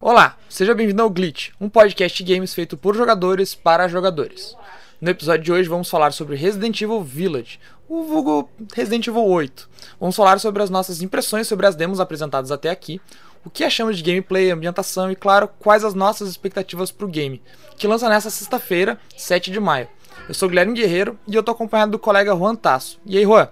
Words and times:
Olá, 0.00 0.36
seja 0.50 0.74
bem-vindo 0.74 1.00
ao 1.00 1.08
Glitch, 1.08 1.50
um 1.60 1.68
podcast 1.68 2.22
de 2.22 2.34
games 2.34 2.52
feito 2.52 2.76
por 2.76 2.96
jogadores 2.96 3.54
para 3.54 3.88
jogadores. 3.88 4.54
No 5.00 5.08
episódio 5.08 5.44
de 5.44 5.52
hoje 5.52 5.68
vamos 5.68 5.88
falar 5.88 6.12
sobre 6.12 6.36
Resident 6.36 6.78
Evil 6.82 7.02
Village, 7.02 7.60
o 7.88 8.02
vulgo 8.02 8.50
Resident 8.74 9.06
Evil 9.06 9.24
8. 9.24 9.70
Vamos 9.98 10.16
falar 10.16 10.40
sobre 10.40 10.62
as 10.62 10.68
nossas 10.68 11.00
impressões 11.00 11.46
sobre 11.46 11.64
as 11.64 11.76
demos 11.76 12.00
apresentadas 12.00 12.50
até 12.50 12.70
aqui, 12.70 13.00
o 13.44 13.48
que 13.48 13.64
achamos 13.64 13.96
de 13.96 14.02
gameplay, 14.02 14.50
ambientação 14.50 15.10
e, 15.10 15.16
claro, 15.16 15.48
quais 15.58 15.84
as 15.84 15.94
nossas 15.94 16.28
expectativas 16.28 16.90
para 16.90 17.06
o 17.06 17.10
game, 17.10 17.40
que 17.78 17.86
lança 17.86 18.08
nesta 18.08 18.30
sexta-feira, 18.30 18.98
7 19.16 19.50
de 19.50 19.60
maio. 19.60 19.88
Eu 20.28 20.34
sou 20.34 20.48
Guilherme 20.48 20.74
Guerreiro 20.74 21.18
e 21.26 21.34
eu 21.34 21.42
tô 21.42 21.52
acompanhado 21.52 21.92
do 21.92 21.98
colega 21.98 22.34
Juan 22.36 22.56
Tasso. 22.56 23.00
E 23.06 23.16
aí, 23.16 23.24
Juan? 23.24 23.48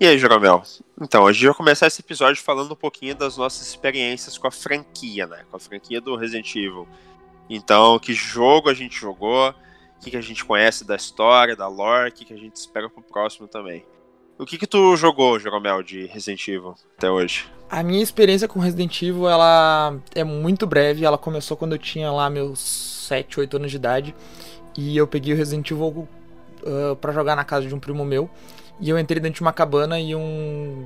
E 0.00 0.06
aí, 0.06 0.18
Jeromel? 0.18 0.62
Então, 1.00 1.24
hoje 1.24 1.44
eu 1.44 1.50
vou 1.50 1.56
começar 1.56 1.86
esse 1.86 2.00
episódio 2.00 2.42
falando 2.42 2.72
um 2.72 2.76
pouquinho 2.76 3.14
das 3.14 3.36
nossas 3.36 3.68
experiências 3.68 4.36
com 4.36 4.46
a 4.46 4.50
franquia, 4.50 5.26
né? 5.26 5.44
Com 5.50 5.56
a 5.56 5.60
franquia 5.60 6.00
do 6.00 6.16
Resident 6.16 6.54
Evil. 6.56 6.88
Então, 7.48 7.98
que 7.98 8.12
jogo 8.12 8.68
a 8.68 8.74
gente 8.74 8.98
jogou, 8.98 9.50
o 9.50 9.54
que, 10.00 10.10
que 10.10 10.16
a 10.16 10.20
gente 10.20 10.44
conhece 10.44 10.84
da 10.84 10.96
história, 10.96 11.54
da 11.54 11.68
lore, 11.68 12.10
o 12.10 12.12
que, 12.12 12.24
que 12.24 12.34
a 12.34 12.38
gente 12.38 12.56
espera 12.56 12.88
pro 12.88 13.02
próximo 13.02 13.46
também. 13.46 13.84
O 14.38 14.44
que 14.44 14.58
que 14.58 14.66
tu 14.66 14.96
jogou, 14.96 15.38
Jeromel, 15.38 15.82
de 15.82 16.06
Resident 16.06 16.48
Evil 16.48 16.74
até 16.96 17.10
hoje? 17.10 17.46
A 17.70 17.82
minha 17.82 18.02
experiência 18.02 18.48
com 18.48 18.58
Resident 18.58 19.00
Evil, 19.02 19.28
ela 19.28 19.96
é 20.14 20.24
muito 20.24 20.66
breve. 20.66 21.04
Ela 21.04 21.16
começou 21.16 21.56
quando 21.56 21.72
eu 21.72 21.78
tinha 21.78 22.10
lá 22.10 22.28
meus 22.28 22.58
7, 23.08 23.38
8 23.38 23.56
anos 23.56 23.70
de 23.70 23.76
idade. 23.76 24.14
E 24.76 24.96
eu 24.96 25.06
peguei 25.06 25.32
o 25.32 25.36
Resident 25.36 25.70
Evil 25.70 26.08
uh, 26.62 26.96
para 27.00 27.12
jogar 27.12 27.36
na 27.36 27.44
casa 27.44 27.66
de 27.68 27.74
um 27.74 27.78
primo 27.78 28.04
meu. 28.04 28.28
E 28.80 28.88
eu 28.88 28.98
entrei 28.98 29.20
dentro 29.20 29.36
de 29.36 29.42
uma 29.42 29.52
cabana 29.52 30.00
e 30.00 30.14
um, 30.14 30.84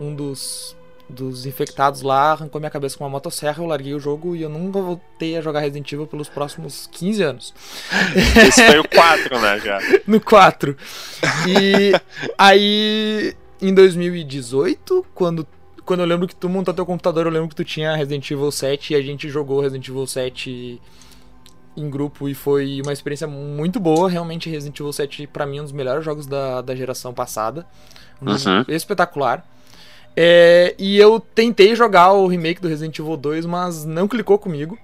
um 0.00 0.14
dos, 0.14 0.76
dos 1.08 1.46
infectados 1.46 2.02
lá 2.02 2.32
arrancou 2.32 2.60
minha 2.60 2.70
cabeça 2.70 2.96
com 2.96 3.04
uma 3.04 3.10
motosserra, 3.10 3.62
eu 3.62 3.66
larguei 3.66 3.94
o 3.94 4.00
jogo 4.00 4.34
e 4.34 4.42
eu 4.42 4.48
nunca 4.48 4.80
voltei 4.80 5.36
a 5.36 5.40
jogar 5.40 5.60
Resident 5.60 5.90
Evil 5.92 6.06
pelos 6.06 6.28
próximos 6.28 6.88
15 6.92 7.22
anos. 7.22 7.54
Esse 8.46 8.64
foi 8.66 8.78
o 8.78 8.88
4, 8.88 9.40
né, 9.40 9.60
já? 9.60 9.78
no 10.06 10.20
4. 10.20 10.76
E 11.46 11.92
aí, 12.38 13.34
em 13.60 13.74
2018, 13.74 15.06
quando, 15.14 15.46
quando 15.84 16.00
eu 16.00 16.06
lembro 16.06 16.26
que 16.26 16.34
tu 16.34 16.48
montou 16.48 16.74
teu 16.74 16.86
computador, 16.86 17.26
eu 17.26 17.32
lembro 17.32 17.48
que 17.48 17.56
tu 17.56 17.64
tinha 17.64 17.94
Resident 17.94 18.30
Evil 18.30 18.50
7 18.50 18.92
e 18.92 18.96
a 18.96 19.02
gente 19.02 19.28
jogou 19.28 19.60
Resident 19.60 19.88
Evil 19.88 20.06
7 20.06 20.80
em 21.76 21.90
grupo 21.90 22.28
e 22.28 22.34
foi 22.34 22.80
uma 22.82 22.92
experiência 22.92 23.26
muito 23.26 23.78
boa. 23.78 24.08
Realmente, 24.08 24.48
Resident 24.48 24.78
Evil 24.78 24.92
7, 24.92 25.26
pra 25.26 25.46
mim, 25.46 25.58
é 25.58 25.60
um 25.60 25.64
dos 25.64 25.72
melhores 25.72 26.04
jogos 26.04 26.26
da, 26.26 26.62
da 26.62 26.74
geração 26.74 27.12
passada. 27.12 27.66
Um 28.20 28.30
Uhum. 28.30 28.64
Espetacular. 28.68 29.46
É, 30.16 30.74
e 30.78 30.96
eu 30.96 31.20
tentei 31.20 31.76
jogar 31.76 32.12
o 32.12 32.26
remake 32.26 32.60
do 32.60 32.68
Resident 32.68 32.98
Evil 32.98 33.16
2, 33.16 33.44
mas 33.44 33.84
não 33.84 34.08
clicou 34.08 34.38
comigo. 34.38 34.78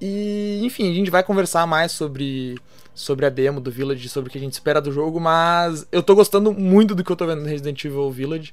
E, 0.00 0.60
enfim, 0.64 0.90
a 0.90 0.94
gente 0.94 1.10
vai 1.10 1.22
conversar 1.22 1.66
mais 1.66 1.92
sobre, 1.92 2.56
sobre 2.94 3.26
a 3.26 3.28
demo 3.28 3.60
do 3.60 3.70
Village, 3.70 4.08
sobre 4.08 4.28
o 4.28 4.32
que 4.32 4.38
a 4.38 4.40
gente 4.40 4.54
espera 4.54 4.80
do 4.80 4.90
jogo, 4.90 5.20
mas 5.20 5.86
eu 5.92 6.02
tô 6.02 6.14
gostando 6.14 6.52
muito 6.52 6.94
do 6.94 7.04
que 7.04 7.12
eu 7.12 7.16
tô 7.16 7.26
vendo 7.26 7.42
no 7.42 7.48
Resident 7.48 7.84
Evil 7.84 8.10
Village. 8.10 8.52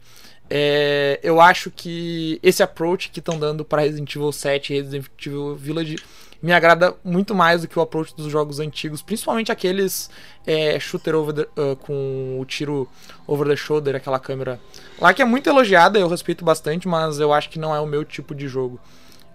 É, 0.49 1.19
eu 1.23 1.41
acho 1.41 1.71
que 1.71 2.39
esse 2.43 2.61
approach 2.61 3.09
que 3.09 3.19
estão 3.19 3.39
dando 3.39 3.65
para 3.65 3.81
Resident 3.81 4.15
Evil 4.15 4.31
7 4.31 4.73
e 4.73 4.77
Resident 4.77 5.05
Evil 5.25 5.55
Village 5.55 5.97
me 6.41 6.51
agrada 6.53 6.95
muito 7.03 7.33
mais 7.33 7.61
do 7.61 7.67
que 7.67 7.77
o 7.77 7.81
approach 7.81 8.15
dos 8.15 8.31
jogos 8.31 8.59
antigos, 8.59 9.01
principalmente 9.01 9.51
aqueles 9.51 10.09
é, 10.45 10.79
shooter 10.79 11.15
over 11.15 11.33
the, 11.33 11.61
uh, 11.61 11.75
com 11.75 12.37
o 12.39 12.45
tiro 12.45 12.87
over 13.25 13.47
the 13.47 13.55
shoulder, 13.55 13.95
aquela 13.95 14.19
câmera 14.19 14.59
lá 14.99 15.13
que 15.13 15.21
é 15.21 15.25
muito 15.25 15.49
elogiada, 15.49 15.99
eu 15.99 16.07
respeito 16.07 16.45
bastante, 16.45 16.87
mas 16.87 17.19
eu 17.19 17.33
acho 17.33 17.49
que 17.49 17.59
não 17.59 17.75
é 17.75 17.79
o 17.79 17.85
meu 17.85 18.05
tipo 18.05 18.35
de 18.35 18.47
jogo. 18.47 18.79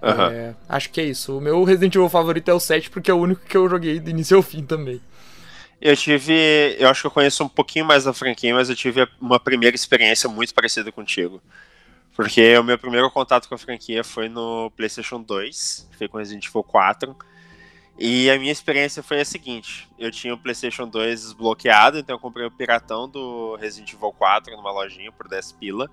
É, 0.03 0.55
acho 0.69 0.91
que 0.91 1.01
é 1.01 1.05
isso. 1.05 1.39
O 1.39 1.41
meu 1.41 1.63
Resident 1.63 1.95
Evil 1.95 2.09
favorito 2.09 2.51
é 2.51 2.55
o 2.55 2.59
7 2.59 2.91
porque 2.91 3.11
é 3.11 3.15
o 3.15 3.19
único 3.19 3.45
que 3.45 3.57
eu 3.57 3.69
joguei 3.69 4.01
do 4.01 4.11
início 4.11 4.37
ao 4.37 4.43
fim 4.43 4.65
também. 4.65 5.01
Eu 5.81 5.97
tive. 5.97 6.77
Eu 6.79 6.89
acho 6.89 7.03
que 7.03 7.07
eu 7.07 7.11
conheço 7.11 7.45
um 7.45 7.49
pouquinho 7.49 7.85
mais 7.85 8.05
da 8.05 8.13
franquia, 8.13 8.55
mas 8.55 8.69
eu 8.69 8.77
tive 8.77 9.07
uma 9.21 9.39
primeira 9.39 9.75
experiência 9.75 10.29
muito 10.29 10.55
parecida 10.55 10.91
contigo. 10.91 11.41
Porque 12.15 12.57
o 12.59 12.65
meu 12.65 12.79
primeiro 12.79 13.11
contato 13.11 13.49
com 13.49 13.55
a 13.55 13.59
franquia 13.59 14.05
foi 14.05 14.29
no 14.29 14.71
PlayStation 14.77 15.23
2, 15.23 15.89
foi 15.97 16.09
com 16.09 16.19
Resident 16.19 16.47
Evil 16.47 16.63
4. 16.63 17.17
E 17.99 18.31
a 18.31 18.39
minha 18.39 18.53
experiência 18.53 19.03
foi 19.03 19.21
a 19.21 19.25
seguinte: 19.25 19.89
eu 19.99 20.11
tinha 20.11 20.35
o 20.35 20.39
PlayStation 20.39 20.87
2 20.87 21.23
desbloqueado, 21.23 21.99
então 21.99 22.17
eu 22.17 22.21
comprei 22.21 22.47
o 22.47 22.51
piratão 22.51 23.09
do 23.09 23.57
Resident 23.57 23.93
Evil 23.93 24.13
4 24.13 24.57
numa 24.57 24.71
lojinha 24.71 25.11
por 25.11 25.29
10 25.29 25.53
pila. 25.53 25.91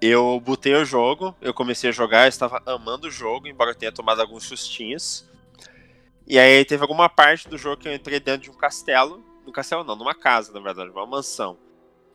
Eu 0.00 0.40
botei 0.40 0.74
o 0.74 0.84
jogo, 0.84 1.34
eu 1.42 1.52
comecei 1.52 1.90
a 1.90 1.92
jogar, 1.92 2.24
eu 2.24 2.28
estava 2.28 2.62
amando 2.64 3.08
o 3.08 3.10
jogo, 3.10 3.46
embora 3.46 3.72
eu 3.72 3.74
tenha 3.74 3.92
tomado 3.92 4.20
alguns 4.20 4.44
sustinhos. 4.44 5.28
E 6.26 6.38
aí 6.38 6.64
teve 6.64 6.82
alguma 6.82 7.08
parte 7.08 7.48
do 7.48 7.58
jogo 7.58 7.76
que 7.76 7.88
eu 7.88 7.94
entrei 7.94 8.18
dentro 8.20 8.42
de 8.42 8.50
um 8.50 8.54
castelo. 8.54 9.22
No 9.44 9.52
castelo 9.52 9.84
não, 9.84 9.96
numa 9.96 10.14
casa, 10.14 10.52
na 10.52 10.60
verdade, 10.60 10.90
uma 10.90 11.04
mansão. 11.04 11.58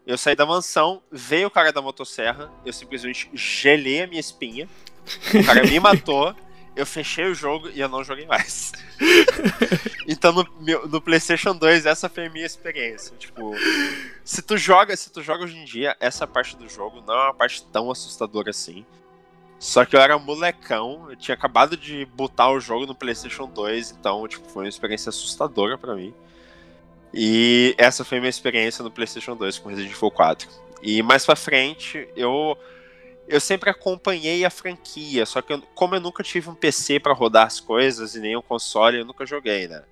Eu 0.06 0.18
saí 0.18 0.36
da 0.36 0.46
mansão, 0.46 1.02
veio 1.12 1.48
o 1.48 1.52
cara 1.52 1.74
da 1.74 1.82
motosserra, 1.82 2.52
eu 2.64 2.72
simplesmente 2.72 3.30
gelei 3.34 4.04
a 4.04 4.08
minha 4.08 4.20
espinha. 4.20 4.70
O 5.34 5.46
cara 5.46 5.64
me 5.64 5.80
matou, 5.82 6.36
eu 6.76 6.86
fechei 6.86 7.26
o 7.26 7.34
jogo 7.34 7.70
e 7.70 7.80
eu 7.80 7.90
não 7.90 8.04
joguei 8.04 8.26
mais. 8.28 8.72
então 10.08 10.32
no, 10.32 10.46
no 10.88 11.02
PlayStation 11.02 11.56
2 11.56 11.86
essa 11.86 12.08
foi 12.08 12.28
a 12.28 12.30
minha 12.30 12.46
experiência. 12.46 13.16
Tipo, 13.18 13.54
se 14.24 14.42
tu 14.42 14.58
joga, 14.58 14.96
se 14.96 15.12
tu 15.12 15.24
joga 15.24 15.44
hoje 15.44 15.58
em 15.58 15.66
dia, 15.66 15.96
essa 16.00 16.28
parte 16.28 16.56
do 16.56 16.70
jogo 16.70 17.02
não 17.02 17.14
é 17.14 17.24
uma 17.24 17.34
parte 17.34 17.64
tão 17.66 17.90
assustadora 17.90 18.52
assim. 18.52 18.86
Só 19.58 19.86
que 19.86 19.96
eu 19.96 20.02
era 20.02 20.20
molecão, 20.20 21.10
eu 21.10 21.16
tinha 21.16 21.34
acabado 21.34 21.76
de 21.76 22.06
botar 22.14 22.52
o 22.52 22.60
jogo 22.60 22.86
no 22.86 22.94
PlayStation 22.94 23.48
2, 23.48 23.92
então 23.92 24.28
tipo, 24.28 24.48
foi 24.50 24.66
uma 24.66 24.70
experiência 24.70 25.10
assustadora 25.10 25.78
pra 25.78 25.96
mim. 25.96 26.14
E 27.18 27.74
essa 27.78 28.04
foi 28.04 28.20
minha 28.20 28.30
experiência 28.30 28.84
no 28.84 28.92
PlayStation 28.92 29.38
2 29.38 29.58
com 29.58 29.70
Resident 29.70 29.94
Evil 29.96 30.12
4. 30.12 30.50
E 30.84 31.02
mais 31.02 31.26
pra 31.26 31.36
frente, 31.36 32.08
eu 32.16 32.58
eu 33.28 33.40
sempre 33.42 33.72
acompanhei 33.72 34.46
a 34.46 34.52
franquia, 34.52 35.26
só 35.26 35.42
que 35.42 35.52
eu- 35.54 35.62
como 35.74 35.96
eu 35.96 36.00
nunca 36.02 36.22
tive 36.24 36.48
um 36.50 36.54
PC 36.54 37.00
pra 37.00 37.12
rodar 37.14 37.48
as 37.48 37.60
coisas 37.60 38.14
e 38.16 38.20
nem 38.20 38.36
um 38.38 38.42
console, 38.42 39.00
eu 39.00 39.06
nunca 39.06 39.26
joguei, 39.26 39.68
né? 39.68 39.84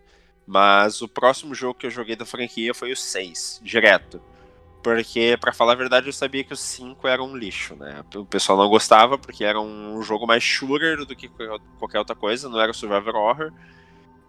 Mas 0.46 1.02
o 1.02 1.08
próximo 1.08 1.56
jogo 1.56 1.80
que 1.80 1.88
eu 1.88 1.92
joguei 1.92 2.16
da 2.16 2.26
franquia 2.28 2.74
foi 2.76 2.92
o 2.92 2.98
6, 2.98 3.60
direto. 3.64 4.22
Porque, 4.84 5.38
pra 5.40 5.54
falar 5.54 5.74
a 5.74 5.76
verdade, 5.76 6.08
eu 6.08 6.14
sabia 6.14 6.44
que 6.44 6.54
o 6.54 6.58
5 6.58 7.08
era 7.08 7.24
um 7.24 7.36
lixo, 7.38 7.76
né? 7.76 8.04
O 8.16 8.26
pessoal 8.26 8.58
não 8.58 8.70
gostava 8.70 9.18
porque 9.18 9.44
era 9.46 9.60
um 9.60 10.02
jogo 10.04 10.28
mais 10.28 10.44
shooter 10.44 11.06
do 11.06 11.16
que 11.16 11.30
qualquer 11.80 12.00
outra 12.00 12.16
coisa, 12.16 12.50
não 12.50 12.60
era 12.60 12.74
survival 12.74 13.16
horror. 13.16 13.52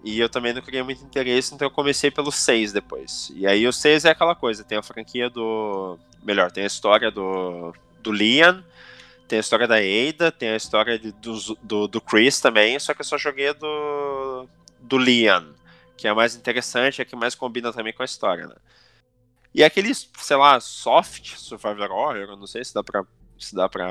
E 0.05 0.21
eu 0.21 0.29
também 0.29 0.53
não 0.53 0.63
queria 0.63 0.85
muito 0.85 1.03
interesse, 1.05 1.55
então 1.55 1.67
eu 1.67 1.73
comecei 1.73 2.11
pelo 2.11 2.31
6 2.31 2.73
depois. 2.73 3.33
E 3.35 3.47
aí 3.47 3.67
o 3.67 3.73
6 3.73 4.05
é 4.05 4.11
aquela 4.11 4.35
coisa, 4.35 4.65
tem 4.65 4.79
a 4.79 4.83
franquia 4.83 5.31
do. 5.31 5.99
Melhor, 6.23 6.53
tem 6.53 6.65
a 6.65 6.67
história 6.67 7.11
do, 7.11 7.75
do 8.03 8.11
Leon, 8.11 8.63
tem 9.29 9.39
a 9.39 9.41
história 9.41 9.67
da 9.69 9.77
Ada, 9.77 10.33
tem 10.33 10.51
a 10.51 10.57
história 10.57 10.99
de- 10.99 11.13
do, 11.13 11.39
do, 11.63 11.89
do 11.89 12.01
Chris 12.01 12.41
também, 12.41 12.79
só 12.79 12.95
que 12.95 13.01
eu 13.03 13.05
só 13.07 13.19
joguei 13.19 13.53
do, 13.55 14.49
do 14.81 14.97
Leon, 14.99 15.45
que 15.97 16.07
é 16.07 16.11
a 16.11 16.15
mais 16.15 16.37
interessante, 16.37 17.03
é 17.03 17.05
que 17.05 17.17
mais 17.17 17.35
combina 17.35 17.73
também 17.73 17.93
com 17.93 18.03
a 18.03 18.07
história, 18.07 18.47
né? 18.47 18.57
E 19.55 19.63
aqueles, 19.63 20.09
sei 20.19 20.37
lá, 20.37 20.59
soft 20.61 21.37
survival 21.37 21.91
horror, 21.91 22.17
eu 22.17 22.37
não 22.37 22.47
sei 22.47 22.65
se 22.65 22.75
dá 22.75 22.83
pra, 22.83 23.05
se 23.39 23.55
dá 23.55 23.69
pra 23.69 23.87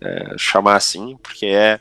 é, 0.00 0.36
chamar 0.38 0.76
assim, 0.76 1.16
porque 1.16 1.46
é, 1.46 1.80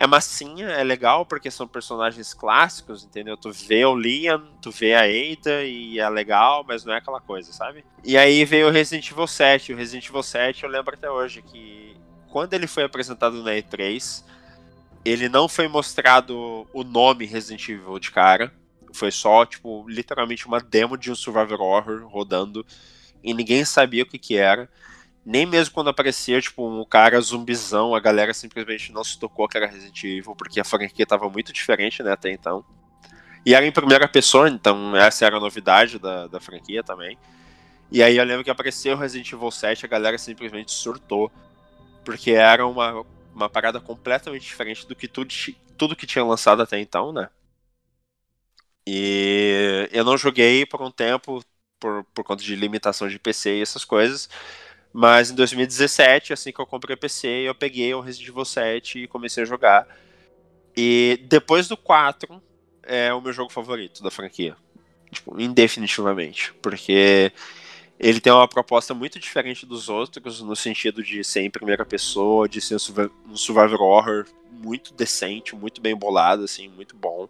é 0.00 0.06
massinha, 0.06 0.66
é 0.66 0.82
legal, 0.82 1.26
porque 1.26 1.50
são 1.50 1.68
personagens 1.68 2.32
clássicos, 2.32 3.04
entendeu? 3.04 3.36
Tu 3.36 3.52
vê 3.52 3.84
o 3.84 3.94
Liam, 3.94 4.42
tu 4.62 4.70
vê 4.70 4.94
a 4.94 5.00
Ada 5.00 5.62
e 5.62 5.98
é 5.98 6.08
legal, 6.08 6.64
mas 6.66 6.86
não 6.86 6.94
é 6.94 6.96
aquela 6.96 7.20
coisa, 7.20 7.52
sabe? 7.52 7.84
E 8.02 8.16
aí 8.16 8.42
veio 8.46 8.68
o 8.68 8.70
Resident 8.70 9.10
Evil 9.10 9.26
7. 9.26 9.74
O 9.74 9.76
Resident 9.76 10.08
Evil 10.08 10.22
7 10.22 10.64
eu 10.64 10.70
lembro 10.70 10.94
até 10.94 11.10
hoje 11.10 11.42
que 11.42 11.94
quando 12.30 12.54
ele 12.54 12.66
foi 12.66 12.84
apresentado 12.84 13.42
na 13.42 13.50
E3, 13.50 14.24
ele 15.04 15.28
não 15.28 15.46
foi 15.46 15.68
mostrado 15.68 16.66
o 16.72 16.82
nome 16.82 17.26
Resident 17.26 17.68
Evil 17.68 17.98
de 17.98 18.10
cara. 18.10 18.50
Foi 18.94 19.10
só, 19.10 19.44
tipo, 19.44 19.84
literalmente 19.86 20.46
uma 20.46 20.60
demo 20.60 20.96
de 20.96 21.12
um 21.12 21.14
survival 21.14 21.60
horror 21.60 22.08
rodando 22.08 22.64
e 23.22 23.34
ninguém 23.34 23.66
sabia 23.66 24.04
o 24.04 24.06
que 24.06 24.18
que 24.18 24.34
era. 24.34 24.66
Nem 25.24 25.46
mesmo 25.46 25.74
quando 25.74 25.90
aparecia, 25.90 26.40
tipo, 26.40 26.66
um 26.66 26.84
cara 26.84 27.20
zumbizão, 27.20 27.94
a 27.94 28.00
galera 28.00 28.32
simplesmente 28.32 28.92
não 28.92 29.04
se 29.04 29.18
tocou 29.18 29.46
que 29.46 29.56
era 29.56 29.66
Resident 29.66 30.02
Evil, 30.02 30.34
porque 30.34 30.60
a 30.60 30.64
franquia 30.64 31.06
tava 31.06 31.28
muito 31.28 31.52
diferente, 31.52 32.02
né, 32.02 32.12
até 32.12 32.30
então. 32.30 32.64
E 33.44 33.54
era 33.54 33.66
em 33.66 33.72
primeira 33.72 34.08
pessoa, 34.08 34.48
então 34.48 34.96
essa 34.96 35.24
era 35.26 35.36
a 35.36 35.40
novidade 35.40 35.98
da, 35.98 36.26
da 36.26 36.40
franquia 36.40 36.82
também. 36.82 37.18
E 37.90 38.02
aí 38.02 38.16
eu 38.16 38.24
lembro 38.24 38.44
que 38.44 38.50
apareceu 38.50 38.96
Resident 38.96 39.32
Evil 39.32 39.50
7, 39.50 39.84
a 39.84 39.88
galera 39.88 40.16
simplesmente 40.18 40.72
surtou. 40.72 41.30
Porque 42.04 42.30
era 42.32 42.66
uma, 42.66 43.04
uma 43.34 43.48
parada 43.48 43.80
completamente 43.80 44.42
diferente 44.42 44.86
do 44.86 44.94
que 44.94 45.08
tudo, 45.08 45.32
tudo 45.76 45.96
que 45.96 46.06
tinha 46.06 46.24
lançado 46.24 46.62
até 46.62 46.78
então, 46.78 47.12
né? 47.12 47.28
E 48.86 49.88
eu 49.92 50.04
não 50.04 50.16
joguei 50.16 50.64
por 50.66 50.80
um 50.82 50.90
tempo, 50.90 51.42
por, 51.78 52.04
por 52.14 52.24
conta 52.24 52.42
de 52.42 52.56
limitação 52.56 53.08
de 53.08 53.18
PC 53.18 53.58
e 53.58 53.62
essas 53.62 53.84
coisas. 53.84 54.28
Mas 54.92 55.30
em 55.30 55.34
2017, 55.34 56.32
assim 56.32 56.52
que 56.52 56.60
eu 56.60 56.66
comprei 56.66 56.94
o 56.94 56.98
PC, 56.98 57.28
eu 57.28 57.54
peguei 57.54 57.94
o 57.94 58.00
Resident 58.00 58.28
Evil 58.28 58.44
7 58.44 58.98
e 59.00 59.08
comecei 59.08 59.42
a 59.42 59.46
jogar. 59.46 59.86
E 60.76 61.20
depois 61.28 61.68
do 61.68 61.76
4, 61.76 62.42
é 62.82 63.12
o 63.12 63.20
meu 63.20 63.32
jogo 63.32 63.52
favorito 63.52 64.02
da 64.02 64.10
franquia. 64.10 64.56
Tipo, 65.12 65.40
indefinitivamente. 65.40 66.52
Porque 66.60 67.32
ele 67.98 68.20
tem 68.20 68.32
uma 68.32 68.48
proposta 68.48 68.94
muito 68.94 69.18
diferente 69.20 69.66
dos 69.66 69.88
outros, 69.88 70.40
no 70.40 70.56
sentido 70.56 71.02
de 71.02 71.22
ser 71.22 71.42
em 71.42 71.50
primeira 71.50 71.84
pessoa, 71.84 72.48
de 72.48 72.60
ser 72.60 72.76
um 73.28 73.36
survival 73.36 73.80
horror 73.80 74.26
muito 74.50 74.92
decente, 74.94 75.54
muito 75.54 75.80
bem 75.80 75.94
bolado, 75.94 76.44
assim, 76.44 76.68
muito 76.68 76.96
bom. 76.96 77.28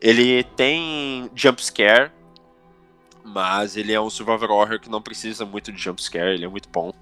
Ele 0.00 0.44
tem 0.44 1.30
jump 1.34 1.64
scare, 1.64 2.10
mas 3.24 3.76
ele 3.76 3.92
é 3.92 4.00
um 4.00 4.10
survival 4.10 4.50
horror 4.50 4.80
que 4.80 4.90
não 4.90 5.02
precisa 5.02 5.44
muito 5.44 5.72
de 5.72 5.80
jump 5.80 6.02
scare, 6.02 6.34
ele 6.34 6.44
é 6.44 6.48
muito 6.48 6.68
bom. 6.68 6.92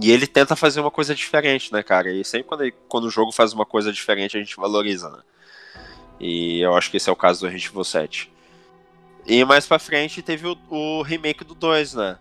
E 0.00 0.10
ele 0.10 0.26
tenta 0.26 0.54
fazer 0.54 0.80
uma 0.80 0.90
coisa 0.90 1.14
diferente, 1.14 1.72
né, 1.72 1.82
cara? 1.82 2.12
E 2.12 2.24
sempre 2.24 2.46
quando, 2.46 2.62
ele, 2.62 2.74
quando 2.88 3.04
o 3.04 3.10
jogo 3.10 3.32
faz 3.32 3.52
uma 3.52 3.66
coisa 3.66 3.92
diferente, 3.92 4.36
a 4.36 4.40
gente 4.40 4.56
valoriza, 4.56 5.10
né? 5.10 5.18
E 6.20 6.60
eu 6.60 6.76
acho 6.76 6.90
que 6.90 6.96
esse 6.96 7.08
é 7.08 7.12
o 7.12 7.16
caso 7.16 7.40
do 7.40 7.46
Resident 7.46 7.72
Evil 7.72 7.84
7. 7.84 8.32
E 9.26 9.44
mais 9.44 9.66
pra 9.66 9.78
frente 9.78 10.22
teve 10.22 10.46
o, 10.46 10.56
o 10.68 11.02
remake 11.02 11.44
do 11.44 11.54
2, 11.54 11.94
né? 11.94 12.18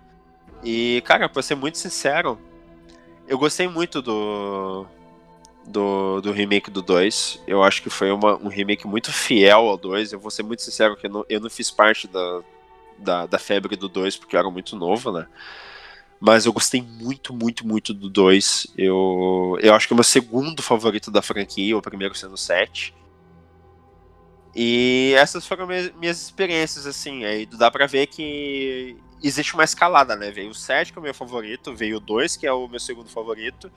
E, 0.63 1.01
cara, 1.05 1.29
pra 1.29 1.41
ser 1.41 1.55
muito 1.55 1.77
sincero, 1.77 2.39
eu 3.27 3.37
gostei 3.37 3.67
muito 3.67 4.01
do, 4.01 4.85
do, 5.67 6.21
do 6.21 6.31
remake 6.31 6.69
do 6.69 6.81
2. 6.81 7.43
Eu 7.47 7.63
acho 7.63 7.81
que 7.81 7.89
foi 7.89 8.11
uma, 8.11 8.35
um 8.37 8.47
remake 8.47 8.87
muito 8.87 9.11
fiel 9.11 9.67
ao 9.67 9.77
2. 9.77 10.13
Eu 10.13 10.19
vou 10.19 10.31
ser 10.31 10.43
muito 10.43 10.61
sincero 10.61 10.95
que 10.95 11.07
eu 11.07 11.11
não, 11.11 11.25
eu 11.29 11.39
não 11.39 11.49
fiz 11.49 11.69
parte 11.71 12.07
da, 12.07 12.41
da, 12.97 13.25
da 13.25 13.39
febre 13.39 13.75
do 13.75 13.87
2 13.87 14.17
porque 14.17 14.35
eu 14.35 14.39
era 14.39 14.49
muito 14.49 14.75
novo, 14.75 15.11
né? 15.11 15.27
Mas 16.19 16.45
eu 16.45 16.51
gostei 16.51 16.81
muito, 16.81 17.33
muito, 17.33 17.65
muito 17.65 17.93
do 17.93 18.09
2. 18.09 18.67
Eu, 18.77 19.57
eu 19.61 19.73
acho 19.73 19.87
que 19.87 19.93
é 19.93 19.95
o 19.95 19.97
meu 19.97 20.03
segundo 20.03 20.61
favorito 20.61 21.09
da 21.09 21.21
franquia, 21.21 21.77
o 21.77 21.81
primeiro 21.81 22.13
sendo 22.13 22.33
o 22.33 22.37
7. 22.37 22.93
E 24.53 25.13
essas 25.15 25.47
foram 25.47 25.65
minhas, 25.65 25.93
minhas 25.95 26.21
experiências, 26.21 26.85
assim. 26.85 27.23
Aí 27.23 27.45
dá 27.45 27.71
pra 27.71 27.85
ver 27.87 28.07
que 28.07 28.97
existe 29.23 29.53
uma 29.53 29.63
escalada, 29.63 30.15
né? 30.15 30.31
Veio 30.31 30.49
o 30.49 30.55
7, 30.55 30.91
que 30.91 30.99
é 30.99 31.01
o 31.01 31.03
meu 31.03 31.13
favorito, 31.13 31.73
veio 31.73 31.97
o 31.97 32.01
2, 32.01 32.35
que 32.35 32.45
é 32.45 32.51
o 32.51 32.67
meu 32.67 32.79
segundo 32.79 33.09
favorito. 33.09 33.71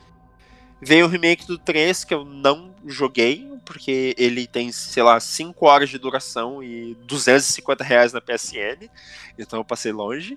Veio 0.84 1.06
o 1.06 1.08
remake 1.08 1.46
do 1.46 1.56
3, 1.56 2.02
que 2.02 2.12
eu 2.12 2.24
não 2.24 2.74
joguei, 2.84 3.48
porque 3.64 4.16
ele 4.18 4.48
tem, 4.48 4.72
sei 4.72 5.04
lá, 5.04 5.20
5 5.20 5.64
horas 5.64 5.88
de 5.88 5.96
duração 5.96 6.60
e 6.60 6.96
250 7.06 7.84
reais 7.84 8.12
na 8.12 8.20
PSN. 8.20 8.90
Então 9.38 9.60
eu 9.60 9.64
passei 9.64 9.92
longe. 9.92 10.36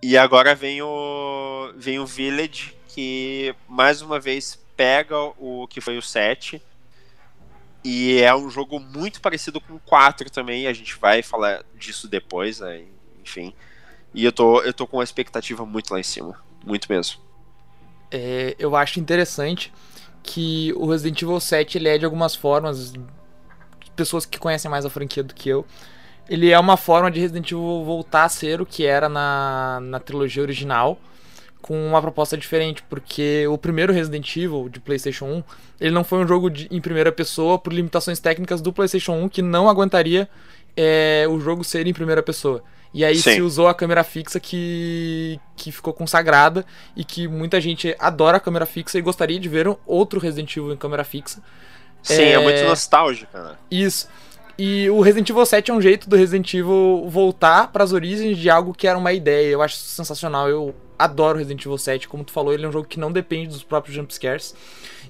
E 0.00 0.16
agora 0.16 0.54
vem 0.54 0.80
o, 0.82 1.72
vem 1.76 1.98
o 1.98 2.06
Village, 2.06 2.76
que 2.86 3.54
mais 3.68 4.00
uma 4.02 4.20
vez 4.20 4.56
pega 4.76 5.18
o 5.18 5.66
que 5.66 5.80
foi 5.80 5.98
o 5.98 6.02
7. 6.02 6.62
E 7.82 8.20
é 8.20 8.32
um 8.34 8.48
jogo 8.48 8.78
muito 8.78 9.20
parecido 9.20 9.60
com 9.60 9.74
o 9.74 9.80
4 9.80 10.30
também. 10.30 10.68
A 10.68 10.72
gente 10.72 10.96
vai 10.96 11.22
falar 11.22 11.64
disso 11.74 12.06
depois, 12.06 12.60
né? 12.60 12.84
enfim. 13.24 13.52
E 14.14 14.24
eu 14.24 14.30
tô, 14.30 14.62
eu 14.62 14.72
tô 14.72 14.86
com 14.86 14.98
uma 14.98 15.04
expectativa 15.04 15.66
muito 15.66 15.92
lá 15.92 15.98
em 15.98 16.04
cima. 16.04 16.40
Muito 16.64 16.86
mesmo. 16.88 17.23
É, 18.10 18.54
eu 18.58 18.76
acho 18.76 19.00
interessante 19.00 19.72
que 20.22 20.72
o 20.76 20.86
Resident 20.86 21.20
Evil 21.20 21.40
7 21.40 21.78
ele 21.78 21.88
é 21.88 21.98
de 21.98 22.04
algumas 22.04 22.34
formas. 22.34 22.92
Pessoas 23.96 24.26
que 24.26 24.38
conhecem 24.38 24.70
mais 24.70 24.84
a 24.84 24.90
franquia 24.90 25.22
do 25.22 25.34
que 25.34 25.48
eu 25.48 25.64
ele 26.28 26.50
é 26.50 26.58
uma 26.58 26.76
forma 26.76 27.10
de 27.10 27.20
Resident 27.20 27.50
Evil 27.50 27.84
voltar 27.84 28.24
a 28.24 28.28
ser 28.28 28.60
o 28.60 28.66
que 28.66 28.86
era 28.86 29.08
na, 29.08 29.78
na 29.82 30.00
trilogia 30.00 30.42
original, 30.42 30.98
com 31.60 31.86
uma 31.86 32.00
proposta 32.00 32.36
diferente, 32.36 32.82
porque 32.88 33.46
o 33.48 33.56
primeiro 33.56 33.92
Resident 33.92 34.36
Evil 34.36 34.68
de 34.68 34.80
PlayStation 34.80 35.26
1, 35.26 35.44
ele 35.80 35.90
não 35.90 36.04
foi 36.04 36.18
um 36.18 36.26
jogo 36.26 36.50
de, 36.50 36.68
em 36.70 36.80
primeira 36.80 37.12
pessoa 37.12 37.58
por 37.58 37.72
limitações 37.72 38.20
técnicas 38.20 38.60
do 38.60 38.72
PlayStation 38.72 39.12
1 39.12 39.28
que 39.28 39.42
não 39.42 39.68
aguentaria 39.68 40.28
é, 40.76 41.26
o 41.28 41.38
jogo 41.38 41.64
ser 41.64 41.86
em 41.86 41.92
primeira 41.92 42.22
pessoa. 42.22 42.62
E 42.94 43.04
aí 43.04 43.16
Sim. 43.16 43.34
se 43.34 43.42
usou 43.42 43.66
a 43.66 43.74
câmera 43.74 44.04
fixa 44.04 44.38
que, 44.38 45.40
que 45.56 45.72
ficou 45.72 45.92
consagrada 45.92 46.64
e 46.96 47.04
que 47.04 47.26
muita 47.26 47.60
gente 47.60 47.94
adora 47.98 48.36
a 48.36 48.40
câmera 48.40 48.64
fixa 48.64 48.96
e 48.96 49.02
gostaria 49.02 49.40
de 49.40 49.48
ver 49.48 49.66
um 49.66 49.76
outro 49.84 50.20
Resident 50.20 50.56
Evil 50.56 50.72
em 50.72 50.76
câmera 50.76 51.02
fixa. 51.02 51.42
Sim, 52.00 52.22
é, 52.22 52.32
é 52.32 52.38
muito 52.38 52.62
nostálgica, 52.62 53.42
né? 53.42 53.56
Isso. 53.68 54.08
E 54.56 54.88
o 54.90 55.00
Resident 55.00 55.28
Evil 55.28 55.44
7 55.44 55.70
é 55.72 55.74
um 55.74 55.80
jeito 55.80 56.08
do 56.08 56.14
Resident 56.14 56.54
Evil 56.54 57.08
voltar 57.08 57.72
para 57.72 57.82
as 57.82 57.92
origens 57.92 58.38
de 58.38 58.48
algo 58.48 58.72
que 58.72 58.86
era 58.86 58.96
uma 58.96 59.12
ideia. 59.12 59.48
Eu 59.48 59.60
acho 59.60 59.74
sensacional. 59.74 60.48
Eu 60.48 60.72
adoro 60.96 61.38
Resident 61.38 61.62
Evil 61.64 61.76
7. 61.76 62.06
Como 62.06 62.22
tu 62.22 62.30
falou, 62.30 62.54
ele 62.54 62.64
é 62.64 62.68
um 62.68 62.72
jogo 62.72 62.86
que 62.86 63.00
não 63.00 63.10
depende 63.10 63.48
dos 63.48 63.64
próprios 63.64 63.96
jumpscares. 63.96 64.54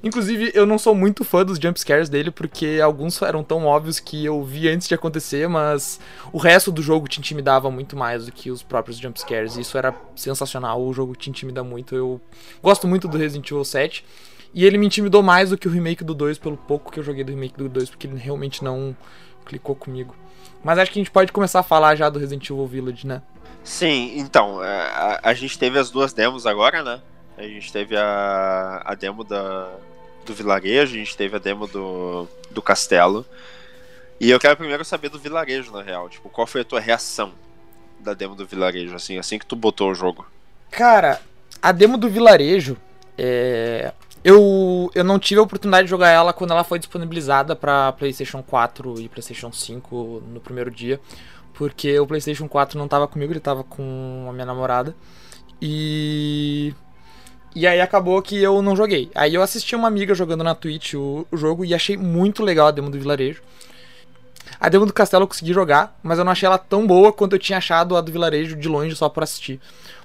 Inclusive, 0.04 0.52
eu 0.52 0.66
não 0.66 0.76
sou 0.76 0.94
muito 0.94 1.24
fã 1.24 1.42
dos 1.42 1.58
jumpscares 1.58 2.10
dele, 2.10 2.30
porque 2.30 2.78
alguns 2.84 3.20
eram 3.22 3.42
tão 3.42 3.64
óbvios 3.64 3.98
que 3.98 4.22
eu 4.22 4.44
vi 4.44 4.68
antes 4.68 4.86
de 4.86 4.94
acontecer, 4.94 5.48
mas 5.48 5.98
o 6.30 6.36
resto 6.36 6.70
do 6.70 6.82
jogo 6.82 7.08
te 7.08 7.20
intimidava 7.20 7.70
muito 7.70 7.96
mais 7.96 8.26
do 8.26 8.32
que 8.32 8.50
os 8.50 8.62
próprios 8.62 8.98
jumpscares. 8.98 9.56
Isso 9.56 9.78
era 9.78 9.94
sensacional, 10.14 10.82
o 10.84 10.92
jogo 10.92 11.16
te 11.16 11.30
intimida 11.30 11.64
muito. 11.64 11.96
Eu 11.96 12.20
gosto 12.62 12.86
muito 12.86 13.08
do 13.08 13.16
Resident 13.16 13.50
Evil 13.50 13.64
7. 13.64 14.04
E 14.52 14.66
ele 14.66 14.76
me 14.76 14.84
intimidou 14.84 15.22
mais 15.22 15.48
do 15.48 15.56
que 15.56 15.66
o 15.66 15.70
remake 15.70 16.04
do 16.04 16.14
2, 16.14 16.36
pelo 16.36 16.58
pouco 16.58 16.92
que 16.92 17.00
eu 17.00 17.02
joguei 17.02 17.24
do 17.24 17.30
remake 17.30 17.56
do 17.56 17.66
2, 17.66 17.88
porque 17.88 18.06
ele 18.06 18.18
realmente 18.18 18.62
não 18.62 18.94
clicou 19.46 19.74
comigo. 19.74 20.14
Mas 20.62 20.78
acho 20.78 20.92
que 20.92 20.98
a 20.98 21.02
gente 21.02 21.10
pode 21.10 21.32
começar 21.32 21.60
a 21.60 21.62
falar 21.64 21.96
já 21.96 22.10
do 22.10 22.18
Resident 22.18 22.44
Evil 22.44 22.66
Village, 22.66 23.06
né? 23.06 23.22
Sim, 23.64 24.18
então, 24.18 24.62
é, 24.62 24.68
a, 24.68 25.20
a 25.30 25.34
gente 25.34 25.58
teve 25.58 25.78
as 25.78 25.90
duas 25.90 26.12
demos 26.12 26.46
agora, 26.46 26.82
né? 26.82 27.00
A 27.38 27.42
gente 27.42 27.72
teve 27.72 27.96
a, 27.96 28.82
a 28.84 28.94
demo 28.94 29.24
da, 29.24 29.72
do 30.24 30.34
vilarejo, 30.34 30.94
a 30.94 30.98
gente 30.98 31.16
teve 31.16 31.36
a 31.36 31.38
demo 31.38 31.66
do, 31.66 32.26
do 32.50 32.62
castelo. 32.62 33.24
E 34.20 34.30
eu 34.30 34.40
quero 34.40 34.56
primeiro 34.56 34.84
saber 34.84 35.08
do 35.08 35.18
vilarejo, 35.18 35.72
na 35.72 35.82
real. 35.82 36.08
Tipo, 36.08 36.28
qual 36.28 36.46
foi 36.46 36.62
a 36.62 36.64
tua 36.64 36.80
reação 36.80 37.32
da 38.00 38.14
demo 38.14 38.34
do 38.34 38.46
vilarejo, 38.46 38.94
assim, 38.94 39.18
assim 39.18 39.38
que 39.38 39.46
tu 39.46 39.56
botou 39.56 39.90
o 39.90 39.94
jogo? 39.94 40.26
Cara, 40.70 41.20
a 41.62 41.72
demo 41.72 41.96
do 41.96 42.08
vilarejo, 42.08 42.76
é... 43.16 43.92
Eu, 44.24 44.90
eu 44.94 45.04
não 45.04 45.18
tive 45.18 45.38
a 45.38 45.42
oportunidade 45.42 45.84
de 45.84 45.90
jogar 45.90 46.08
ela 46.08 46.32
quando 46.32 46.52
ela 46.52 46.64
foi 46.64 46.78
disponibilizada 46.78 47.54
para 47.54 47.92
PlayStation 47.92 48.42
4 48.42 48.98
e 48.98 49.06
PlayStation 49.06 49.52
5 49.52 50.22
no 50.32 50.40
primeiro 50.40 50.70
dia, 50.70 50.98
porque 51.52 51.98
o 52.00 52.06
PlayStation 52.06 52.48
4 52.48 52.78
não 52.78 52.88
tava 52.88 53.06
comigo, 53.06 53.34
ele 53.34 53.40
tava 53.40 53.62
com 53.62 54.26
a 54.26 54.32
minha 54.32 54.46
namorada. 54.46 54.96
E 55.60 56.74
e 57.54 57.66
aí 57.66 57.80
acabou 57.80 58.20
que 58.20 58.42
eu 58.42 58.60
não 58.60 58.74
joguei. 58.74 59.10
Aí 59.14 59.34
eu 59.34 59.42
assisti 59.42 59.76
uma 59.76 59.88
amiga 59.88 60.14
jogando 60.14 60.42
na 60.42 60.54
Twitch 60.54 60.94
o, 60.94 61.26
o 61.30 61.36
jogo 61.36 61.64
e 61.64 61.74
achei 61.74 61.96
muito 61.96 62.42
legal 62.42 62.66
a 62.66 62.70
demo 62.70 62.90
do 62.90 62.98
vilarejo. 62.98 63.42
A 64.58 64.68
demo 64.68 64.86
do 64.86 64.92
castelo 64.92 65.24
eu 65.24 65.28
consegui 65.28 65.52
jogar, 65.52 65.98
mas 66.02 66.18
eu 66.18 66.24
não 66.24 66.32
achei 66.32 66.46
ela 66.46 66.58
tão 66.58 66.86
boa 66.86 67.12
quanto 67.12 67.34
eu 67.34 67.38
tinha 67.38 67.58
achado 67.58 67.96
a 67.96 68.00
do 68.00 68.10
vilarejo 68.10 68.56
de 68.56 68.68
longe 68.68 68.94
só 68.96 69.08
por 69.08 69.22
assistir. 69.22 69.60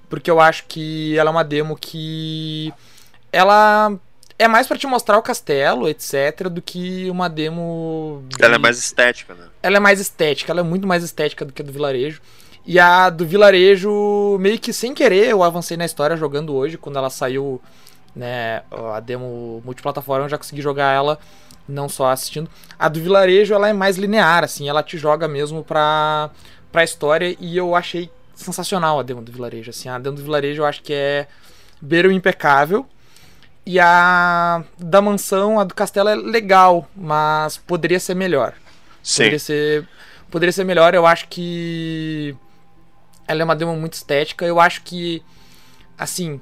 Porque 0.10 0.30
eu 0.30 0.40
acho 0.40 0.66
que 0.68 1.18
ela 1.18 1.30
é 1.30 1.32
uma 1.32 1.44
demo 1.44 1.78
que 1.80 2.74
ela 3.32 3.94
é 4.38 4.48
mais 4.48 4.68
para 4.68 4.78
te 4.78 4.88
mostrar 4.88 5.18
o 5.18 5.22
castelo, 5.22 5.88
etc, 5.88 6.48
do 6.50 6.62
que 6.62 7.10
uma 7.10 7.28
demo. 7.28 8.24
De... 8.28 8.44
Ela 8.44 8.56
é 8.56 8.58
mais 8.58 8.78
estética, 8.78 9.34
né? 9.34 9.46
Ela 9.62 9.78
é 9.78 9.80
mais 9.80 10.00
estética, 10.00 10.52
ela 10.52 10.62
é 10.62 10.64
muito 10.64 10.88
mais 10.88 11.04
estética 11.04 11.44
do 11.44 11.52
que 11.52 11.62
a 11.62 11.66
do 11.66 11.72
vilarejo. 11.72 12.22
E 12.66 12.80
a 12.80 13.10
do 13.10 13.26
vilarejo, 13.26 14.38
meio 14.40 14.60
que 14.60 14.72
sem 14.72 14.94
querer, 14.94 15.30
eu 15.30 15.42
avancei 15.44 15.76
na 15.76 15.86
história 15.86 16.16
jogando 16.16 16.54
hoje, 16.54 16.78
quando 16.78 16.98
ela 16.98 17.10
saiu, 17.10 17.62
né, 18.16 18.62
a 18.94 19.00
demo 19.00 19.62
multiplataforma, 19.66 20.26
eu 20.26 20.30
já 20.30 20.38
consegui 20.38 20.62
jogar 20.62 20.94
ela 20.94 21.18
não 21.68 21.88
só 21.88 22.10
assistindo. 22.10 22.50
A 22.78 22.90
do 22.90 23.00
vilarejo, 23.00 23.54
ela 23.54 23.70
é 23.70 23.74
mais 23.74 23.98
linear, 23.98 24.44
assim, 24.44 24.68
ela 24.68 24.84
te 24.84 24.98
joga 24.98 25.28
mesmo 25.28 25.64
pra, 25.64 26.30
pra 26.72 26.84
história 26.84 27.36
e 27.40 27.58
eu 27.58 27.76
achei 27.76 28.10
sensacional 28.36 29.00
a 29.00 29.04
demo 29.04 29.22
do 29.22 29.32
vilarejo, 29.32 29.70
assim. 29.70 29.90
A 29.90 30.00
demo 30.00 30.16
do 30.16 30.24
vilarejo 30.24 30.62
eu 30.62 30.66
acho 30.66 30.82
que 30.82 30.94
é 30.94 31.28
beira 31.82 32.08
o 32.08 32.12
impecável. 32.12 32.86
E 33.66 33.80
a 33.80 34.64
da 34.80 35.02
mansão, 35.02 35.60
a 35.60 35.64
do 35.64 35.76
castelo 35.76 36.10
é 36.10 36.16
legal, 36.16 36.88
mas 36.96 37.58
poderia 37.58 38.00
ser 38.00 38.16
melhor. 38.16 38.54
Sim. 39.04 39.18
Poderia 39.18 39.40
ser, 39.40 39.88
poderia 40.32 40.54
ser 40.54 40.64
melhor. 40.64 40.96
Eu 40.96 41.06
acho 41.06 41.28
que 41.28 42.36
ela 43.30 43.44
é 43.44 43.46
uma 43.46 43.56
demo 43.56 43.76
muito 43.76 43.94
estética. 43.94 44.44
Eu 44.44 44.60
acho 44.60 44.82
que, 44.82 45.22
assim, 45.96 46.42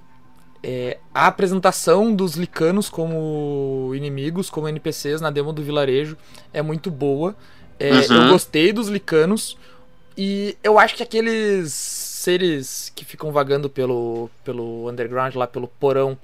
é, 0.64 0.98
a 1.14 1.28
apresentação 1.28 2.16
dos 2.16 2.36
licanos 2.36 2.90
como 2.90 3.92
inimigos, 3.94 4.50
como 4.50 4.70
NPCs 4.70 5.20
na 5.20 5.30
demo 5.30 5.52
do 5.52 5.62
vilarejo 5.62 6.18
é 6.54 6.62
muito 6.62 6.90
boa. 6.90 7.36
É, 7.78 7.92
uhum. 7.92 8.24
Eu 8.24 8.30
gostei 8.30 8.72
dos 8.72 8.88
licanos. 8.88 9.58
E 10.18 10.58
eu 10.64 10.80
acho 10.80 10.96
que 10.96 11.04
aqueles 11.04 11.74
seres 11.74 12.90
que 12.96 13.04
ficam 13.04 13.34
vagando 13.34 13.70
pelo, 13.70 14.30
pelo 14.46 14.90
underground, 14.90 15.36
lá 15.36 15.46
pelo 15.46 15.68
porão, 15.68 16.18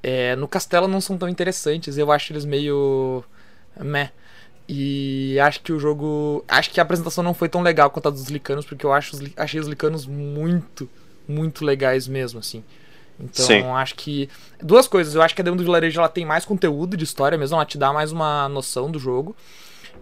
é, 0.00 0.36
no 0.36 0.46
castelo 0.46 0.86
não 0.86 1.00
são 1.00 1.18
tão 1.18 1.28
interessantes. 1.28 1.98
Eu 1.98 2.12
acho 2.12 2.32
eles 2.32 2.44
meio. 2.44 3.24
meh. 3.80 4.12
E 4.68 5.38
acho 5.40 5.60
que 5.60 5.72
o 5.72 5.78
jogo. 5.78 6.42
Acho 6.48 6.70
que 6.70 6.80
a 6.80 6.82
apresentação 6.82 7.22
não 7.22 7.34
foi 7.34 7.48
tão 7.48 7.62
legal 7.62 7.90
quanto 7.90 8.08
a 8.08 8.10
dos 8.10 8.28
Licanos, 8.28 8.64
porque 8.64 8.86
eu 8.86 8.92
acho, 8.92 9.16
achei 9.36 9.60
os 9.60 9.66
Licanos 9.66 10.06
muito, 10.06 10.88
muito 11.28 11.64
legais 11.64 12.08
mesmo, 12.08 12.38
assim. 12.38 12.64
Então, 13.20 13.44
Sim. 13.44 13.62
acho 13.62 13.94
que. 13.94 14.28
Duas 14.60 14.88
coisas. 14.88 15.14
Eu 15.14 15.22
acho 15.22 15.34
que 15.34 15.40
a 15.42 15.44
demo 15.44 15.56
do 15.56 15.62
vilarejo 15.62 16.00
ela 16.00 16.08
tem 16.08 16.24
mais 16.24 16.44
conteúdo 16.44 16.96
de 16.96 17.04
história 17.04 17.36
mesmo, 17.36 17.56
ela 17.56 17.66
te 17.66 17.76
dá 17.76 17.92
mais 17.92 18.10
uma 18.10 18.48
noção 18.48 18.90
do 18.90 18.98
jogo. 18.98 19.36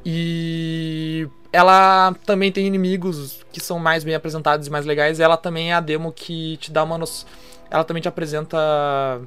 E 0.05 1.29
ela 1.53 2.15
também 2.25 2.51
tem 2.51 2.67
inimigos 2.67 3.45
que 3.53 3.61
são 3.61 3.79
mais 3.79 4.05
bem 4.05 4.15
apresentados 4.15 4.67
e 4.67 4.71
mais 4.71 4.87
legais. 4.87 5.19
Ela 5.19 5.37
também 5.37 5.73
é 5.73 5.75
a 5.75 5.81
demo 5.81 6.13
que 6.13 6.57
te 6.59 6.71
dá 6.71 6.85
uma 6.85 6.97
noção. 6.97 7.29
Ela 7.69 7.85
também 7.85 8.01
te 8.01 8.09
apresenta. 8.09 9.21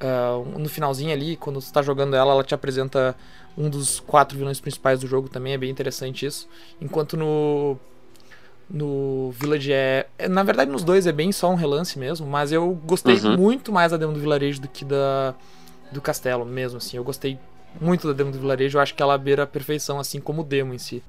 Uh, 0.00 0.56
no 0.56 0.68
finalzinho 0.68 1.12
ali, 1.12 1.36
quando 1.36 1.60
você 1.60 1.72
tá 1.72 1.82
jogando 1.82 2.14
ela, 2.14 2.30
ela 2.30 2.44
te 2.44 2.54
apresenta 2.54 3.16
um 3.58 3.68
dos 3.68 3.98
quatro 3.98 4.38
vilões 4.38 4.60
principais 4.60 5.00
do 5.00 5.06
jogo 5.06 5.28
também. 5.28 5.52
É 5.52 5.58
bem 5.58 5.68
interessante 5.70 6.24
isso. 6.24 6.48
Enquanto 6.80 7.16
no 7.16 7.76
no 8.70 9.30
Village 9.30 9.72
é, 9.72 10.06
é, 10.18 10.28
Na 10.28 10.42
verdade, 10.42 10.70
nos 10.70 10.84
dois 10.84 11.06
é 11.06 11.12
bem 11.12 11.32
só 11.32 11.50
um 11.50 11.54
relance 11.54 11.98
mesmo, 11.98 12.26
mas 12.26 12.52
eu 12.52 12.74
gostei 12.84 13.16
uhum. 13.16 13.36
muito 13.36 13.72
mais 13.72 13.92
da 13.92 13.96
demo 13.96 14.12
do 14.12 14.20
vilarejo 14.20 14.60
do 14.60 14.68
que 14.68 14.84
da 14.84 15.34
do 15.90 16.02
castelo 16.02 16.44
mesmo, 16.44 16.76
assim. 16.76 16.98
Eu 16.98 17.04
gostei 17.04 17.38
muito 17.80 18.06
da 18.06 18.12
demo 18.12 18.30
do 18.30 18.38
vilarejo, 18.38 18.76
eu 18.76 18.82
acho 18.82 18.94
que 18.94 19.02
ela 19.02 19.16
beira 19.16 19.44
a 19.44 19.46
perfeição, 19.46 19.98
assim 19.98 20.20
como 20.20 20.42
o 20.42 20.44
demo 20.44 20.74
em 20.74 20.78
si. 20.78 21.02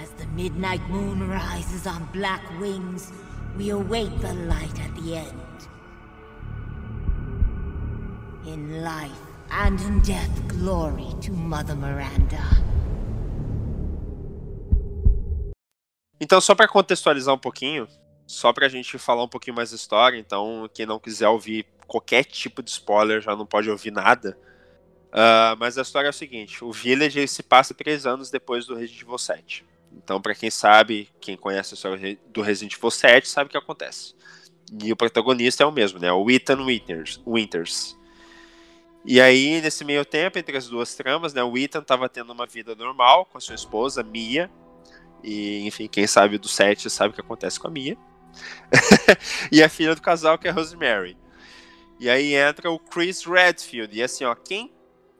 As 0.00 0.10
the 0.10 0.26
midnight 0.26 0.82
moon 0.88 1.28
rises 1.28 1.86
on 1.86 2.06
black 2.12 2.42
wings, 2.60 3.12
we 3.56 3.70
await 3.70 4.10
the 4.20 4.32
light 4.32 4.80
at 4.80 4.94
the 4.96 5.16
end. 5.16 5.68
In 8.46 8.82
life 8.82 9.20
and 9.50 9.80
in 9.80 10.00
death 10.00 10.48
glory 10.48 11.14
to 11.22 11.32
Mother 11.32 11.76
Miranda. 11.76 12.40
Então, 16.20 16.40
só 16.40 16.54
para 16.54 16.68
contextualizar 16.68 17.34
um 17.34 17.38
pouquinho, 17.38 17.88
só 18.26 18.52
pra 18.52 18.68
gente 18.68 18.98
falar 18.98 19.24
um 19.24 19.28
pouquinho 19.28 19.56
mais 19.56 19.70
da 19.70 19.76
história, 19.76 20.18
então 20.18 20.68
quem 20.72 20.86
não 20.86 20.98
quiser 20.98 21.28
ouvir 21.28 21.66
qualquer 21.86 22.24
tipo 22.24 22.62
de 22.62 22.70
spoiler 22.70 23.20
já 23.20 23.34
não 23.34 23.46
pode 23.46 23.70
ouvir 23.70 23.90
nada. 23.90 24.38
Uh, 25.08 25.58
mas 25.58 25.76
a 25.76 25.82
história 25.82 26.06
é 26.06 26.10
o 26.10 26.12
seguinte: 26.12 26.64
o 26.64 26.70
Village 26.70 27.26
se 27.26 27.42
passa 27.42 27.74
três 27.74 28.06
anos 28.06 28.30
depois 28.30 28.66
do 28.66 28.76
Resident 28.76 29.02
Evil 29.02 29.18
7. 29.18 29.69
Então, 29.92 30.20
para 30.20 30.34
quem 30.34 30.50
sabe, 30.50 31.08
quem 31.20 31.36
conhece 31.36 31.74
a 31.74 31.76
história 31.76 32.18
do 32.28 32.42
Resident 32.42 32.74
Evil 32.76 32.90
7, 32.90 33.28
sabe 33.28 33.48
o 33.48 33.50
que 33.50 33.56
acontece. 33.56 34.14
E 34.82 34.92
o 34.92 34.96
protagonista 34.96 35.64
é 35.64 35.66
o 35.66 35.72
mesmo, 35.72 35.98
né? 35.98 36.12
O 36.12 36.30
Ethan 36.30 36.64
Winters. 36.64 37.20
Winters. 37.26 37.98
E 39.04 39.20
aí, 39.20 39.60
nesse 39.60 39.84
meio 39.84 40.04
tempo, 40.04 40.38
entre 40.38 40.56
as 40.56 40.68
duas 40.68 40.94
tramas, 40.94 41.32
né, 41.32 41.42
o 41.42 41.56
Ethan 41.56 41.80
estava 41.80 42.08
tendo 42.08 42.32
uma 42.32 42.46
vida 42.46 42.74
normal 42.74 43.24
com 43.26 43.38
a 43.38 43.40
sua 43.40 43.54
esposa, 43.54 44.02
Mia. 44.02 44.50
E, 45.24 45.66
enfim, 45.66 45.88
quem 45.88 46.06
sabe 46.06 46.38
do 46.38 46.48
set 46.48 46.88
sabe 46.88 47.10
o 47.10 47.14
que 47.14 47.20
acontece 47.20 47.58
com 47.58 47.66
a 47.66 47.70
Mia. 47.70 47.96
e 49.50 49.62
a 49.62 49.68
filha 49.68 49.94
do 49.94 50.02
casal, 50.02 50.38
que 50.38 50.46
é 50.46 50.50
a 50.50 50.54
Rosemary. 50.54 51.16
E 51.98 52.08
aí 52.08 52.34
entra 52.34 52.70
o 52.70 52.78
Chris 52.78 53.24
Redfield. 53.24 53.96
E 53.96 54.02
assim, 54.02 54.24
ó, 54.24 54.34
quem 54.34 54.72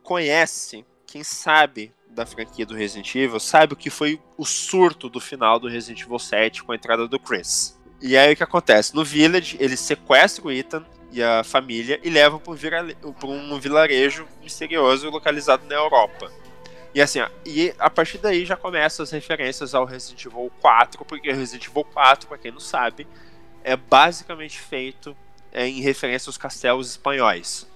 conhece, 0.03 0.85
quem 1.07 1.25
sabe 1.25 1.93
da 2.11 2.27
franquia 2.27 2.67
do 2.67 2.75
Resident 2.75 3.15
Evil, 3.15 3.41
sabe 3.41 3.73
o 3.73 3.77
que 3.77 3.91
foi 3.91 4.21
o 4.37 4.45
surto 4.45 5.09
do 5.09 5.21
final 5.21 5.59
do 5.59 5.69
Resident 5.69 6.03
Evil 6.03 6.19
7 6.19 6.63
com 6.65 6.73
a 6.73 6.75
entrada 6.75 7.07
do 7.07 7.19
Chris. 7.19 7.79
E 8.03 8.17
aí 8.17 8.33
o 8.33 8.37
que 8.37 8.43
acontece? 8.43 8.95
No 8.95 9.05
Village, 9.05 9.57
ele 9.61 9.77
sequestra 9.77 10.47
o 10.47 10.51
Ethan, 10.51 10.85
e 11.13 11.23
a 11.23 11.43
família 11.43 12.01
e 12.03 12.11
levam 12.11 12.39
para 12.39 13.29
um 13.29 13.59
vilarejo 13.59 14.27
misterioso 14.43 15.11
localizado 15.11 15.67
na 15.67 15.75
Europa. 15.75 16.31
E 16.95 17.01
assim, 17.01 17.21
ó, 17.21 17.29
e 17.45 17.73
a 17.79 17.89
partir 17.89 18.19
daí 18.19 18.45
já 18.45 18.57
começam 18.57 19.03
as 19.03 19.11
referências 19.11 19.75
ao 19.75 19.85
Resident 19.85 20.25
Evil 20.25 20.51
4, 20.61 21.05
porque 21.05 21.33
Resident 21.33 21.67
Evil 21.69 21.85
4, 21.85 22.29
para 22.29 22.39
quem 22.39 22.51
não 22.51 22.61
sabe, 22.61 23.07
é 23.63 23.77
basicamente 23.77 24.59
feito 24.59 25.17
é, 25.53 25.67
em 25.67 25.81
referência 25.81 26.29
aos 26.29 26.39
castelos 26.39 26.91
espanhóis. 26.91 27.69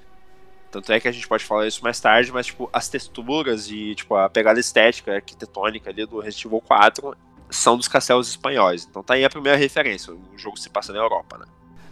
Tanto 0.75 0.93
é 0.93 0.99
que 0.99 1.07
a 1.07 1.13
gente 1.13 1.29
pode 1.29 1.45
falar 1.45 1.69
isso 1.69 1.85
mais 1.85 2.01
tarde, 2.01 2.33
mas 2.33 2.47
tipo, 2.47 2.69
as 2.73 2.89
texturas 2.89 3.71
e 3.71 3.95
tipo, 3.95 4.17
a 4.17 4.29
pegada 4.29 4.59
estética, 4.59 5.15
arquitetônica 5.15 5.89
ali 5.89 6.05
do 6.05 6.19
Resident 6.19 6.47
Evil 6.47 6.61
4 6.61 7.17
são 7.49 7.77
dos 7.77 7.87
castelos 7.87 8.29
espanhóis. 8.29 8.85
Então 8.91 9.01
tá 9.01 9.15
aí 9.15 9.25
a 9.25 9.31
primeira 9.31 9.57
referência. 9.57 10.13
O 10.13 10.37
jogo 10.37 10.59
se 10.59 10.69
passa 10.69 10.93
na 10.93 10.99
Europa, 10.99 11.39
né? 11.39 11.45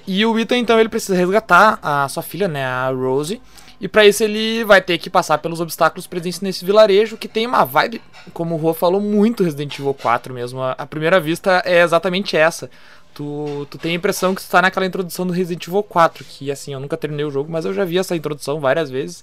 E 0.05 0.27
o 0.27 0.37
Ethan, 0.37 0.59
então, 0.59 0.81
ele 0.81 0.89
precisa 0.89 1.15
resgatar 1.15 1.79
a 1.81 2.09
sua 2.09 2.25
filha, 2.25 2.49
né, 2.49 2.65
a 2.65 2.89
Rose. 2.89 3.41
E 3.81 3.89
para 3.89 4.05
isso 4.05 4.23
ele 4.23 4.65
vai 4.65 4.81
ter 4.81 4.99
que 4.99 5.11
passar 5.11 5.39
pelos 5.39 5.61
obstáculos 5.61 6.07
presentes 6.07 6.41
nesse 6.41 6.65
vilarejo, 6.65 7.17
que 7.17 7.27
tem 7.27 7.47
uma 7.47 7.65
vibe, 7.65 8.01
como 8.33 8.55
o 8.55 8.59
Rô 8.59 8.73
falou, 8.75 9.01
muito 9.01 9.43
Resident 9.43 9.77
Evil 9.79 9.95
4 9.95 10.33
mesmo. 10.33 10.61
A, 10.63 10.87
primeira 10.87 11.19
vista 11.19 11.63
é 11.65 11.83
exatamente 11.83 12.37
essa. 12.37 12.71
Tu, 13.15 13.67
tu 13.71 13.79
tem 13.79 13.93
a 13.93 13.95
impressão 13.95 14.35
que 14.35 14.43
tu 14.43 14.49
tá 14.49 14.63
naquela 14.63 14.87
introdução 14.87 15.27
do 15.27 15.33
Resident 15.33 15.67
Evil 15.67 15.83
4, 15.83 16.25
que 16.25 16.51
assim, 16.51 16.73
eu 16.73 16.81
nunca 16.81 16.97
terminei 16.97 17.25
o 17.25 17.31
jogo, 17.31 17.53
mas 17.53 17.65
eu 17.65 17.75
já 17.75 17.85
vi 17.85 17.99
essa 17.99 18.17
introdução 18.17 18.59
várias 18.59 18.91
vezes. 18.91 19.23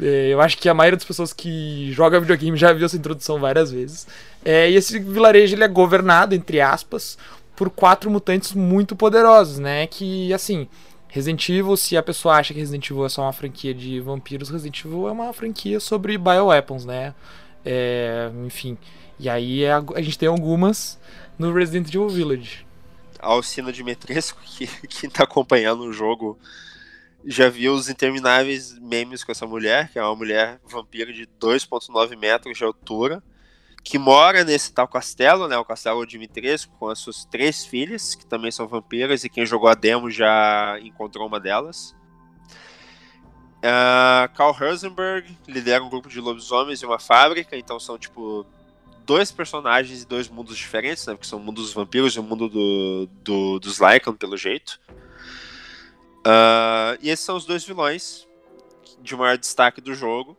É, 0.00 0.28
eu 0.28 0.40
acho 0.40 0.56
que 0.56 0.68
a 0.68 0.74
maioria 0.74 0.96
das 0.96 1.04
pessoas 1.04 1.32
que 1.32 1.92
joga 1.92 2.20
videogame 2.20 2.56
já 2.56 2.72
viu 2.72 2.86
essa 2.86 2.96
introdução 2.96 3.38
várias 3.38 3.70
vezes. 3.70 4.06
É, 4.44 4.70
e 4.70 4.76
esse 4.76 4.98
vilarejo 4.98 5.54
ele 5.54 5.64
é 5.64 5.68
governado, 5.68 6.34
entre 6.34 6.60
aspas, 6.60 7.18
por 7.54 7.68
quatro 7.70 8.10
mutantes 8.10 8.52
muito 8.52 8.96
poderosos, 8.96 9.58
né? 9.58 9.86
Que, 9.86 10.32
assim, 10.32 10.66
Resident 11.08 11.46
Evil, 11.50 11.76
se 11.76 11.94
a 11.94 12.02
pessoa 12.02 12.36
acha 12.36 12.54
que 12.54 12.60
Resident 12.60 12.88
Evil 12.90 13.04
é 13.04 13.08
só 13.10 13.22
uma 13.22 13.32
franquia 13.34 13.74
de 13.74 14.00
vampiros, 14.00 14.48
Resident 14.48 14.84
Evil 14.84 15.08
é 15.08 15.12
uma 15.12 15.32
franquia 15.34 15.78
sobre 15.78 16.16
bioweapons, 16.16 16.86
né? 16.86 17.14
É, 17.64 18.30
enfim. 18.46 18.78
E 19.20 19.28
aí 19.28 19.66
a, 19.66 19.84
a, 19.94 20.00
gente 20.02 20.18
tem 20.18 20.28
algumas 20.28 20.98
no 21.38 21.52
Resident 21.52 21.88
Evil 21.88 22.08
Village. 22.08 22.66
Alcina 23.22 23.72
Dimitrescu, 23.72 24.40
que, 24.44 24.66
que 24.66 25.08
tá 25.08 25.24
acompanhando 25.24 25.84
o 25.84 25.92
jogo, 25.92 26.38
já 27.24 27.48
viu 27.48 27.72
os 27.72 27.88
intermináveis 27.88 28.78
memes 28.78 29.24
com 29.24 29.32
essa 29.32 29.46
mulher, 29.46 29.90
que 29.90 29.98
é 29.98 30.02
uma 30.02 30.16
mulher 30.16 30.60
vampira 30.64 31.12
de 31.12 31.26
2,9 31.40 32.16
metros 32.18 32.58
de 32.58 32.64
altura 32.64 33.22
que 33.84 33.98
mora 33.98 34.44
nesse 34.44 34.72
tal 34.72 34.86
castelo, 34.86 35.48
né? 35.48 35.58
O 35.58 35.64
castelo 35.64 36.06
Dimitrescu, 36.06 36.72
com 36.78 36.88
as 36.88 36.98
suas 36.98 37.24
três 37.24 37.64
filhas, 37.64 38.14
que 38.14 38.24
também 38.24 38.50
são 38.50 38.68
vampiras, 38.68 39.24
e 39.24 39.28
quem 39.28 39.44
jogou 39.44 39.68
a 39.68 39.74
demo 39.74 40.10
já 40.10 40.78
encontrou 40.82 41.26
uma 41.26 41.40
delas. 41.40 41.94
Uh, 43.58 44.32
Carl 44.34 44.52
Rosenberg 44.52 45.36
lidera 45.46 45.82
um 45.82 45.88
grupo 45.88 46.08
de 46.08 46.20
lobisomens 46.20 46.82
em 46.82 46.86
uma 46.86 46.98
fábrica, 46.98 47.56
então 47.56 47.78
são 47.78 47.98
tipo 47.98 48.46
dois 49.06 49.30
personagens 49.30 50.02
e 50.02 50.06
dois 50.06 50.28
mundos 50.28 50.56
diferentes, 50.56 51.06
né? 51.06 51.14
Porque 51.14 51.26
são 51.26 51.38
o 51.38 51.42
mundo 51.42 51.62
dos 51.62 51.72
vampiros 51.72 52.14
e 52.14 52.20
o 52.20 52.22
mundo 52.22 52.48
do, 52.48 53.08
do, 53.22 53.58
dos 53.58 53.78
Lycan, 53.78 54.14
pelo 54.14 54.36
jeito. 54.36 54.80
Uh, 56.20 56.98
e 57.00 57.10
esses 57.10 57.24
são 57.24 57.36
os 57.36 57.44
dois 57.44 57.64
vilões 57.64 58.26
de 59.00 59.16
maior 59.16 59.36
destaque 59.36 59.80
do 59.80 59.94
jogo. 59.94 60.36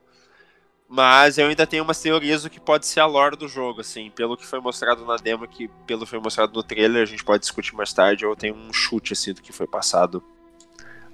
Mas 0.88 1.40
eu 1.40 1.48
ainda 1.48 1.66
tenho 1.66 1.84
umas 1.84 2.00
teorias 2.00 2.44
do 2.44 2.50
que 2.50 2.60
pode 2.60 2.86
ser 2.86 3.00
a 3.00 3.06
lore 3.06 3.36
do 3.36 3.48
jogo, 3.48 3.82
assim, 3.82 4.12
pelo 4.12 4.38
que 4.38 4.46
foi 4.46 4.60
mostrado 4.60 5.04
na 5.06 5.16
demo, 5.16 5.48
que 5.48 5.68
pelo 5.88 6.02
que 6.02 6.10
foi 6.10 6.20
mostrado 6.20 6.54
no 6.54 6.62
trailer, 6.62 7.02
a 7.02 7.06
gente 7.06 7.24
pode 7.24 7.42
discutir 7.42 7.74
mais 7.74 7.92
tarde, 7.92 8.24
eu 8.26 8.36
tenho 8.36 8.54
um 8.54 8.72
chute, 8.72 9.14
assim, 9.14 9.34
do 9.34 9.42
que 9.42 9.52
foi 9.52 9.66
passado, 9.66 10.24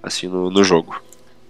assim, 0.02 0.28
no, 0.28 0.50
no 0.50 0.62
jogo. 0.62 1.00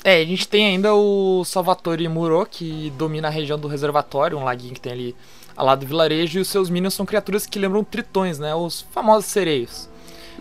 É, 0.04 0.21
a 0.21 0.25
gente 0.25 0.47
tem 0.47 0.66
ainda 0.66 0.95
o 0.95 1.45
Salvatore 1.45 2.07
Muro, 2.09 2.47
que 2.49 2.90
domina 2.90 3.26
a 3.26 3.30
região 3.30 3.59
do 3.59 3.66
reservatório, 3.66 4.38
um 4.38 4.45
laguinho 4.45 4.75
que 4.75 4.80
tem 4.80 4.92
ali 4.92 5.16
ao 5.57 5.66
lado 5.66 5.80
do 5.80 5.87
vilarejo, 5.87 6.38
e 6.38 6.42
os 6.42 6.49
seus 6.49 6.71
minions 6.71 6.95
são 6.95 7.07
criaturas 7.07 7.47
que 7.47 7.59
lembram 7.59 7.85
tritões, 7.85 8.38
né, 8.38 8.54
os 8.54 8.83
famosos 8.92 9.26
sereios. 9.30 9.88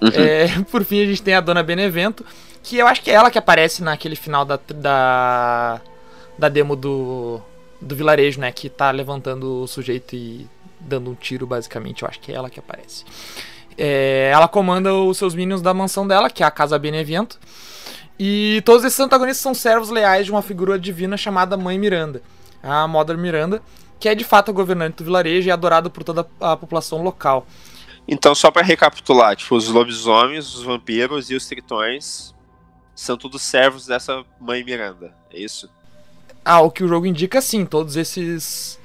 Uhum. 0.01 0.10
É, 0.13 0.48
por 0.72 0.84
fim, 0.84 1.01
a 1.01 1.06
gente 1.06 1.22
tem 1.22 1.34
a 1.34 1.42
Dona 1.42 1.63
Benevento, 1.63 2.25
que 2.63 2.78
eu 2.78 2.88
acho 2.88 3.01
que 3.01 3.12
é 3.12 3.13
ela 3.13 3.32
que 3.32 3.38
aparece 3.38 3.84
naquele 3.84 4.16
final 4.16 4.46
da, 4.46 4.60
da, 4.74 5.82
da 6.38 6.50
demo 6.50 6.75
do 6.75 7.42
do 7.82 7.96
vilarejo, 7.96 8.39
né? 8.39 8.51
Que 8.51 8.70
tá 8.70 8.92
levantando 8.92 9.63
o 9.63 9.68
sujeito 9.68 10.16
e 10.16 10.48
dando 10.80 11.12
um 11.12 11.16
tiro, 11.16 11.48
basicamente. 11.48 12.04
Eu 12.04 12.10
acho 12.10 12.20
que 12.20 12.32
é 12.32 12.36
ela 12.36 12.50
que 12.50 12.60
aparece. 12.60 13.06
É, 13.78 14.30
ela 14.34 14.48
comanda 14.48 14.94
os 14.94 15.18
seus 15.18 15.34
minions 15.34 15.62
da 15.62 15.74
mansão 15.74 16.08
dela, 16.08 16.30
que 16.30 16.44
é 16.44 16.46
a 16.46 16.51
Casa 16.51 16.78
Benevento. 16.78 17.39
E 18.20 18.62
todos 18.66 18.84
esses 18.84 19.00
antagonistas 19.00 19.42
são 19.42 19.54
servos 19.54 19.89
leais 19.89 20.25
de 20.25 20.32
uma 20.32 20.42
figura 20.42 20.78
divina 20.78 21.16
chamada 21.16 21.56
Mãe 21.56 21.80
Miranda, 21.80 22.22
a 22.62 22.86
Mother 22.86 23.18
Miranda, 23.18 23.62
que 24.00 24.08
é 24.08 24.15
de 24.15 24.24
fato 24.24 24.50
a 24.50 24.53
governante 24.53 24.98
do 24.98 25.03
vilarejo 25.03 25.48
e 25.48 25.51
é 25.51 25.53
adorada 25.53 25.89
por 25.89 26.03
toda 26.03 26.25
a 26.39 26.56
população 26.56 27.03
local. 27.03 27.46
Então, 28.08 28.34
só 28.34 28.50
para 28.50 28.63
recapitular, 28.63 29.36
tipo, 29.36 29.56
os 29.56 29.68
lobisomens, 29.68 30.56
os 30.56 30.63
vampiros 30.63 31.29
e 31.29 31.36
os 31.36 31.46
tritões 31.46 32.34
são 32.96 33.15
todos 33.15 33.41
servos 33.41 33.86
dessa 33.86 34.24
Mãe 34.39 34.63
Miranda, 34.63 35.13
é 35.32 35.39
isso? 35.39 35.70
Ah, 36.44 36.62
o 36.62 36.72
que 36.72 36.84
o 36.84 36.88
jogo 36.88 37.06
indica, 37.06 37.41
sim, 37.41 37.65
todos 37.65 37.96
esses 37.96 38.79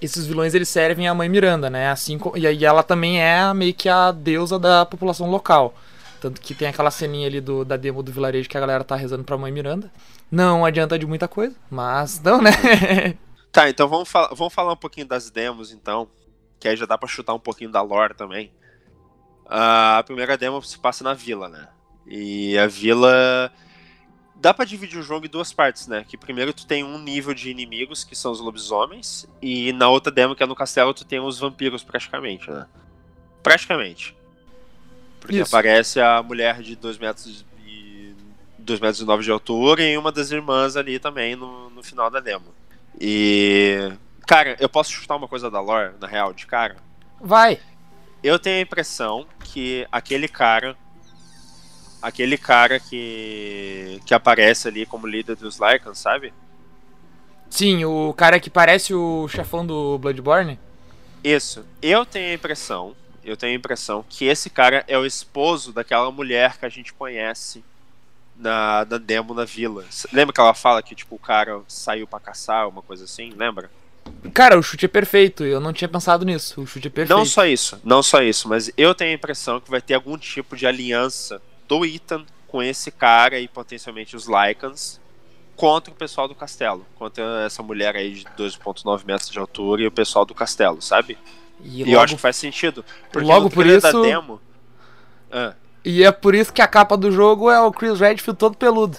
esses 0.00 0.26
vilões 0.26 0.52
eles 0.52 0.68
servem 0.68 1.06
à 1.06 1.14
mãe 1.14 1.28
Miranda, 1.28 1.70
né? 1.70 1.90
Assim, 1.90 2.18
e 2.34 2.46
aí 2.46 2.64
ela 2.64 2.82
também 2.82 3.22
é 3.22 3.54
meio 3.54 3.72
que 3.72 3.88
a 3.88 4.10
deusa 4.10 4.58
da 4.58 4.84
população 4.84 5.30
local. 5.30 5.74
Tanto 6.20 6.40
que 6.40 6.54
tem 6.54 6.68
aquela 6.68 6.90
ceninha 6.90 7.28
ali 7.28 7.40
do, 7.40 7.64
da 7.64 7.76
demo 7.76 8.02
do 8.02 8.12
vilarejo 8.12 8.48
que 8.48 8.56
a 8.56 8.60
galera 8.60 8.84
tá 8.84 8.96
rezando 8.96 9.24
pra 9.24 9.38
mãe 9.38 9.52
Miranda. 9.52 9.90
Não 10.30 10.64
adianta 10.64 10.98
de 10.98 11.06
muita 11.06 11.28
coisa, 11.28 11.54
mas 11.70 12.20
não, 12.20 12.40
né? 12.40 12.50
Tá, 13.52 13.68
então 13.68 13.86
vamos, 13.86 14.08
fal 14.08 14.34
vamos 14.34 14.54
falar 14.54 14.72
um 14.72 14.76
pouquinho 14.76 15.06
das 15.06 15.30
demos, 15.30 15.70
então. 15.70 16.08
que 16.58 16.66
aí 16.66 16.76
já 16.76 16.86
dá 16.86 16.96
pra 16.96 17.08
chutar 17.08 17.34
um 17.34 17.38
pouquinho 17.38 17.70
da 17.70 17.82
lore 17.82 18.14
também. 18.14 18.50
A 19.46 20.02
primeira 20.06 20.38
demo 20.38 20.62
se 20.62 20.78
passa 20.78 21.04
na 21.04 21.12
vila, 21.12 21.48
né? 21.48 21.68
E 22.06 22.56
a 22.56 22.66
vila. 22.66 23.52
Dá 24.36 24.54
pra 24.54 24.64
dividir 24.64 24.98
o 24.98 25.02
jogo 25.02 25.26
em 25.26 25.28
duas 25.28 25.52
partes, 25.52 25.86
né? 25.86 26.04
Que 26.08 26.16
primeiro 26.16 26.52
tu 26.52 26.66
tem 26.66 26.82
um 26.82 26.98
nível 26.98 27.34
de 27.34 27.50
inimigos, 27.50 28.02
que 28.02 28.16
são 28.16 28.32
os 28.32 28.40
lobisomens, 28.40 29.28
e 29.40 29.72
na 29.72 29.88
outra 29.88 30.10
demo, 30.10 30.34
que 30.34 30.42
é 30.42 30.46
no 30.46 30.56
castelo, 30.56 30.94
tu 30.94 31.04
tem 31.04 31.20
os 31.20 31.38
vampiros 31.38 31.84
praticamente, 31.84 32.50
né? 32.50 32.66
Praticamente. 33.42 34.16
Porque 35.20 35.36
Isso. 35.36 35.54
aparece 35.54 36.00
a 36.00 36.22
mulher 36.22 36.62
de 36.62 36.74
2 36.74 36.98
metros 36.98 37.44
e 37.64 38.14
2 38.58 38.80
metros 38.80 39.00
e 39.00 39.04
9 39.04 39.22
de 39.22 39.30
altura 39.30 39.82
e 39.84 39.96
uma 39.96 40.10
das 40.10 40.32
irmãs 40.32 40.76
ali 40.76 40.98
também 40.98 41.36
no, 41.36 41.70
no 41.70 41.82
final 41.82 42.10
da 42.10 42.18
demo. 42.18 42.52
E. 43.00 43.92
Cara, 44.26 44.56
eu 44.60 44.68
posso 44.68 44.92
chutar 44.92 45.16
uma 45.16 45.28
coisa 45.28 45.50
da 45.50 45.60
lore, 45.60 45.94
na 46.00 46.06
real, 46.06 46.32
de 46.32 46.46
cara? 46.46 46.76
Vai! 47.20 47.60
Eu 48.22 48.38
tenho 48.38 48.58
a 48.58 48.62
impressão 48.62 49.26
que 49.44 49.86
aquele 49.90 50.28
cara. 50.28 50.76
Aquele 52.00 52.36
cara 52.36 52.80
que. 52.80 54.00
que 54.06 54.14
aparece 54.14 54.68
ali 54.68 54.86
como 54.86 55.06
líder 55.06 55.36
dos 55.36 55.58
Lycans, 55.58 55.98
sabe? 55.98 56.32
Sim, 57.50 57.84
o 57.84 58.14
cara 58.14 58.40
que 58.40 58.48
parece 58.48 58.94
o 58.94 59.28
chefão 59.28 59.66
do 59.66 59.98
Bloodborne? 59.98 60.58
Isso. 61.22 61.64
Eu 61.80 62.06
tenho 62.06 62.30
a 62.30 62.34
impressão. 62.34 62.96
Eu 63.24 63.36
tenho 63.36 63.52
a 63.52 63.56
impressão 63.56 64.04
que 64.08 64.24
esse 64.24 64.50
cara 64.50 64.84
é 64.88 64.98
o 64.98 65.06
esposo 65.06 65.72
daquela 65.72 66.10
mulher 66.10 66.56
que 66.58 66.66
a 66.66 66.68
gente 66.68 66.92
conhece 66.92 67.62
na, 68.42 68.86
na 68.88 68.98
demo 68.98 69.32
na 69.32 69.44
vila. 69.44 69.84
Lembra 70.12 70.34
que 70.34 70.40
ela 70.40 70.54
fala 70.54 70.82
que 70.82 70.94
tipo 70.94 71.14
o 71.14 71.18
cara 71.18 71.60
saiu 71.68 72.06
para 72.06 72.20
caçar, 72.20 72.68
uma 72.68 72.82
coisa 72.82 73.04
assim? 73.04 73.32
Lembra? 73.36 73.70
Cara, 74.34 74.58
o 74.58 74.62
chute 74.62 74.84
é 74.84 74.88
perfeito. 74.88 75.44
Eu 75.44 75.60
não 75.60 75.72
tinha 75.72 75.88
pensado 75.88 76.24
nisso. 76.24 76.60
O 76.60 76.66
chute 76.66 76.88
é 76.88 76.90
perfeito. 76.90 77.16
Não 77.16 77.24
só 77.24 77.46
isso, 77.46 77.80
não 77.84 78.02
só 78.02 78.20
isso, 78.22 78.48
mas 78.48 78.70
eu 78.76 78.94
tenho 78.94 79.12
a 79.12 79.14
impressão 79.14 79.60
que 79.60 79.70
vai 79.70 79.80
ter 79.80 79.94
algum 79.94 80.18
tipo 80.18 80.56
de 80.56 80.66
aliança 80.66 81.40
do 81.68 81.84
Ethan 81.86 82.24
com 82.48 82.62
esse 82.62 82.90
cara 82.90 83.38
e 83.38 83.48
potencialmente 83.48 84.14
os 84.14 84.26
Lycans 84.26 85.00
contra 85.56 85.92
o 85.92 85.96
pessoal 85.96 86.26
do 86.26 86.34
castelo. 86.34 86.84
Contra 86.96 87.44
essa 87.46 87.62
mulher 87.62 87.94
aí 87.94 88.14
de 88.14 88.24
2,9 88.36 89.04
metros 89.06 89.30
de 89.30 89.38
altura 89.38 89.82
e 89.82 89.86
o 89.86 89.92
pessoal 89.92 90.24
do 90.24 90.34
castelo, 90.34 90.82
sabe? 90.82 91.16
E, 91.62 91.80
e 91.80 91.84
logo, 91.84 91.90
eu 91.92 92.00
acho 92.00 92.16
que 92.16 92.20
faz 92.20 92.36
sentido. 92.36 92.84
Porque 93.10 93.26
logo 93.26 93.48
por 93.48 93.64
isso. 93.64 93.80
Da 93.80 93.92
demo, 93.92 94.40
ah, 95.30 95.54
e 95.84 96.04
é 96.04 96.12
por 96.12 96.34
isso 96.34 96.52
que 96.52 96.62
a 96.62 96.68
capa 96.68 96.96
do 96.96 97.10
jogo 97.10 97.50
é 97.50 97.60
o 97.60 97.72
Chris 97.72 97.98
Redfield 97.98 98.38
todo 98.38 98.56
peludo. 98.56 98.98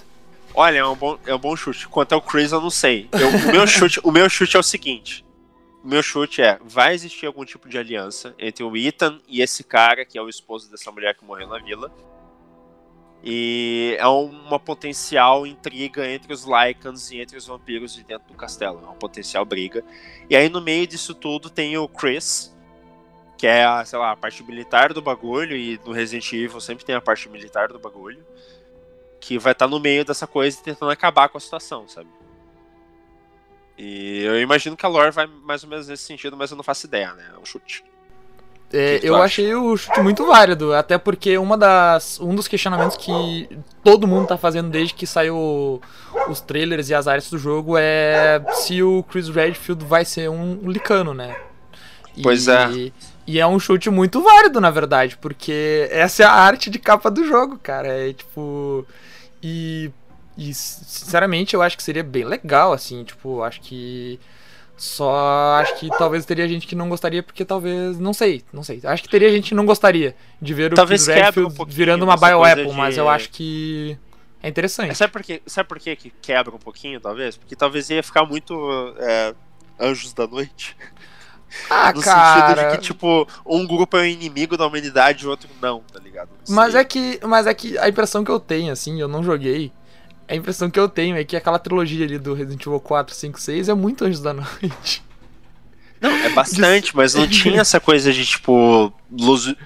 Olha, 0.53 0.79
é 0.79 0.85
um 0.85 0.95
bom, 0.95 1.17
é 1.25 1.33
um 1.33 1.39
bom 1.39 1.55
chute. 1.55 1.87
Quanto 1.87 2.13
ao 2.13 2.21
Chris, 2.21 2.51
eu 2.51 2.61
não 2.61 2.69
sei. 2.69 3.09
Eu, 3.11 3.29
o, 3.29 3.51
meu 3.51 3.65
chute, 3.65 3.99
o 4.03 4.11
meu 4.11 4.29
chute 4.29 4.55
é 4.55 4.59
o 4.59 4.63
seguinte: 4.63 5.25
o 5.83 5.87
meu 5.87 6.03
chute 6.03 6.41
é: 6.41 6.59
vai 6.63 6.93
existir 6.93 7.25
algum 7.25 7.43
tipo 7.43 7.67
de 7.67 7.77
aliança 7.77 8.35
entre 8.37 8.63
o 8.63 8.77
Ethan 8.77 9.19
e 9.27 9.41
esse 9.41 9.63
cara, 9.63 10.05
que 10.05 10.17
é 10.17 10.21
o 10.21 10.29
esposo 10.29 10.69
dessa 10.69 10.91
mulher 10.91 11.15
que 11.15 11.25
morreu 11.25 11.47
na 11.47 11.57
vila. 11.57 11.91
E 13.25 13.95
é 13.97 14.05
uma 14.05 14.59
potencial 14.59 15.47
intriga 15.47 16.05
entre 16.05 16.33
os 16.33 16.43
Lycans 16.43 17.09
e 17.09 17.21
entre 17.21 17.37
os 17.37 17.47
vampiros 17.47 17.95
de 17.95 18.03
dentro 18.03 18.27
do 18.27 18.33
castelo. 18.33 18.79
É 18.83 18.85
uma 18.85 18.95
potencial 18.95 19.45
briga. 19.45 19.83
E 20.29 20.35
aí 20.35 20.49
no 20.49 20.61
meio 20.61 20.85
disso 20.85 21.15
tudo 21.15 21.49
tem 21.49 21.77
o 21.77 21.87
Chris, 21.87 22.52
que 23.43 23.47
é 23.47 23.65
a, 23.65 23.83
sei 23.83 23.99
lá, 23.99 24.11
a 24.11 24.15
parte 24.15 24.41
militar 24.41 24.93
do 24.93 25.01
bagulho, 25.01 25.53
e 25.53 25.77
no 25.85 25.91
Resident 25.91 26.31
Evil 26.31 26.61
sempre 26.61 26.85
tem 26.85 26.95
a 26.95 27.01
parte 27.01 27.27
militar 27.27 27.67
do 27.67 27.77
bagulho 27.77 28.23
que 29.19 29.37
vai 29.37 29.51
estar 29.51 29.65
tá 29.65 29.69
no 29.69 29.81
meio 29.81 30.05
dessa 30.05 30.25
coisa 30.25 30.57
e 30.57 30.63
tentando 30.63 30.89
acabar 30.89 31.27
com 31.27 31.37
a 31.37 31.41
situação, 31.41 31.85
sabe? 31.85 32.07
E 33.77 34.23
eu 34.23 34.39
imagino 34.39 34.77
que 34.77 34.85
a 34.85 34.87
lore 34.87 35.11
vai 35.11 35.27
mais 35.27 35.61
ou 35.61 35.69
menos 35.69 35.89
nesse 35.89 36.03
sentido, 36.03 36.37
mas 36.37 36.51
eu 36.51 36.55
não 36.55 36.63
faço 36.63 36.85
ideia, 36.85 37.11
né? 37.15 37.31
É 37.35 37.37
um 37.37 37.43
chute. 37.43 37.83
É, 38.71 39.01
eu 39.03 39.15
acha? 39.15 39.25
achei 39.25 39.53
o 39.53 39.75
chute 39.75 39.99
muito 39.99 40.25
válido, 40.25 40.73
até 40.73 40.97
porque 40.97 41.37
uma 41.37 41.57
das, 41.57 42.21
um 42.21 42.33
dos 42.33 42.47
questionamentos 42.47 42.95
que 42.95 43.49
todo 43.83 44.07
mundo 44.07 44.25
tá 44.25 44.37
fazendo 44.37 44.69
desde 44.69 44.93
que 44.93 45.05
saiu 45.05 45.81
os 46.29 46.39
trailers 46.39 46.89
e 46.89 46.95
as 46.95 47.09
áreas 47.09 47.29
do 47.29 47.37
jogo 47.37 47.75
é 47.77 48.41
se 48.53 48.81
o 48.81 49.03
Chris 49.03 49.27
Redfield 49.27 49.83
vai 49.83 50.05
ser 50.05 50.29
um 50.29 50.61
licano, 50.71 51.13
né? 51.13 51.35
Pois 52.21 52.47
é. 52.47 52.91
E 53.25 53.39
é 53.39 53.47
um 53.47 53.59
chute 53.59 53.89
muito 53.89 54.21
válido, 54.21 54.59
na 54.59 54.69
verdade, 54.69 55.17
porque 55.17 55.87
essa 55.91 56.23
é 56.23 56.25
a 56.25 56.31
arte 56.31 56.69
de 56.69 56.77
capa 56.77 57.09
do 57.09 57.25
jogo, 57.25 57.57
cara. 57.57 57.87
É 57.87 58.13
tipo. 58.13 58.85
E, 59.41 59.91
e, 60.37 60.53
sinceramente, 60.53 61.53
eu 61.53 61.61
acho 61.61 61.77
que 61.77 61.83
seria 61.83 62.03
bem 62.03 62.25
legal, 62.25 62.73
assim, 62.73 63.03
tipo, 63.03 63.41
acho 63.41 63.61
que. 63.61 64.19
Só 64.75 65.59
acho 65.61 65.75
que 65.79 65.87
talvez 65.97 66.25
teria 66.25 66.47
gente 66.47 66.67
que 66.67 66.75
não 66.75 66.89
gostaria, 66.89 67.23
porque 67.23 67.45
talvez. 67.45 67.97
Não 67.99 68.13
sei, 68.13 68.43
não 68.51 68.63
sei. 68.63 68.81
Acho 68.83 69.03
que 69.03 69.09
teria 69.09 69.31
gente 69.31 69.49
que 69.49 69.55
não 69.55 69.65
gostaria 69.65 70.15
de 70.41 70.53
ver 70.53 70.73
talvez 70.73 71.07
o 71.07 71.11
Redfield 71.11 71.55
um 71.61 71.65
virando 71.65 72.03
uma 72.03 72.17
BioApple, 72.17 72.67
de... 72.67 72.73
mas 72.73 72.97
eu 72.97 73.07
acho 73.07 73.29
que. 73.29 73.97
É 74.41 74.49
interessante. 74.49 74.91
É, 74.91 74.93
sabe 74.93 75.13
por, 75.13 75.23
quê? 75.23 75.41
sabe 75.45 75.69
por 75.69 75.79
quê 75.79 75.95
que 75.95 76.11
quebra 76.21 76.53
um 76.53 76.59
pouquinho, 76.59 76.99
talvez? 76.99 77.37
Porque 77.37 77.55
talvez 77.55 77.89
ia 77.89 78.03
ficar 78.03 78.25
muito 78.25 78.53
é, 78.99 79.33
Anjos 79.79 80.11
da 80.11 80.27
Noite. 80.27 80.75
Ah, 81.69 81.93
no 81.93 82.01
cara. 82.01 82.47
sentido 82.47 82.69
de 82.69 82.75
que, 82.75 82.83
tipo, 82.83 83.27
um 83.45 83.65
grupo 83.65 83.97
é 83.97 84.01
o 84.01 84.05
inimigo 84.05 84.57
da 84.57 84.65
humanidade 84.65 85.23
e 85.23 85.27
o 85.27 85.29
outro 85.29 85.49
não, 85.61 85.81
tá 85.81 85.99
ligado? 85.99 86.29
Mas 86.49 86.75
é 86.75 86.83
que. 86.83 87.19
Mas 87.23 87.47
é 87.47 87.53
que 87.53 87.77
a 87.77 87.87
impressão 87.87 88.23
que 88.23 88.31
eu 88.31 88.39
tenho, 88.39 88.71
assim, 88.71 88.99
eu 88.99 89.07
não 89.07 89.23
joguei. 89.23 89.71
A 90.27 90.35
impressão 90.35 90.69
que 90.69 90.79
eu 90.79 90.87
tenho 90.87 91.17
é 91.17 91.23
que 91.23 91.35
aquela 91.35 91.59
trilogia 91.59 92.05
ali 92.05 92.17
do 92.17 92.33
Resident 92.33 92.65
Evil 92.65 92.79
4, 92.79 93.13
5, 93.13 93.39
6 93.39 93.69
é 93.69 93.73
muito 93.73 94.05
Anjos 94.05 94.21
da 94.21 94.33
Noite. 94.33 95.03
Não, 96.03 96.11
é 96.11 96.29
bastante, 96.29 96.93
mas 96.93 97.13
não 97.13 97.25
tinha 97.25 97.61
essa 97.61 97.79
coisa 97.79 98.11
de, 98.11 98.25
tipo, 98.25 98.91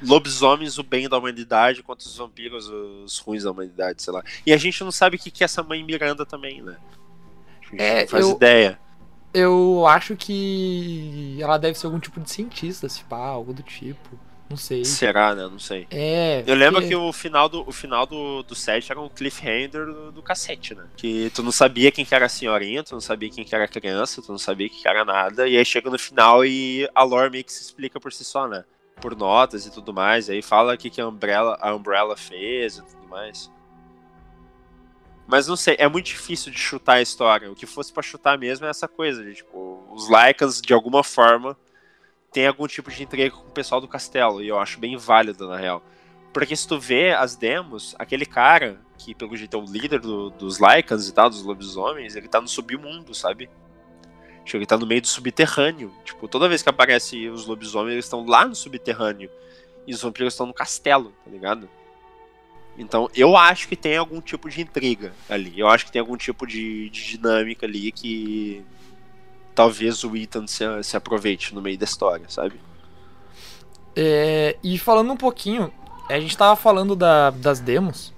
lobisomens 0.03 0.77
o 0.77 0.83
bem 0.83 1.09
da 1.09 1.17
humanidade 1.17 1.81
contra 1.81 2.07
os 2.07 2.15
vampiros 2.15 2.67
os 2.67 3.17
ruins 3.17 3.43
da 3.43 3.49
humanidade, 3.49 4.03
sei 4.03 4.13
lá. 4.13 4.23
E 4.45 4.53
a 4.53 4.57
gente 4.57 4.83
não 4.83 4.91
sabe 4.91 5.15
o 5.15 5.19
que 5.19 5.43
é 5.43 5.45
essa 5.45 5.63
mãe 5.63 5.83
Miranda 5.83 6.27
também, 6.27 6.61
né? 6.61 6.77
A 7.59 7.71
gente 7.71 7.81
é, 7.81 8.01
não 8.01 8.07
faz 8.07 8.25
eu... 8.25 8.35
ideia. 8.35 8.79
Eu 9.37 9.85
acho 9.87 10.15
que 10.15 11.37
ela 11.39 11.57
deve 11.57 11.77
ser 11.77 11.85
algum 11.85 11.99
tipo 11.99 12.19
de 12.19 12.29
cientista, 12.29 12.89
se 12.89 13.03
pá, 13.03 13.17
algo 13.17 13.53
do 13.53 13.61
tipo. 13.61 14.17
Não 14.49 14.55
sei. 14.55 14.85
Será, 14.85 15.35
né? 15.35 15.43
Não 15.43 15.59
sei. 15.59 15.87
É. 15.91 16.43
Eu 16.47 16.55
lembro 16.55 16.81
que 16.81 16.95
o 16.95 17.11
final 17.11 17.49
do, 17.49 17.67
o 17.67 17.71
final 17.71 18.05
do, 18.05 18.43
do 18.43 18.55
set 18.55 18.89
era 18.89 18.99
um 18.99 19.09
cliffhanger 19.09 19.85
do, 19.85 20.11
do 20.13 20.23
cacete, 20.23 20.73
né? 20.73 20.85
Que 20.95 21.29
tu 21.35 21.43
não 21.43 21.51
sabia 21.51 21.91
quem 21.91 22.05
que 22.05 22.15
era 22.15 22.25
a 22.25 22.29
senhorinha, 22.29 22.83
tu 22.83 22.93
não 22.93 23.01
sabia 23.01 23.29
quem 23.29 23.43
que 23.43 23.53
era 23.53 23.65
a 23.65 23.67
criança, 23.67 24.21
tu 24.21 24.31
não 24.31 24.39
sabia 24.39 24.69
quem 24.69 24.79
que 24.81 24.87
era 24.87 25.03
nada. 25.03 25.47
E 25.47 25.57
aí 25.57 25.65
chega 25.65 25.89
no 25.89 25.99
final 25.99 26.45
e 26.45 26.89
a 26.95 27.03
lore 27.03 27.29
meio 27.29 27.43
que 27.43 27.51
se 27.51 27.61
explica 27.61 27.99
por 27.99 28.13
si 28.13 28.23
só, 28.23 28.47
né? 28.47 28.63
Por 29.01 29.15
notas 29.15 29.65
e 29.65 29.71
tudo 29.71 29.93
mais. 29.93 30.29
E 30.29 30.33
aí 30.33 30.41
fala 30.41 30.73
o 30.73 30.77
que, 30.77 30.89
que 30.89 31.01
a 31.01 31.07
Umbrella, 31.07 31.57
a 31.59 31.75
Umbrella 31.75 32.15
fez 32.15 32.77
e 32.77 32.83
tudo 32.83 33.07
mais. 33.09 33.51
Mas 35.27 35.45
não 35.45 35.57
sei, 35.57 35.75
é 35.77 35.89
muito 35.89 36.05
difícil 36.05 36.51
de 36.51 36.57
chutar 36.57 36.93
a 36.93 37.01
história. 37.01 37.51
O 37.51 37.55
que 37.55 37.65
fosse 37.65 37.91
para 37.91 38.01
chutar 38.01 38.37
mesmo 38.37 38.65
é 38.65 38.69
essa 38.69 38.87
coisa 38.87 39.21
de, 39.23 39.35
tipo, 39.35 39.85
os 39.91 40.07
Lycans, 40.07 40.61
de 40.61 40.73
alguma 40.73 41.03
forma, 41.03 41.57
tem 42.31 42.47
algum 42.47 42.65
tipo 42.65 42.89
de 42.89 43.03
entrega 43.03 43.35
com 43.35 43.47
o 43.47 43.51
pessoal 43.51 43.81
do 43.81 43.89
castelo. 43.89 44.41
E 44.41 44.47
eu 44.47 44.57
acho 44.57 44.79
bem 44.79 44.95
válido, 44.95 45.47
na 45.47 45.57
real. 45.57 45.83
Porque 46.33 46.55
se 46.55 46.65
tu 46.65 46.79
vê 46.79 47.11
as 47.11 47.35
demos, 47.35 47.93
aquele 47.99 48.25
cara, 48.25 48.79
que 48.97 49.13
pelo 49.13 49.35
jeito 49.35 49.57
é 49.57 49.59
o 49.59 49.65
líder 49.65 49.99
do, 49.99 50.29
dos 50.29 50.59
Lycans 50.59 51.09
e 51.09 51.13
tal, 51.13 51.29
dos 51.29 51.43
lobisomens, 51.43 52.15
ele 52.15 52.29
tá 52.29 52.39
no 52.39 52.47
submundo, 52.47 53.13
sabe? 53.13 53.49
Tipo, 54.45 54.57
ele 54.57 54.65
tá 54.65 54.77
no 54.77 54.87
meio 54.87 55.01
do 55.01 55.07
subterrâneo. 55.07 55.93
Tipo, 56.05 56.25
toda 56.29 56.47
vez 56.47 56.63
que 56.63 56.69
aparece 56.69 57.27
os 57.27 57.45
lobisomens, 57.45 57.93
eles 57.93 58.05
estão 58.05 58.25
lá 58.25 58.45
no 58.45 58.55
subterrâneo. 58.55 59.29
E 59.85 59.93
os 59.93 60.01
vampiros 60.01 60.33
estão 60.33 60.45
no 60.45 60.53
castelo, 60.53 61.13
tá 61.25 61.29
ligado? 61.29 61.69
Então, 62.77 63.09
eu 63.15 63.35
acho 63.35 63.67
que 63.67 63.75
tem 63.75 63.97
algum 63.97 64.21
tipo 64.21 64.49
de 64.49 64.61
intriga 64.61 65.11
ali. 65.27 65.59
Eu 65.59 65.67
acho 65.67 65.85
que 65.85 65.91
tem 65.91 65.99
algum 65.99 66.15
tipo 66.15 66.45
de, 66.45 66.89
de 66.89 67.07
dinâmica 67.07 67.65
ali 67.65 67.91
que 67.91 68.63
talvez 69.55 70.03
o 70.03 70.15
Ethan 70.15 70.45
se, 70.45 70.63
se 70.83 70.95
aproveite 70.95 71.55
no 71.55 71.61
meio 71.61 71.77
da 71.77 71.85
história, 71.85 72.29
sabe? 72.29 72.59
É, 73.95 74.55
e 74.63 74.77
falando 74.77 75.11
um 75.11 75.17
pouquinho, 75.17 75.73
a 76.07 76.19
gente 76.19 76.37
tava 76.37 76.55
falando 76.55 76.95
da, 76.95 77.31
das 77.31 77.59
demos. 77.59 78.13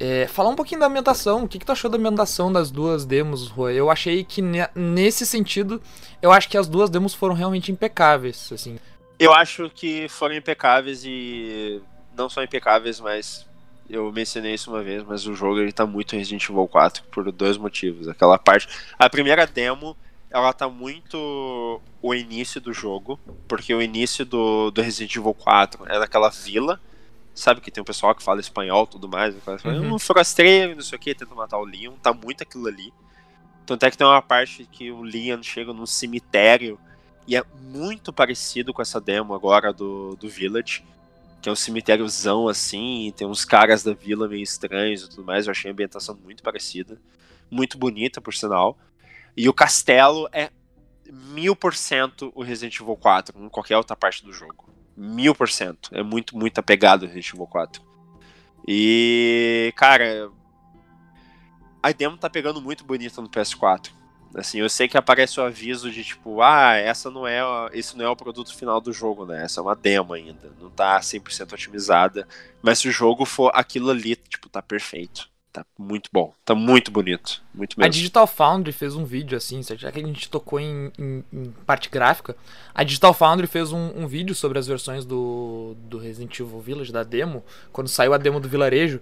É, 0.00 0.26
falar 0.26 0.48
um 0.48 0.56
pouquinho 0.56 0.80
da 0.80 0.86
ambientação. 0.86 1.44
O 1.44 1.48
que, 1.48 1.58
que 1.58 1.66
tu 1.66 1.72
achou 1.72 1.90
da 1.90 1.98
ambientação 1.98 2.50
das 2.50 2.70
duas 2.70 3.04
demos, 3.04 3.48
Rui? 3.48 3.74
Eu 3.74 3.90
achei 3.90 4.24
que 4.24 4.42
nesse 4.74 5.26
sentido, 5.26 5.80
eu 6.22 6.32
acho 6.32 6.48
que 6.48 6.56
as 6.56 6.66
duas 6.66 6.88
demos 6.88 7.14
foram 7.14 7.34
realmente 7.34 7.70
impecáveis, 7.70 8.50
assim. 8.50 8.78
Eu 9.18 9.32
acho 9.34 9.70
que 9.70 10.08
foram 10.08 10.34
impecáveis 10.34 11.04
e 11.04 11.80
não 12.16 12.28
só 12.28 12.42
impecáveis, 12.42 12.98
mas 12.98 13.46
eu 13.92 14.10
mencionei 14.10 14.54
isso 14.54 14.70
uma 14.70 14.82
vez, 14.82 15.04
mas 15.04 15.26
o 15.26 15.34
jogo 15.34 15.60
ele 15.60 15.70
tá 15.70 15.84
muito 15.84 16.16
Resident 16.16 16.48
Evil 16.48 16.66
4 16.66 17.04
por 17.10 17.30
dois 17.30 17.58
motivos. 17.58 18.08
Aquela 18.08 18.38
parte. 18.38 18.66
A 18.98 19.08
primeira 19.10 19.46
demo, 19.46 19.94
ela 20.30 20.50
tá 20.54 20.66
muito 20.66 21.80
o 22.00 22.14
início 22.14 22.58
do 22.58 22.72
jogo, 22.72 23.20
porque 23.46 23.74
o 23.74 23.82
início 23.82 24.24
do, 24.24 24.70
do 24.70 24.80
Resident 24.80 25.14
Evil 25.14 25.34
4 25.34 25.84
é 25.86 25.98
daquela 25.98 26.30
vila. 26.30 26.80
Sabe 27.34 27.60
que 27.60 27.70
tem 27.70 27.82
um 27.82 27.84
pessoal 27.84 28.14
que 28.14 28.22
fala 28.22 28.40
espanhol 28.40 28.86
tudo 28.86 29.08
mais, 29.08 29.34
uhum. 29.64 29.94
um 29.94 29.98
forasteiro, 29.98 30.74
não 30.74 30.82
sei 30.82 30.96
o 30.96 31.00
que, 31.00 31.14
tenta 31.14 31.34
matar 31.34 31.58
o 31.58 31.64
Leon, 31.64 31.92
tá 32.02 32.12
muito 32.12 32.42
aquilo 32.42 32.66
ali. 32.66 32.92
Tanto 33.66 33.84
é 33.84 33.90
que 33.90 33.96
tem 33.96 34.06
uma 34.06 34.22
parte 34.22 34.66
que 34.70 34.90
o 34.90 35.02
Leon 35.02 35.42
chega 35.42 35.72
num 35.72 35.86
cemitério 35.86 36.78
e 37.26 37.36
é 37.36 37.44
muito 37.60 38.12
parecido 38.12 38.72
com 38.72 38.82
essa 38.82 39.00
demo 39.00 39.34
agora 39.34 39.72
do, 39.72 40.16
do 40.16 40.28
Village, 40.28 40.82
que 41.42 41.48
é 41.48 41.52
um 41.52 41.56
cemitériozão 41.56 42.46
assim, 42.46 43.12
tem 43.16 43.26
uns 43.26 43.44
caras 43.44 43.82
da 43.82 43.92
vila 43.92 44.28
meio 44.28 44.44
estranhos 44.44 45.02
e 45.02 45.10
tudo 45.10 45.24
mais. 45.24 45.46
Eu 45.46 45.50
achei 45.50 45.68
a 45.68 45.72
ambientação 45.72 46.14
muito 46.14 46.40
parecida, 46.40 47.00
muito 47.50 47.76
bonita, 47.76 48.20
por 48.20 48.32
sinal. 48.32 48.78
E 49.36 49.48
o 49.48 49.52
castelo 49.52 50.28
é 50.30 50.50
mil 51.10 51.56
por 51.56 51.74
cento 51.74 52.30
o 52.36 52.44
Resident 52.44 52.78
Evil 52.78 52.96
4 52.96 53.44
em 53.44 53.48
qualquer 53.48 53.76
outra 53.76 53.96
parte 53.96 54.24
do 54.24 54.32
jogo. 54.32 54.72
Mil 54.96 55.34
por 55.34 55.50
cento. 55.50 55.90
É 55.92 56.00
muito, 56.00 56.38
muito 56.38 56.58
apegado 56.58 57.02
ao 57.02 57.08
Resident 57.08 57.34
Evil 57.34 57.46
4. 57.48 57.82
E, 58.68 59.74
cara, 59.76 60.30
a 61.82 61.90
demo 61.90 62.16
tá 62.16 62.30
pegando 62.30 62.62
muito 62.62 62.84
bonita 62.84 63.20
no 63.20 63.28
PS4. 63.28 63.90
Assim, 64.34 64.60
eu 64.60 64.68
sei 64.68 64.88
que 64.88 64.96
aparece 64.96 65.38
o 65.38 65.42
aviso 65.42 65.90
de 65.90 66.02
tipo, 66.02 66.40
ah, 66.40 66.74
essa 66.74 67.10
não 67.10 67.26
é, 67.26 67.40
esse 67.72 67.96
não 67.96 68.04
é 68.04 68.08
o 68.08 68.16
produto 68.16 68.54
final 68.56 68.80
do 68.80 68.92
jogo, 68.92 69.26
né? 69.26 69.44
Essa 69.44 69.60
é 69.60 69.62
uma 69.62 69.76
demo 69.76 70.14
ainda, 70.14 70.50
não 70.60 70.70
tá 70.70 70.98
100% 71.00 71.52
otimizada, 71.52 72.26
mas 72.62 72.78
se 72.78 72.88
o 72.88 72.92
jogo 72.92 73.24
for 73.24 73.50
aquilo 73.54 73.90
ali, 73.90 74.16
tipo, 74.16 74.48
tá 74.48 74.62
perfeito. 74.62 75.30
Tá 75.52 75.66
muito 75.78 76.08
bom, 76.10 76.32
tá 76.46 76.54
muito 76.54 76.90
bonito, 76.90 77.42
muito 77.54 77.78
mesmo. 77.78 77.86
A 77.86 77.90
Digital 77.90 78.26
Foundry 78.26 78.72
fez 78.72 78.96
um 78.96 79.04
vídeo 79.04 79.36
assim, 79.36 79.62
já 79.62 79.92
que 79.92 80.00
a 80.00 80.02
gente 80.02 80.30
tocou 80.30 80.58
em, 80.58 80.90
em, 80.98 81.22
em 81.30 81.50
parte 81.66 81.90
gráfica, 81.90 82.34
a 82.74 82.82
Digital 82.82 83.12
Foundry 83.12 83.46
fez 83.46 83.70
um, 83.70 83.92
um, 83.94 84.06
vídeo 84.06 84.34
sobre 84.34 84.58
as 84.58 84.66
versões 84.66 85.04
do, 85.04 85.76
do 85.76 85.98
Resident 85.98 86.40
Evil 86.40 86.58
Village, 86.58 86.90
da 86.90 87.02
demo, 87.02 87.44
quando 87.70 87.88
saiu 87.88 88.14
a 88.14 88.16
demo 88.16 88.40
do 88.40 88.48
vilarejo, 88.48 88.98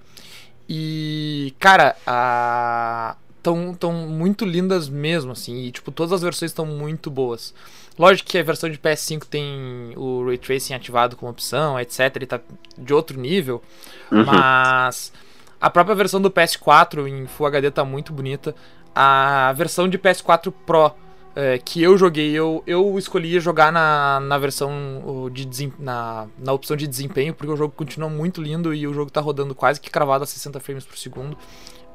e, 0.69 1.55
cara, 1.61 1.97
a 2.05 3.17
tão, 3.43 3.75
tão 3.75 3.93
muito 3.93 4.45
lindas 4.45 4.89
mesmo, 4.89 5.33
assim. 5.33 5.65
E, 5.65 5.73
tipo, 5.73 5.91
todas 5.91 6.13
as 6.13 6.23
versões 6.23 6.51
estão 6.51 6.67
muito 6.67 7.11
boas. 7.11 7.55
Lógico 7.99 8.31
que 8.31 8.39
a 8.39 8.43
versão 8.43 8.71
de 8.71 8.79
PS5 8.79 9.25
tem 9.25 9.93
o 9.97 10.25
Ray 10.25 10.39
Tracing 10.39 10.75
ativado 10.75 11.17
como 11.17 11.31
opção, 11.31 11.79
etc. 11.79 12.15
Ele 12.17 12.27
tá 12.27 12.41
de 12.79 12.95
outro 12.95 13.19
nível. 13.19 13.63
Uhum. 14.11 14.25
Mas 14.25 15.13
a 15.61 15.69
própria 15.69 15.95
versão 15.95 16.21
do 16.21 16.31
PS4 16.31 17.07
em 17.07 17.27
Full 17.27 17.47
HD 17.47 17.71
tá 17.71 17.85
muito 17.85 18.13
bonita. 18.13 18.55
A 18.95 19.53
versão 19.57 19.89
de 19.89 19.99
PS4 19.99 20.53
Pro 20.65 20.93
é, 21.35 21.59
que 21.59 21.81
eu 21.81 21.97
joguei, 21.97 22.33
eu, 22.33 22.63
eu 22.67 22.99
escolhi 22.99 23.39
jogar 23.39 23.71
na, 23.71 24.19
na 24.21 24.37
versão 24.37 25.31
de 25.33 25.73
na, 25.79 26.27
na 26.37 26.53
opção 26.53 26.77
de 26.77 26.89
desempenho, 26.89 27.33
porque 27.33 27.53
o 27.53 27.57
jogo 27.57 27.73
continua 27.77 28.09
muito 28.09 28.43
lindo 28.43 28.75
e 28.75 28.87
o 28.87 28.93
jogo 28.93 29.11
tá 29.11 29.21
rodando 29.21 29.55
quase 29.55 29.81
que 29.81 29.91
cravado 29.91 30.25
a 30.25 30.27
60 30.27 30.59
frames 30.59 30.85
por 30.85 30.99
segundo. 30.99 31.39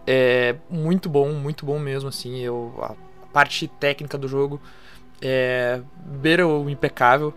É 0.07 0.55
muito 0.69 1.09
bom, 1.09 1.31
muito 1.31 1.65
bom 1.65 1.79
mesmo, 1.79 2.09
assim. 2.09 2.39
Eu, 2.39 2.73
a 2.81 2.93
parte 3.31 3.67
técnica 3.67 4.17
do 4.17 4.27
jogo 4.27 4.61
é 5.21 5.81
beira 5.97 6.47
o 6.47 6.69
impecável. 6.69 7.33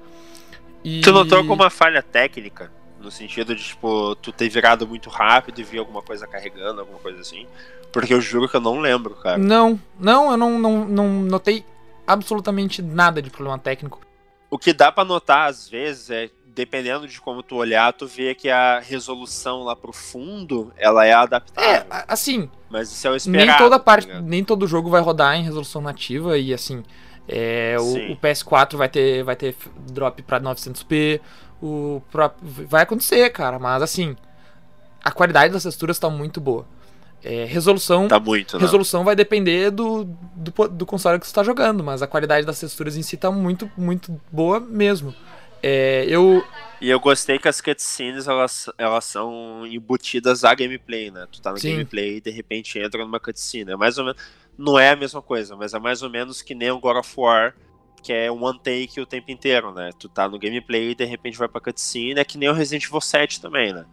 E... 0.84 1.00
Tu 1.00 1.12
notou 1.12 1.38
alguma 1.38 1.70
falha 1.70 2.02
técnica? 2.02 2.70
No 3.00 3.10
sentido 3.10 3.54
de, 3.54 3.62
tipo, 3.62 4.14
tu 4.16 4.32
ter 4.32 4.48
virado 4.48 4.86
muito 4.86 5.08
rápido 5.08 5.60
e 5.60 5.64
vir 5.64 5.78
alguma 5.78 6.02
coisa 6.02 6.26
carregando, 6.26 6.80
alguma 6.80 6.98
coisa 6.98 7.20
assim? 7.20 7.46
Porque 7.92 8.12
eu 8.12 8.20
juro 8.20 8.48
que 8.48 8.56
eu 8.56 8.60
não 8.60 8.80
lembro, 8.80 9.14
cara. 9.14 9.38
Não, 9.38 9.80
não, 9.98 10.32
eu 10.32 10.36
não, 10.36 10.58
não, 10.58 10.84
não 10.84 11.08
notei 11.22 11.64
absolutamente 12.06 12.82
nada 12.82 13.22
de 13.22 13.30
problema 13.30 13.58
técnico. 13.58 14.00
O 14.50 14.58
que 14.58 14.72
dá 14.72 14.90
para 14.90 15.04
notar 15.04 15.48
às 15.48 15.68
vezes 15.68 16.10
é 16.10 16.30
dependendo 16.58 17.06
de 17.06 17.20
como 17.20 17.40
tu 17.40 17.54
olhar, 17.54 17.92
tu 17.92 18.04
vê 18.04 18.34
que 18.34 18.50
a 18.50 18.80
resolução 18.80 19.62
lá 19.62 19.76
pro 19.76 19.92
fundo, 19.92 20.72
ela 20.76 21.06
é 21.06 21.12
adaptável. 21.12 21.70
É, 21.70 22.04
assim. 22.08 22.50
Mas 22.68 22.90
isso 22.90 23.06
é 23.06 23.10
o 23.12 23.14
esperado. 23.14 23.46
Nem 23.46 23.56
toda 23.56 23.78
tá 23.78 23.84
parte, 23.84 24.08
tá 24.08 24.20
nem 24.20 24.42
todo 24.42 24.66
jogo 24.66 24.90
vai 24.90 25.00
rodar 25.00 25.36
em 25.36 25.44
resolução 25.44 25.80
nativa 25.80 26.36
e 26.36 26.52
assim, 26.52 26.82
é, 27.28 27.76
o, 27.78 28.12
o, 28.12 28.16
PS4 28.16 28.76
vai 28.76 28.88
ter 28.88 29.22
vai 29.22 29.36
ter 29.36 29.54
drop 29.88 30.20
para 30.22 30.40
900p, 30.40 31.20
o 31.62 32.02
vai 32.42 32.82
acontecer, 32.82 33.30
cara, 33.30 33.60
mas 33.60 33.80
assim, 33.80 34.16
a 35.02 35.12
qualidade 35.12 35.52
das 35.52 35.62
texturas 35.62 35.94
está 35.96 36.10
muito 36.10 36.40
boa. 36.40 36.66
É, 37.22 37.44
resolução 37.44 38.08
tá 38.08 38.18
muito, 38.18 38.56
né? 38.56 38.62
resolução 38.62 39.04
vai 39.04 39.14
depender 39.14 39.70
do, 39.70 40.04
do, 40.34 40.68
do 40.68 40.86
console 40.86 41.18
que 41.20 41.26
você 41.26 41.30
está 41.30 41.44
jogando, 41.44 41.84
mas 41.84 42.02
a 42.02 42.06
qualidade 42.06 42.44
das 42.46 42.58
texturas 42.58 42.96
em 42.96 43.02
si 43.02 43.16
tá 43.16 43.30
muito 43.30 43.70
muito 43.76 44.20
boa 44.30 44.58
mesmo. 44.58 45.14
É, 45.62 46.04
eu. 46.08 46.44
E 46.80 46.88
eu 46.88 47.00
gostei 47.00 47.40
que 47.40 47.48
as 47.48 47.60
cutscenes 47.60 48.28
elas, 48.28 48.70
elas 48.78 49.04
são 49.04 49.66
embutidas 49.66 50.44
a 50.44 50.54
gameplay, 50.54 51.10
né? 51.10 51.26
Tu 51.30 51.42
tá 51.42 51.50
no 51.50 51.58
Sim. 51.58 51.72
gameplay 51.72 52.16
e 52.16 52.20
de 52.20 52.30
repente 52.30 52.78
entra 52.78 53.04
numa 53.04 53.18
cutscene. 53.18 53.72
É 53.72 53.76
mais 53.76 53.98
ou 53.98 54.04
menos. 54.04 54.22
Não 54.56 54.78
é 54.78 54.90
a 54.90 54.96
mesma 54.96 55.20
coisa, 55.20 55.56
mas 55.56 55.74
é 55.74 55.78
mais 55.78 56.02
ou 56.02 56.10
menos 56.10 56.40
que 56.40 56.54
nem 56.54 56.70
o 56.70 56.78
God 56.78 56.96
of 56.96 57.12
War, 57.16 57.54
que 58.02 58.12
é 58.12 58.30
um 58.30 58.42
one 58.44 58.58
take 58.58 59.00
o 59.00 59.06
tempo 59.06 59.30
inteiro, 59.30 59.72
né? 59.72 59.90
Tu 59.98 60.08
tá 60.08 60.28
no 60.28 60.38
gameplay 60.38 60.90
e 60.90 60.94
de 60.94 61.04
repente 61.04 61.38
vai 61.38 61.48
pra 61.48 61.60
cutscene, 61.60 62.20
é 62.20 62.24
que 62.24 62.38
nem 62.38 62.48
o 62.48 62.52
Resident 62.52 62.84
Evil 62.84 63.00
7 63.00 63.40
também, 63.40 63.72
né? 63.72 63.84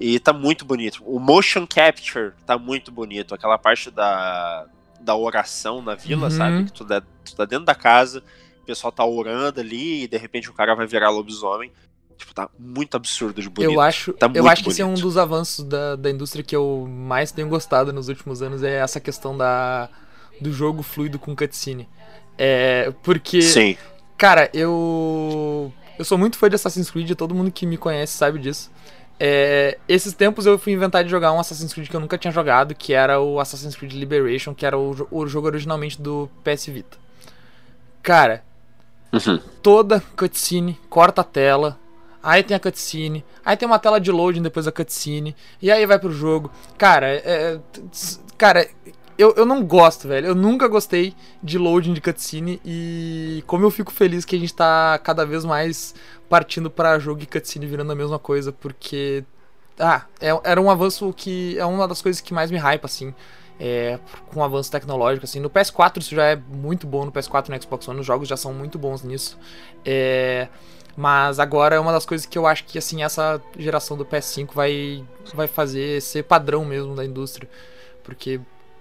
E 0.00 0.18
tá 0.18 0.32
muito 0.32 0.64
bonito. 0.64 1.02
O 1.04 1.18
motion 1.20 1.66
capture 1.66 2.32
tá 2.46 2.58
muito 2.58 2.90
bonito. 2.90 3.34
Aquela 3.34 3.58
parte 3.58 3.90
da, 3.90 4.66
da 5.00 5.14
oração 5.14 5.82
na 5.82 5.94
vila, 5.94 6.24
uhum. 6.24 6.30
sabe? 6.30 6.64
Que 6.64 6.72
tu, 6.72 6.84
tá, 6.84 7.00
tu 7.00 7.36
tá 7.36 7.44
dentro 7.44 7.64
da 7.64 7.74
casa 7.74 8.22
o 8.64 8.66
pessoal 8.66 8.90
tá 8.90 9.04
orando 9.04 9.60
ali 9.60 10.04
e 10.04 10.08
de 10.08 10.16
repente 10.16 10.50
o 10.50 10.54
cara 10.54 10.74
vai 10.74 10.86
virar 10.86 11.10
lobisomem. 11.10 11.70
Tipo, 12.16 12.32
tá 12.32 12.48
muito 12.58 12.96
absurdo 12.96 13.42
de 13.42 13.48
bonito. 13.48 13.72
Eu 13.72 13.80
acho, 13.80 14.12
tá 14.12 14.30
eu 14.34 14.48
acho 14.48 14.62
que 14.62 14.70
esse 14.70 14.80
é 14.80 14.86
um 14.86 14.94
dos 14.94 15.16
avanços 15.16 15.64
da, 15.64 15.96
da 15.96 16.10
indústria 16.10 16.42
que 16.42 16.54
eu 16.54 16.86
mais 16.88 17.30
tenho 17.30 17.48
gostado 17.48 17.92
nos 17.92 18.08
últimos 18.08 18.40
anos, 18.40 18.62
é 18.62 18.76
essa 18.76 19.00
questão 19.00 19.36
da, 19.36 19.88
do 20.40 20.52
jogo 20.52 20.82
fluido 20.82 21.18
com 21.18 21.34
cutscene. 21.34 21.88
É, 22.38 22.92
porque, 23.02 23.42
Sim. 23.42 23.76
cara, 24.16 24.48
eu 24.54 25.72
eu 25.98 26.04
sou 26.04 26.16
muito 26.16 26.38
fã 26.38 26.48
de 26.48 26.54
Assassin's 26.54 26.90
Creed, 26.90 27.12
todo 27.12 27.34
mundo 27.34 27.50
que 27.50 27.66
me 27.66 27.76
conhece 27.76 28.12
sabe 28.14 28.38
disso. 28.38 28.70
É, 29.18 29.78
esses 29.88 30.12
tempos 30.12 30.44
eu 30.44 30.58
fui 30.58 30.72
inventar 30.72 31.04
de 31.04 31.10
jogar 31.10 31.32
um 31.32 31.38
Assassin's 31.38 31.72
Creed 31.72 31.88
que 31.88 31.94
eu 31.94 32.00
nunca 32.00 32.18
tinha 32.18 32.32
jogado, 32.32 32.74
que 32.74 32.92
era 32.92 33.20
o 33.20 33.38
Assassin's 33.38 33.76
Creed 33.76 33.92
Liberation, 33.92 34.54
que 34.54 34.66
era 34.66 34.78
o, 34.78 35.06
o 35.10 35.26
jogo 35.26 35.46
originalmente 35.46 36.00
do 36.00 36.28
PS 36.42 36.66
Vita. 36.66 36.98
Cara, 38.02 38.44
Uhum. 39.14 39.38
Toda 39.62 40.02
cutscene, 40.16 40.78
corta 40.88 41.20
a 41.20 41.24
tela. 41.24 41.78
Aí 42.22 42.42
tem 42.42 42.56
a 42.56 42.60
cutscene. 42.60 43.24
Aí 43.44 43.56
tem 43.56 43.66
uma 43.66 43.78
tela 43.78 44.00
de 44.00 44.10
loading 44.10 44.42
depois 44.42 44.66
da 44.66 44.72
cutscene. 44.72 45.36
E 45.60 45.70
aí 45.70 45.84
vai 45.86 45.98
pro 45.98 46.10
jogo. 46.10 46.50
Cara, 46.78 47.06
é, 47.06 47.20
é 47.24 47.60
cara, 48.38 48.66
eu, 49.18 49.34
eu 49.36 49.44
não 49.44 49.62
gosto, 49.62 50.08
velho. 50.08 50.28
Eu 50.28 50.34
nunca 50.34 50.66
gostei 50.66 51.14
de 51.42 51.58
loading 51.58 51.92
de 51.92 52.00
cutscene. 52.00 52.60
E 52.64 53.44
como 53.46 53.64
eu 53.64 53.70
fico 53.70 53.92
feliz 53.92 54.24
que 54.24 54.36
a 54.36 54.38
gente 54.38 54.54
tá 54.54 54.98
cada 54.98 55.24
vez 55.26 55.44
mais 55.44 55.94
partindo 56.28 56.70
para 56.70 56.98
jogo 56.98 57.22
e 57.22 57.26
cutscene 57.26 57.66
virando 57.66 57.92
a 57.92 57.96
mesma 57.96 58.18
coisa. 58.18 58.52
Porque. 58.52 59.22
Ah, 59.78 60.04
é, 60.20 60.28
era 60.44 60.60
um 60.60 60.70
avanço 60.70 61.12
que. 61.14 61.58
É 61.58 61.64
uma 61.66 61.86
das 61.86 62.00
coisas 62.00 62.22
que 62.22 62.32
mais 62.32 62.50
me 62.50 62.58
hypa, 62.58 62.86
assim 62.86 63.14
é, 63.64 63.98
com 64.26 64.40
um 64.40 64.44
avanço 64.44 64.70
tecnológico. 64.70 65.24
Assim. 65.24 65.40
No 65.40 65.48
PS4 65.48 65.98
isso 65.98 66.14
já 66.14 66.24
é 66.24 66.36
muito 66.36 66.86
bom, 66.86 67.06
no 67.06 67.10
PS4 67.10 67.48
e 67.48 67.50
no 67.50 67.62
Xbox 67.62 67.88
One 67.88 68.00
os 68.00 68.06
jogos 68.06 68.28
já 68.28 68.36
são 68.36 68.52
muito 68.52 68.78
bons 68.78 69.02
nisso. 69.02 69.38
É, 69.82 70.48
mas 70.94 71.40
agora 71.40 71.74
é 71.74 71.80
uma 71.80 71.90
das 71.90 72.04
coisas 72.04 72.26
que 72.26 72.36
eu 72.36 72.46
acho 72.46 72.64
que 72.64 72.76
assim 72.76 73.02
essa 73.02 73.40
geração 73.58 73.96
do 73.96 74.04
PS5 74.04 74.50
vai, 74.52 75.02
vai 75.32 75.48
fazer 75.48 76.02
ser 76.02 76.24
padrão 76.24 76.62
mesmo 76.62 76.94
da 76.94 77.06
indústria. 77.06 77.48
Porque 78.02 78.38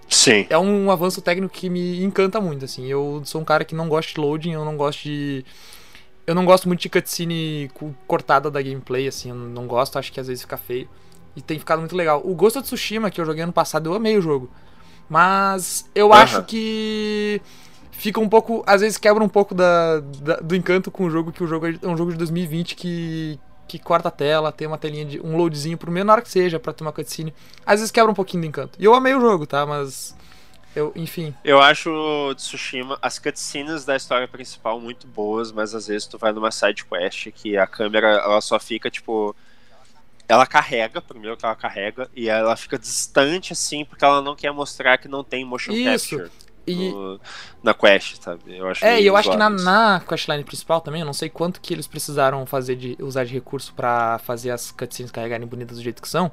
Sim. 0.09 0.45
é 0.49 0.57
um 0.57 0.91
avanço 0.91 1.21
técnico 1.21 1.53
que 1.53 1.69
me 1.69 2.03
encanta 2.03 2.41
muito. 2.41 2.65
Assim. 2.65 2.85
Eu 2.85 3.21
sou 3.23 3.39
um 3.39 3.45
cara 3.45 3.63
que 3.63 3.73
não 3.73 3.87
gosta 3.87 4.13
de 4.13 4.19
loading, 4.19 4.51
eu 4.51 4.65
não 4.65 4.75
gosto 4.75 5.03
de. 5.03 5.45
Eu 6.27 6.35
não 6.35 6.43
gosto 6.43 6.67
muito 6.67 6.81
de 6.81 6.89
cutscene 6.89 7.71
cortada 8.05 8.49
da 8.51 8.61
gameplay, 8.61 9.09
assim, 9.09 9.29
eu 9.29 9.35
não 9.35 9.67
gosto, 9.67 9.99
acho 9.99 10.09
que 10.09 10.21
às 10.21 10.27
vezes 10.27 10.43
fica 10.43 10.55
feio. 10.55 10.87
E 11.35 11.41
tem 11.41 11.59
ficado 11.59 11.79
muito 11.79 11.95
legal. 11.97 12.21
O 12.23 12.33
Ghost 12.33 12.59
of 12.59 12.65
Tsushima, 12.65 13.11
que 13.11 13.19
eu 13.19 13.25
joguei 13.25 13.43
ano 13.43 13.51
passado, 13.51 13.89
eu 13.89 13.93
amei 13.93 14.17
o 14.17 14.21
jogo. 14.21 14.49
Mas 15.13 15.87
eu 15.93 16.07
uhum. 16.07 16.13
acho 16.13 16.41
que 16.41 17.39
fica 17.91 18.19
um 18.19 18.27
pouco. 18.27 18.63
Às 18.65 18.81
vezes 18.81 18.97
quebra 18.97 19.23
um 19.23 19.29
pouco 19.29 19.53
da, 19.53 19.99
da, 19.99 20.37
do 20.37 20.55
encanto 20.55 20.89
com 20.89 21.05
o 21.05 21.09
jogo, 21.09 21.31
que 21.31 21.43
o 21.43 21.45
jogo 21.45 21.67
é 21.67 21.87
um 21.87 21.95
jogo 21.95 22.11
de 22.11 22.17
2020 22.17 22.75
que, 22.75 23.39
que 23.67 23.77
corta 23.77 24.07
a 24.07 24.11
tela, 24.11 24.51
tem 24.51 24.65
uma 24.65 24.79
telinha 24.79 25.05
de. 25.05 25.21
um 25.21 25.37
loadzinho 25.37 25.77
por 25.77 25.91
menor 25.91 26.23
que 26.23 26.31
seja 26.31 26.59
pra 26.59 26.73
ter 26.73 26.83
uma 26.83 26.91
cutscene. 26.91 27.31
Às 27.63 27.79
vezes 27.79 27.91
quebra 27.91 28.11
um 28.11 28.15
pouquinho 28.15 28.41
do 28.41 28.47
encanto. 28.47 28.75
E 28.81 28.85
eu 28.85 28.95
amei 28.95 29.13
o 29.13 29.21
jogo, 29.21 29.45
tá? 29.45 29.67
Mas. 29.67 30.17
Eu, 30.75 30.91
enfim. 30.95 31.31
Eu 31.43 31.61
acho 31.61 32.33
Tsushima, 32.35 32.97
as 32.99 33.19
cutscenes 33.19 33.85
da 33.85 33.95
história 33.95 34.27
principal 34.27 34.79
muito 34.79 35.05
boas, 35.05 35.51
mas 35.51 35.75
às 35.75 35.85
vezes 35.85 36.07
tu 36.07 36.17
vai 36.17 36.33
numa 36.33 36.49
side 36.49 36.83
quest 36.85 37.29
que 37.29 37.55
a 37.55 37.67
câmera 37.67 38.07
ela 38.07 38.41
só 38.41 38.59
fica 38.59 38.89
tipo 38.89 39.35
ela 40.27 40.45
carrega, 40.45 41.01
primeiro 41.01 41.35
que 41.37 41.45
ela 41.45 41.55
carrega, 41.55 42.09
e 42.15 42.29
ela 42.29 42.55
fica 42.55 42.77
distante 42.77 43.53
assim, 43.53 43.85
porque 43.85 44.03
ela 44.03 44.21
não 44.21 44.35
quer 44.35 44.51
mostrar 44.51 44.97
que 44.97 45.07
não 45.07 45.23
tem 45.23 45.45
motion 45.45 45.73
Isso. 45.73 46.17
capture. 46.17 46.43
E... 46.65 46.91
No, 46.91 47.19
na 47.61 47.73
quest, 47.73 48.21
sabe? 48.21 48.41
Eu 48.47 48.69
acho 48.69 48.85
é, 48.85 49.01
e 49.01 49.05
eu 49.05 49.17
acho 49.17 49.29
que 49.29 49.35
na, 49.35 49.49
na 49.49 49.99
questline 50.07 50.43
principal 50.45 50.79
também, 50.79 51.01
eu 51.01 51.05
não 51.05 51.13
sei 51.13 51.29
quanto 51.29 51.59
que 51.59 51.73
eles 51.73 51.87
precisaram 51.87 52.45
fazer 52.45 52.77
de 52.77 52.97
usar 53.01 53.25
de 53.25 53.33
recurso 53.33 53.73
para 53.73 54.17
fazer 54.19 54.51
as 54.51 54.71
cutscenes 54.71 55.11
carregarem 55.11 55.45
bonitas 55.45 55.77
do 55.77 55.83
jeito 55.83 56.01
que 56.01 56.07
são. 56.07 56.31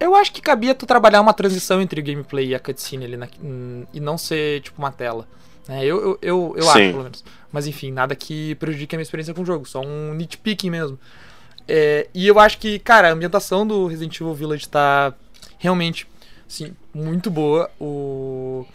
Eu 0.00 0.16
acho 0.16 0.32
que 0.32 0.42
cabia 0.42 0.74
tu 0.74 0.86
trabalhar 0.86 1.20
uma 1.20 1.32
transição 1.32 1.80
entre 1.80 2.00
o 2.00 2.04
gameplay 2.04 2.48
e 2.48 2.54
a 2.54 2.58
cutscene 2.58 3.04
ali 3.04 3.16
na, 3.16 3.28
e 3.92 4.00
não 4.00 4.18
ser 4.18 4.60
tipo 4.60 4.82
uma 4.82 4.90
tela. 4.90 5.28
Né? 5.68 5.84
Eu, 5.84 6.00
eu, 6.00 6.18
eu, 6.20 6.54
eu 6.58 6.70
acho, 6.70 6.78
pelo 6.78 7.02
menos. 7.04 7.24
Mas 7.52 7.66
enfim, 7.68 7.92
nada 7.92 8.16
que 8.16 8.56
prejudique 8.56 8.96
a 8.96 8.98
minha 8.98 9.04
experiência 9.04 9.32
com 9.32 9.42
o 9.42 9.46
jogo, 9.46 9.66
só 9.66 9.80
um 9.80 10.12
nitpicking 10.14 10.70
mesmo. 10.70 10.98
É, 11.66 12.08
e 12.14 12.26
eu 12.26 12.38
acho 12.38 12.58
que, 12.58 12.78
cara, 12.78 13.08
a 13.08 13.12
ambientação 13.12 13.66
do 13.66 13.86
Resident 13.86 14.14
Evil 14.20 14.34
Village 14.34 14.68
tá 14.68 15.14
realmente, 15.58 16.06
assim, 16.48 16.74
muito 16.94 17.30
boa. 17.30 17.70
O... 17.80 18.66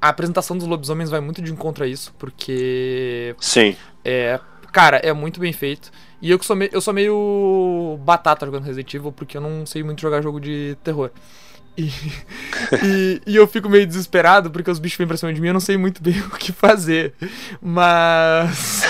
A 0.00 0.08
apresentação 0.08 0.58
dos 0.58 0.66
lobisomens 0.66 1.10
vai 1.10 1.20
muito 1.20 1.40
de 1.40 1.52
encontro 1.52 1.84
a 1.84 1.86
isso, 1.86 2.12
porque. 2.18 3.34
Sim. 3.40 3.76
É, 4.04 4.40
cara, 4.72 4.96
é 4.98 5.12
muito 5.12 5.38
bem 5.38 5.52
feito. 5.52 5.90
E 6.20 6.30
eu 6.30 6.38
que 6.38 6.44
sou, 6.44 6.56
me... 6.56 6.68
eu 6.72 6.80
sou 6.80 6.92
meio 6.92 7.98
batata 8.04 8.44
jogando 8.44 8.64
Resident 8.64 8.92
Evil, 8.94 9.12
porque 9.12 9.36
eu 9.36 9.40
não 9.40 9.64
sei 9.64 9.82
muito 9.82 10.00
jogar 10.00 10.22
jogo 10.22 10.40
de 10.40 10.76
terror. 10.82 11.10
E, 11.76 11.84
e, 12.84 13.22
e, 13.26 13.36
eu 13.36 13.46
fico 13.46 13.68
meio 13.68 13.86
desesperado 13.86 14.50
porque 14.50 14.70
os 14.70 14.78
bichos 14.78 14.98
vêm 14.98 15.06
pra 15.06 15.16
cima 15.16 15.32
de 15.32 15.40
mim 15.40 15.48
eu 15.48 15.54
não 15.54 15.60
sei 15.60 15.78
muito 15.78 16.02
bem 16.02 16.20
o 16.26 16.30
que 16.30 16.52
fazer. 16.52 17.14
Mas. 17.60 18.82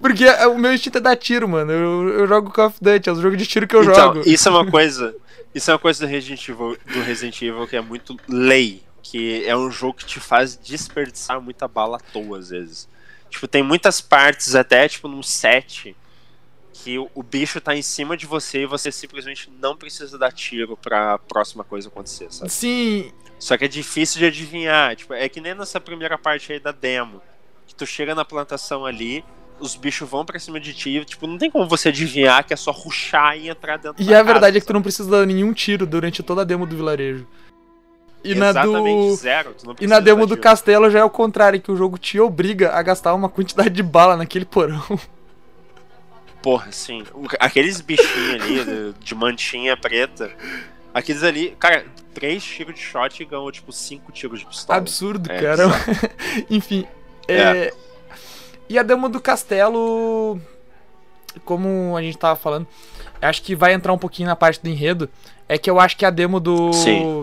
Porque 0.00 0.28
o 0.28 0.58
meu 0.58 0.72
instinto 0.72 0.98
é 0.98 1.00
dar 1.00 1.16
tiro, 1.16 1.48
mano. 1.48 1.72
Eu, 1.72 2.08
eu 2.10 2.26
jogo 2.26 2.50
Call 2.50 2.66
of 2.66 2.78
Duty, 2.80 3.08
é 3.08 3.12
o 3.12 3.20
jogo 3.20 3.36
de 3.36 3.46
tiro 3.46 3.66
que 3.66 3.74
eu 3.74 3.82
então, 3.82 3.94
jogo. 3.94 4.22
Isso 4.26 4.48
é 4.48 4.50
uma 4.50 4.66
coisa. 4.70 5.14
Isso 5.54 5.70
é 5.70 5.74
uma 5.74 5.78
coisa 5.78 6.06
do 6.06 6.10
Resident, 6.10 6.48
Evil, 6.48 6.76
do 6.86 7.02
Resident 7.02 7.42
Evil 7.42 7.66
que 7.66 7.76
é 7.76 7.80
muito 7.80 8.16
lei. 8.28 8.82
Que 9.02 9.44
é 9.46 9.56
um 9.56 9.70
jogo 9.70 9.94
que 9.94 10.04
te 10.04 10.20
faz 10.20 10.56
desperdiçar 10.56 11.40
muita 11.40 11.66
bala 11.66 11.96
à 11.96 12.00
toa, 12.00 12.38
às 12.38 12.50
vezes. 12.50 12.88
Tipo, 13.30 13.48
tem 13.48 13.62
muitas 13.62 14.00
partes, 14.00 14.54
até 14.54 14.88
tipo 14.88 15.08
num 15.08 15.22
set 15.22 15.96
que 16.72 16.98
o, 16.98 17.10
o, 17.14 17.22
bicho 17.22 17.60
tá 17.60 17.74
em 17.74 17.82
cima 17.82 18.16
de 18.16 18.26
você 18.26 18.62
e 18.62 18.66
você 18.66 18.92
simplesmente 18.92 19.50
não 19.58 19.76
precisa 19.76 20.16
dar 20.16 20.32
tiro 20.32 20.76
pra 20.76 21.18
próxima 21.18 21.64
coisa 21.64 21.88
acontecer, 21.88 22.32
sabe? 22.32 22.50
Sim. 22.50 23.12
Só 23.38 23.56
que 23.56 23.64
é 23.64 23.68
difícil 23.68 24.20
de 24.20 24.26
adivinhar. 24.26 24.94
Tipo, 24.94 25.14
é 25.14 25.28
que 25.28 25.40
nem 25.40 25.54
nessa 25.54 25.80
primeira 25.80 26.16
parte 26.16 26.52
aí 26.52 26.60
da 26.60 26.72
demo. 26.72 27.20
Que 27.66 27.74
tu 27.74 27.84
chega 27.84 28.14
na 28.14 28.24
plantação 28.24 28.86
ali, 28.86 29.24
os 29.60 29.76
bichos 29.76 30.08
vão 30.08 30.24
pra 30.24 30.38
cima 30.38 30.58
de 30.60 30.72
ti. 30.72 31.04
Tipo, 31.04 31.26
não 31.26 31.38
tem 31.38 31.50
como 31.50 31.66
você 31.66 31.88
adivinhar 31.88 32.44
que 32.44 32.52
é 32.52 32.56
só 32.56 32.70
ruxar 32.70 33.36
e 33.36 33.48
entrar 33.48 33.76
dentro 33.76 34.02
E 34.02 34.14
a 34.14 34.22
verdade 34.22 34.52
casa, 34.52 34.58
é 34.58 34.60
que 34.60 34.66
tu 34.66 34.72
não 34.72 34.82
precisa 34.82 35.10
dar 35.10 35.26
nenhum 35.26 35.52
tiro 35.52 35.86
durante 35.86 36.22
toda 36.22 36.42
a 36.42 36.44
demo 36.44 36.66
do 36.66 36.76
vilarejo. 36.76 37.26
E 38.24 38.32
Exatamente, 38.32 38.74
na 38.74 39.10
do... 39.10 39.16
zero. 39.16 39.56
e 39.80 39.86
na 39.86 40.00
demo 40.00 40.26
do 40.26 40.36
castelo 40.36 40.90
já 40.90 40.98
é 41.00 41.04
o 41.04 41.10
contrário, 41.10 41.60
que 41.60 41.70
o 41.70 41.76
jogo 41.76 41.96
te 41.96 42.18
obriga 42.18 42.72
a 42.72 42.82
gastar 42.82 43.14
uma 43.14 43.28
quantidade 43.28 43.70
de 43.70 43.82
bala 43.82 44.16
naquele 44.16 44.44
porão. 44.44 44.82
Porra, 46.42 46.70
sim. 46.72 47.04
Aqueles 47.38 47.80
bichinhos 47.80 48.42
ali 48.42 48.64
de, 48.64 48.92
de 49.04 49.14
mantinha 49.14 49.76
preta. 49.76 50.30
Aqueles 50.92 51.22
ali, 51.22 51.54
cara, 51.58 51.84
três 52.12 52.42
tiros 52.42 52.74
de 52.74 52.80
shot 52.80 53.22
e 53.22 53.26
ganhou, 53.26 53.50
tipo, 53.52 53.72
cinco 53.72 54.10
tiros 54.10 54.40
de 54.40 54.46
pistola. 54.46 54.78
Absurdo, 54.78 55.30
é, 55.30 55.40
cara. 55.40 55.64
Enfim. 56.50 56.86
É... 57.26 57.34
É... 57.36 57.74
E 58.68 58.78
a 58.78 58.82
demo 58.82 59.08
do 59.08 59.20
castelo. 59.20 60.40
Como 61.44 61.96
a 61.96 62.02
gente 62.02 62.18
tava 62.18 62.34
falando, 62.36 62.66
acho 63.22 63.42
que 63.42 63.54
vai 63.54 63.72
entrar 63.72 63.92
um 63.92 63.98
pouquinho 63.98 64.28
na 64.28 64.36
parte 64.36 64.60
do 64.60 64.68
enredo. 64.68 65.08
É 65.48 65.56
que 65.56 65.70
eu 65.70 65.78
acho 65.80 65.96
que 65.96 66.04
a 66.04 66.10
demo 66.10 66.40
do, 66.40 66.70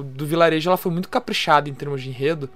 do 0.04 0.26
vilarejo 0.26 0.70
ela 0.70 0.78
foi 0.78 0.92
muito 0.92 1.10
caprichada 1.10 1.70
em 1.70 1.74
termos 1.74 2.02
de 2.02 2.10
enredo. 2.10 2.50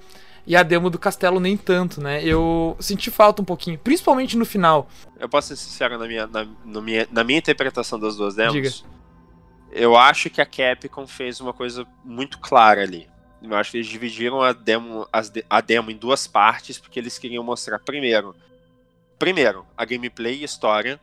E 0.47 0.55
a 0.55 0.63
demo 0.63 0.89
do 0.89 0.97
castelo 0.97 1.39
nem 1.39 1.55
tanto, 1.55 2.01
né? 2.01 2.23
Eu 2.23 2.75
senti 2.79 3.11
falta 3.11 3.41
um 3.41 3.45
pouquinho, 3.45 3.77
principalmente 3.77 4.35
no 4.35 4.45
final. 4.45 4.87
Eu 5.19 5.29
posso 5.29 5.49
ser 5.49 5.57
sincero 5.57 5.97
na 5.99 6.07
minha, 6.07 6.25
na, 6.25 6.81
minha, 6.81 7.07
na 7.11 7.23
minha 7.23 7.37
interpretação 7.37 7.99
das 7.99 8.15
duas 8.15 8.35
demos? 8.35 8.53
Diga. 8.53 8.71
Eu 9.71 9.95
acho 9.95 10.29
que 10.29 10.41
a 10.41 10.45
Capcom 10.45 11.05
fez 11.05 11.39
uma 11.39 11.53
coisa 11.53 11.85
muito 12.03 12.39
clara 12.39 12.81
ali. 12.81 13.07
Eu 13.41 13.55
acho 13.55 13.71
que 13.71 13.77
eles 13.77 13.87
dividiram 13.87 14.41
a 14.41 14.51
demo, 14.51 15.07
a 15.49 15.61
demo 15.61 15.91
em 15.91 15.95
duas 15.95 16.25
partes, 16.25 16.79
porque 16.79 16.99
eles 16.99 17.19
queriam 17.19 17.43
mostrar, 17.43 17.77
primeiro, 17.79 18.35
primeiro, 19.19 19.67
a 19.77 19.85
gameplay 19.85 20.35
e 20.35 20.43
história. 20.43 20.99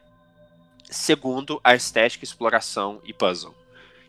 Segundo, 0.90 1.61
a 1.62 1.74
estética, 1.74 2.24
exploração 2.24 3.00
e 3.05 3.12
puzzle. 3.12 3.55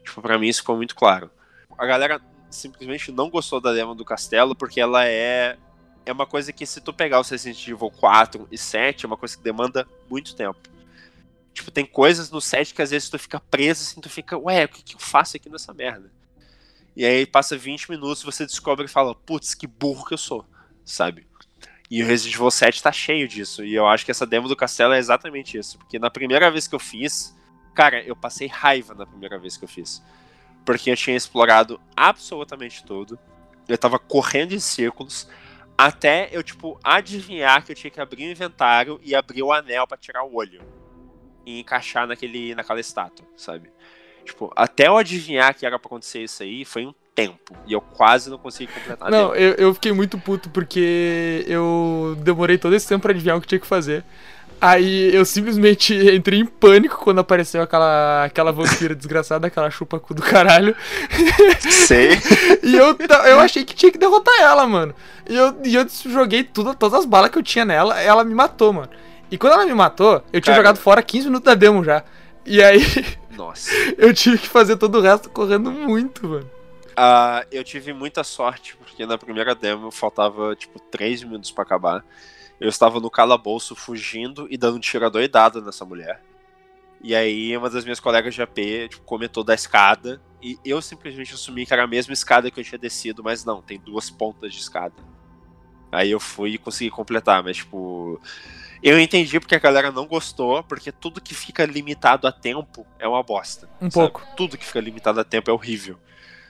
Tipo, 0.04 0.22
pra 0.22 0.38
mim 0.38 0.48
isso 0.48 0.62
ficou 0.62 0.78
muito 0.78 0.96
claro. 0.96 1.30
A 1.78 1.86
galera 1.86 2.22
simplesmente 2.50 3.12
não 3.12 3.30
gostou 3.30 3.60
da 3.60 3.74
demo 3.74 3.94
do 3.94 4.06
castelo, 4.06 4.56
porque 4.56 4.80
ela 4.80 5.06
é 5.06 5.58
é 6.06 6.14
uma 6.14 6.26
coisa 6.26 6.54
que 6.54 6.66
se 6.66 6.80
tu 6.80 6.94
pegar 6.94 7.20
o 7.20 7.24
Resident 7.24 7.68
Evil 7.68 7.92
4 7.92 8.48
e 8.50 8.58
7, 8.58 9.06
é 9.06 9.08
uma 9.08 9.18
coisa 9.18 9.36
que 9.36 9.44
demanda 9.44 9.86
muito 10.10 10.34
tempo. 10.34 10.58
Tipo, 11.54 11.70
tem 11.70 11.86
coisas 11.86 12.32
no 12.32 12.40
set 12.40 12.74
que 12.74 12.82
às 12.82 12.92
vezes 12.92 13.10
tu 13.10 13.20
fica 13.20 13.42
preso 13.42 13.84
assim, 13.84 14.00
tu 14.00 14.10
fica, 14.10 14.38
ué, 14.38 14.64
o 14.64 14.70
que, 14.70 14.84
que 14.84 14.96
eu 14.96 15.00
faço 15.00 15.36
aqui 15.36 15.50
nessa 15.50 15.74
merda? 15.74 16.10
E 16.96 17.06
aí 17.06 17.26
passa 17.26 17.58
20 17.58 17.92
minutos 17.92 18.24
você 18.24 18.46
descobre 18.46 18.86
e 18.86 18.90
fala, 18.90 19.14
putz, 19.14 19.54
que 19.54 19.68
burro 19.68 20.06
que 20.06 20.14
eu 20.14 20.18
sou, 20.18 20.46
sabe? 20.86 21.28
E 21.90 22.04
o 22.04 22.06
Resident 22.06 22.36
Evil 22.36 22.52
7 22.52 22.84
tá 22.84 22.92
cheio 22.92 23.28
disso. 23.28 23.64
E 23.64 23.74
eu 23.74 23.88
acho 23.88 24.04
que 24.04 24.12
essa 24.12 24.26
demo 24.26 24.48
do 24.48 24.56
castelo 24.56 24.94
é 24.94 24.98
exatamente 24.98 25.58
isso. 25.58 25.78
Porque 25.78 25.98
na 25.98 26.10
primeira 26.10 26.52
vez 26.52 26.68
que 26.68 26.76
eu 26.76 26.80
fiz, 26.80 27.36
cara, 27.74 28.02
eu 28.04 28.16
passei 28.16 28.48
raiva 28.48 28.94
na 28.94 29.06
primeira 29.06 29.40
vez 29.40 29.56
que 29.56 29.64
eu 29.64 29.70
fiz 29.70 30.02
porque 30.68 30.92
eu 30.92 30.98
tinha 30.98 31.16
explorado 31.16 31.80
absolutamente 31.96 32.84
tudo. 32.84 33.18
Eu 33.70 33.78
tava 33.78 33.98
correndo 33.98 34.52
em 34.52 34.60
círculos 34.60 35.30
até 35.78 36.28
eu, 36.34 36.44
tipo, 36.44 36.78
adivinhar 36.84 37.64
que 37.64 37.72
eu 37.72 37.76
tinha 37.76 37.90
que 37.90 38.02
abrir 38.02 38.28
o 38.28 38.32
inventário 38.32 39.00
e 39.02 39.16
abrir 39.16 39.44
o 39.44 39.54
anel 39.54 39.88
para 39.88 39.96
tirar 39.96 40.26
o 40.26 40.36
olho 40.36 40.62
e 41.46 41.62
encaixar 41.62 42.06
naquele, 42.06 42.54
naquela 42.54 42.82
estátua, 42.82 43.26
sabe? 43.38 43.72
Tipo, 44.26 44.52
até 44.58 44.88
eu 44.88 44.98
adivinhar 44.98 45.56
que 45.56 45.66
era 45.66 45.80
pra 45.80 45.88
acontecer 45.88 46.22
isso 46.22 46.44
aí, 46.44 46.66
foi 46.66 46.86
um 46.86 46.94
tempo. 47.18 47.56
E 47.66 47.74
eu 47.74 47.82
quase 47.82 48.30
não 48.30 48.38
consegui 48.38 48.72
completar. 48.72 49.10
Não, 49.10 49.34
eu, 49.34 49.54
eu, 49.54 49.74
fiquei 49.74 49.92
muito 49.92 50.20
puto 50.20 50.52
porque 50.52 51.44
eu 51.48 52.16
demorei 52.20 52.60
todo 52.60 52.76
esse 52.76 52.88
tempo 52.88 53.02
pra 53.02 53.12
adivinhar 53.12 53.36
o 53.36 53.42
que 53.42 53.48
tinha 53.48 53.60
que 53.60 53.66
fazer. 53.66 54.06
Aí 54.62 55.14
eu 55.14 55.26
simplesmente 55.26 55.96
entrei 56.16 56.40
em 56.40 56.46
pânico 56.46 56.98
quando 56.98 57.18
apareceu 57.18 57.64
aquela, 57.64 58.26
aquela 58.26 58.52
vampira 58.52 58.94
desgraçada, 58.96 59.48
aquela 59.48 59.72
chupa-cu 59.72 60.14
do 60.14 60.22
caralho. 60.22 60.76
Sei. 61.60 62.12
e 62.62 62.76
eu, 62.76 62.96
eu 63.26 63.40
achei 63.40 63.66
que 63.66 63.76
tinha 63.76 63.92
que 63.92 63.98
derrotar 63.98 64.40
ela, 64.40 64.68
mano. 64.68 64.94
E 65.28 65.36
eu, 65.36 65.58
e 65.66 65.74
eu 65.74 65.88
joguei 66.06 66.44
tudo, 66.44 66.76
todas 66.76 67.00
as 67.00 67.06
balas 67.06 67.32
que 67.32 67.40
eu 67.40 67.44
tinha 67.44 67.66
nela, 67.66 68.00
ela 68.00 68.24
me 68.24 68.36
matou, 68.36 68.72
mano. 68.72 68.90
E 69.32 69.40
quando 69.40 69.54
ela 69.54 69.66
me 69.66 69.74
matou, 69.74 70.24
eu 70.32 70.40
tinha 70.40 70.54
Cara. 70.54 70.58
jogado 70.58 70.78
fora 70.78 71.02
15 71.02 71.26
minutos 71.26 71.46
da 71.46 71.56
demo 71.56 71.84
já. 71.84 72.04
E 72.46 72.62
aí. 72.62 72.80
Nossa. 73.36 73.72
eu 73.98 74.14
tive 74.14 74.38
que 74.38 74.48
fazer 74.48 74.78
todo 74.78 75.00
o 75.00 75.02
resto 75.02 75.30
correndo 75.30 75.72
muito, 75.72 76.28
mano. 76.28 76.57
Uh, 76.98 77.46
eu 77.52 77.64
tive 77.64 77.94
muita 77.94 78.24
sorte, 78.24 78.76
porque 78.76 79.06
na 79.06 79.20
primeira 79.20 79.54
demo 79.54 79.92
faltava, 79.92 80.56
tipo, 80.56 80.80
3 80.80 81.24
minutos 81.24 81.52
para 81.52 81.64
acabar. 81.64 82.06
Eu 82.60 82.70
estava 82.70 83.00
no 83.00 83.12
calabouço 83.12 83.76
fugindo 83.76 84.48
e 84.50 84.58
dando 84.58 84.78
um 84.78 84.80
tiro 84.80 85.06
adoidado 85.06 85.62
nessa 85.62 85.86
mulher. 85.86 86.20
E 87.04 87.14
aí 87.14 87.56
uma 87.56 87.70
das 87.70 87.84
minhas 87.84 88.00
colegas 88.00 88.34
de 88.34 88.42
AP 88.42 88.58
tipo, 88.90 89.04
comentou 89.04 89.44
da 89.44 89.54
escada 89.54 90.20
e 90.42 90.58
eu 90.66 90.82
simplesmente 90.82 91.36
assumi 91.36 91.66
que 91.66 91.74
era 91.74 91.84
a 91.84 91.88
mesma 91.88 92.14
escada 92.14 92.50
que 92.50 92.60
eu 92.60 92.64
tinha 92.64 92.80
descido, 92.80 93.24
mas 93.24 93.46
não, 93.46 93.62
tem 93.62 93.80
duas 93.80 94.10
pontas 94.10 94.52
de 94.52 94.60
escada. 94.60 94.96
Aí 95.92 96.12
eu 96.12 96.20
fui 96.20 96.52
e 96.52 96.58
consegui 96.58 96.90
completar, 96.90 97.44
mas 97.44 97.58
tipo. 97.58 98.20
Eu 98.84 99.00
entendi 99.00 99.40
porque 99.40 99.56
a 99.56 99.60
galera 99.60 99.92
não 99.92 100.06
gostou, 100.06 100.64
porque 100.64 100.92
tudo 100.92 101.22
que 101.22 101.34
fica 101.34 101.66
limitado 101.66 102.28
a 102.28 102.32
tempo 102.32 102.86
é 103.00 103.08
uma 103.08 103.24
bosta. 103.24 103.68
Um 103.82 103.90
sabe? 103.90 103.94
pouco. 103.94 104.36
Tudo 104.36 104.58
que 104.58 104.66
fica 104.66 104.80
limitado 104.80 105.20
a 105.20 105.24
tempo 105.24 105.50
é 105.50 105.54
horrível. 105.54 105.98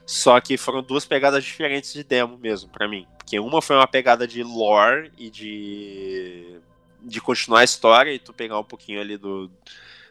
Só 0.08 0.40
que 0.40 0.56
foram 0.56 0.82
duas 0.82 1.06
pegadas 1.06 1.44
diferentes 1.44 1.92
de 1.92 2.02
demo 2.02 2.38
mesmo, 2.38 2.70
para 2.70 2.88
mim. 2.88 3.06
Porque 3.18 3.38
uma 3.42 3.62
foi 3.62 3.76
uma 3.76 3.86
pegada 3.86 4.26
de 4.26 4.42
lore 4.42 5.12
e 5.18 5.30
de. 5.30 6.62
de 7.02 7.20
continuar 7.20 7.60
a 7.60 7.64
história 7.66 8.14
e 8.14 8.18
tu 8.18 8.32
pegar 8.32 8.58
um 8.58 8.64
pouquinho 8.64 9.02
ali 9.02 9.18
do, 9.18 9.52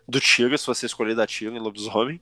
do 0.06 0.20
tiro, 0.20 0.56
se 0.58 0.66
você 0.66 0.84
escolher 0.84 1.14
dar 1.14 1.26
tiro 1.26 1.56
em 1.56 1.58
Lobisomem. 1.58 2.20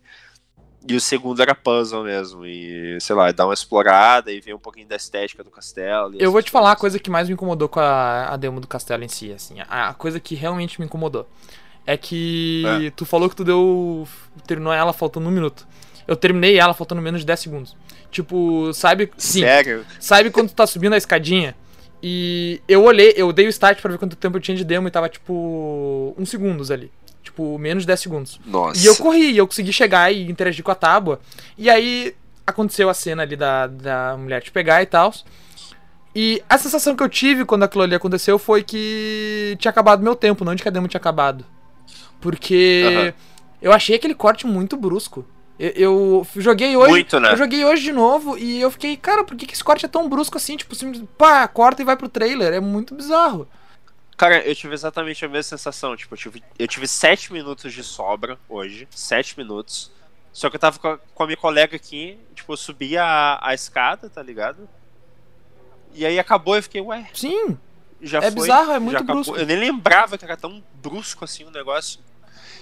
E 0.87 0.95
o 0.95 1.01
segundo 1.01 1.43
era 1.43 1.53
puzzle 1.53 2.05
mesmo. 2.05 2.47
E, 2.47 2.97
sei 3.01 3.17
lá, 3.17 3.33
dar 3.33 3.47
uma 3.47 3.55
explorada 3.55 4.31
e 4.31 4.41
ver 4.41 4.55
um 4.55 4.59
pouquinho 4.59 4.87
da 4.87 4.95
estética 4.95 5.43
do 5.43 5.51
castelo. 5.51 6.15
Eu 6.17 6.31
vou 6.31 6.43
te 6.43 6.53
falar 6.53 6.73
a 6.73 6.77
coisa 6.77 7.01
que 7.01 7.11
mais 7.11 7.27
me 7.27 7.35
incomodou 7.35 7.69
com 7.69 7.81
a, 7.81 8.27
a 8.27 8.37
demo 8.37 8.61
do 8.61 8.69
castelo 8.69 9.03
em 9.03 9.09
si, 9.09 9.33
assim. 9.33 9.57
A, 9.69 9.89
a 9.89 9.95
coisa 9.95 10.21
que 10.21 10.37
realmente 10.37 10.79
me 10.79 10.87
incomodou. 10.87 11.29
É 11.85 11.97
que 11.97 12.63
é. 12.87 12.91
tu 12.91 13.05
falou 13.05 13.29
que 13.29 13.35
tu 13.35 13.45
deu. 13.45 14.07
terminou 14.47 14.73
ela 14.73 14.93
faltando 14.93 15.29
um 15.29 15.33
minuto. 15.33 15.67
Eu 16.07 16.17
terminei 16.17 16.59
ela 16.59 16.75
faltando 16.75 17.01
menos 17.01 17.21
de 17.21 17.27
10 17.27 17.41
segundos. 17.41 17.77
Tipo, 18.11 18.73
sabe. 18.73 19.11
Sim. 19.17 19.41
Sério? 19.41 19.85
Sabe 19.99 20.31
quando 20.31 20.49
tu 20.49 20.55
tá 20.55 20.67
subindo 20.67 20.93
a 20.93 20.97
escadinha? 20.97 21.55
E 22.03 22.61
eu 22.69 22.85
olhei, 22.85 23.15
eu 23.17 23.33
dei 23.33 23.47
o 23.47 23.49
start 23.49 23.81
pra 23.81 23.91
ver 23.91 23.99
quanto 23.99 24.15
tempo 24.15 24.37
eu 24.37 24.41
tinha 24.41 24.57
de 24.57 24.65
demo 24.65 24.87
e 24.87 24.91
tava 24.91 25.09
tipo. 25.09 26.15
uns 26.19 26.29
segundos 26.29 26.71
ali. 26.71 26.91
Tipo, 27.23 27.59
menos 27.59 27.85
de 27.85 27.87
10 27.87 28.01
segundos. 28.01 28.41
Nossa. 28.45 28.79
E 28.79 28.85
eu 28.85 28.95
corri, 28.97 29.33
e 29.33 29.39
eu 29.39 29.47
consegui 29.47 29.73
chegar 29.73 30.13
e 30.13 30.31
interagir 30.31 30.63
com 30.63 30.71
a 30.71 30.75
tábua. 30.75 31.19
E 31.57 31.71
aí 31.71 32.15
aconteceu 32.47 32.91
a 32.91 32.95
cena 32.95 33.23
ali 33.23 33.37
da, 33.37 33.67
da 33.67 34.17
mulher 34.19 34.43
te 34.43 34.51
pegar 34.51 34.83
e 34.83 34.87
tal. 34.87 35.13
E 36.15 36.43
a 36.49 36.57
sensação 36.59 36.95
que 36.95 37.03
eu 37.03 37.09
tive 37.09 37.45
quando 37.45 37.65
aquilo 37.65 37.83
ali 37.83 37.95
aconteceu 37.95 38.39
foi 38.39 38.63
que 38.63 39.57
tinha 39.59 39.71
acabado 39.71 40.03
meu 40.03 40.15
tempo, 40.15 40.45
não 40.45 40.55
de 40.55 40.63
que 40.63 40.69
a 40.69 40.71
demo 40.71 40.87
tinha 40.87 41.01
acabado. 41.01 41.45
Porque 42.21 43.13
eu 43.61 43.73
achei 43.73 43.97
aquele 43.97 44.15
corte 44.15 44.47
muito 44.47 44.77
brusco. 44.77 45.27
Eu, 45.59 45.71
eu 45.77 46.27
joguei 46.37 46.77
hoje. 46.77 46.91
Muito, 46.91 47.21
né? 47.21 47.33
Eu 47.33 47.37
joguei 47.37 47.65
hoje 47.65 47.83
de 47.83 47.93
novo 47.93 48.37
e 48.37 48.61
eu 48.61 48.71
fiquei, 48.71 48.97
cara, 48.97 49.23
por 49.23 49.37
que, 49.37 49.47
que 49.47 49.55
esse 49.55 49.63
corte 49.63 49.87
é 49.87 49.89
tão 49.89 50.09
brusco 50.09 50.37
assim? 50.37 50.57
Tipo, 50.57 50.75
simplesmente, 50.75 51.09
pá, 51.17 51.47
corta 51.47 51.83
e 51.83 51.85
vai 51.85 51.97
pro 51.97 52.09
trailer. 52.09 52.53
É 52.53 52.61
muito 52.61 52.95
bizarro. 52.95 53.49
Cara, 54.17 54.39
eu 54.47 54.55
tive 54.55 54.75
exatamente 54.75 55.25
a 55.25 55.29
mesma 55.29 55.43
sensação. 55.43 55.97
Tipo, 55.97 56.15
eu 56.15 56.19
tive, 56.19 56.43
eu 56.59 56.67
tive 56.67 56.89
sete 56.89 57.33
minutos 57.33 57.73
de 57.73 57.83
sobra 57.83 58.39
hoje. 58.49 58.89
Sete 58.91 59.39
minutos. 59.39 59.93
Só 60.33 60.51
que 60.51 60.57
eu 60.57 60.61
tava 60.61 60.79
com 60.79 60.89
a, 60.89 60.99
com 60.99 61.23
a 61.23 61.27
minha 61.27 61.37
colega 61.37 61.77
aqui, 61.77 62.19
tipo, 62.35 62.53
eu 62.53 62.57
subi 62.57 62.99
a, 62.99 63.39
a 63.41 63.55
escada, 63.55 64.11
tá 64.11 64.21
ligado? 64.21 64.69
E 65.95 66.05
aí 66.05 66.19
acabou 66.19 66.57
e 66.57 66.59
eu 66.59 66.63
fiquei, 66.65 66.81
ué. 66.81 67.09
Sim. 67.15 67.57
Já 68.03 68.19
é 68.19 68.23
foi, 68.23 68.43
bizarro, 68.43 68.73
é 68.73 68.79
muito 68.81 69.05
brusco. 69.05 69.37
Eu 69.37 69.47
nem 69.47 69.57
lembrava 69.57 70.19
que 70.19 70.25
era 70.25 70.37
tão 70.37 70.63
brusco 70.83 71.25
assim 71.25 71.45
o 71.45 71.51
negócio. 71.51 72.01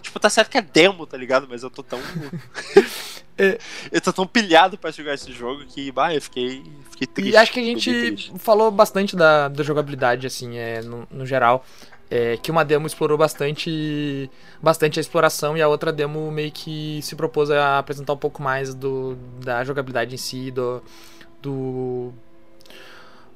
Tipo, 0.02 0.18
tá 0.20 0.28
certo 0.28 0.50
que 0.50 0.58
é 0.58 0.62
demo, 0.62 1.06
tá 1.06 1.16
ligado? 1.16 1.46
Mas 1.48 1.62
eu 1.62 1.70
tô 1.70 1.82
tão. 1.82 2.00
É. 3.38 3.58
Eu 3.90 4.00
tô 4.00 4.12
tão 4.12 4.26
pilhado 4.26 4.76
pra 4.76 4.90
jogar 4.90 5.14
esse 5.14 5.32
jogo 5.32 5.64
que, 5.64 5.90
bah, 5.90 6.14
eu 6.14 6.20
fiquei, 6.20 6.62
fiquei 6.90 7.06
triste. 7.06 7.32
E 7.32 7.36
acho 7.36 7.50
que 7.50 7.60
a 7.60 7.64
gente 7.64 8.32
falou 8.38 8.70
bastante 8.70 9.16
da, 9.16 9.48
da 9.48 9.62
jogabilidade, 9.62 10.26
assim, 10.26 10.58
é, 10.58 10.82
no, 10.82 11.08
no 11.10 11.24
geral. 11.24 11.64
É, 12.10 12.36
que 12.36 12.50
uma 12.50 12.62
demo 12.62 12.86
explorou 12.86 13.16
bastante, 13.16 14.30
bastante 14.62 15.00
a 15.00 15.00
exploração 15.00 15.56
e 15.56 15.62
a 15.62 15.66
outra 15.66 15.90
demo 15.90 16.30
meio 16.30 16.52
que 16.52 17.00
se 17.02 17.16
propôs 17.16 17.50
a 17.50 17.78
apresentar 17.78 18.12
um 18.12 18.18
pouco 18.18 18.42
mais 18.42 18.74
do, 18.74 19.16
da 19.42 19.64
jogabilidade 19.64 20.14
em 20.14 20.18
si, 20.18 20.50
do, 20.50 20.82
do 21.40 22.12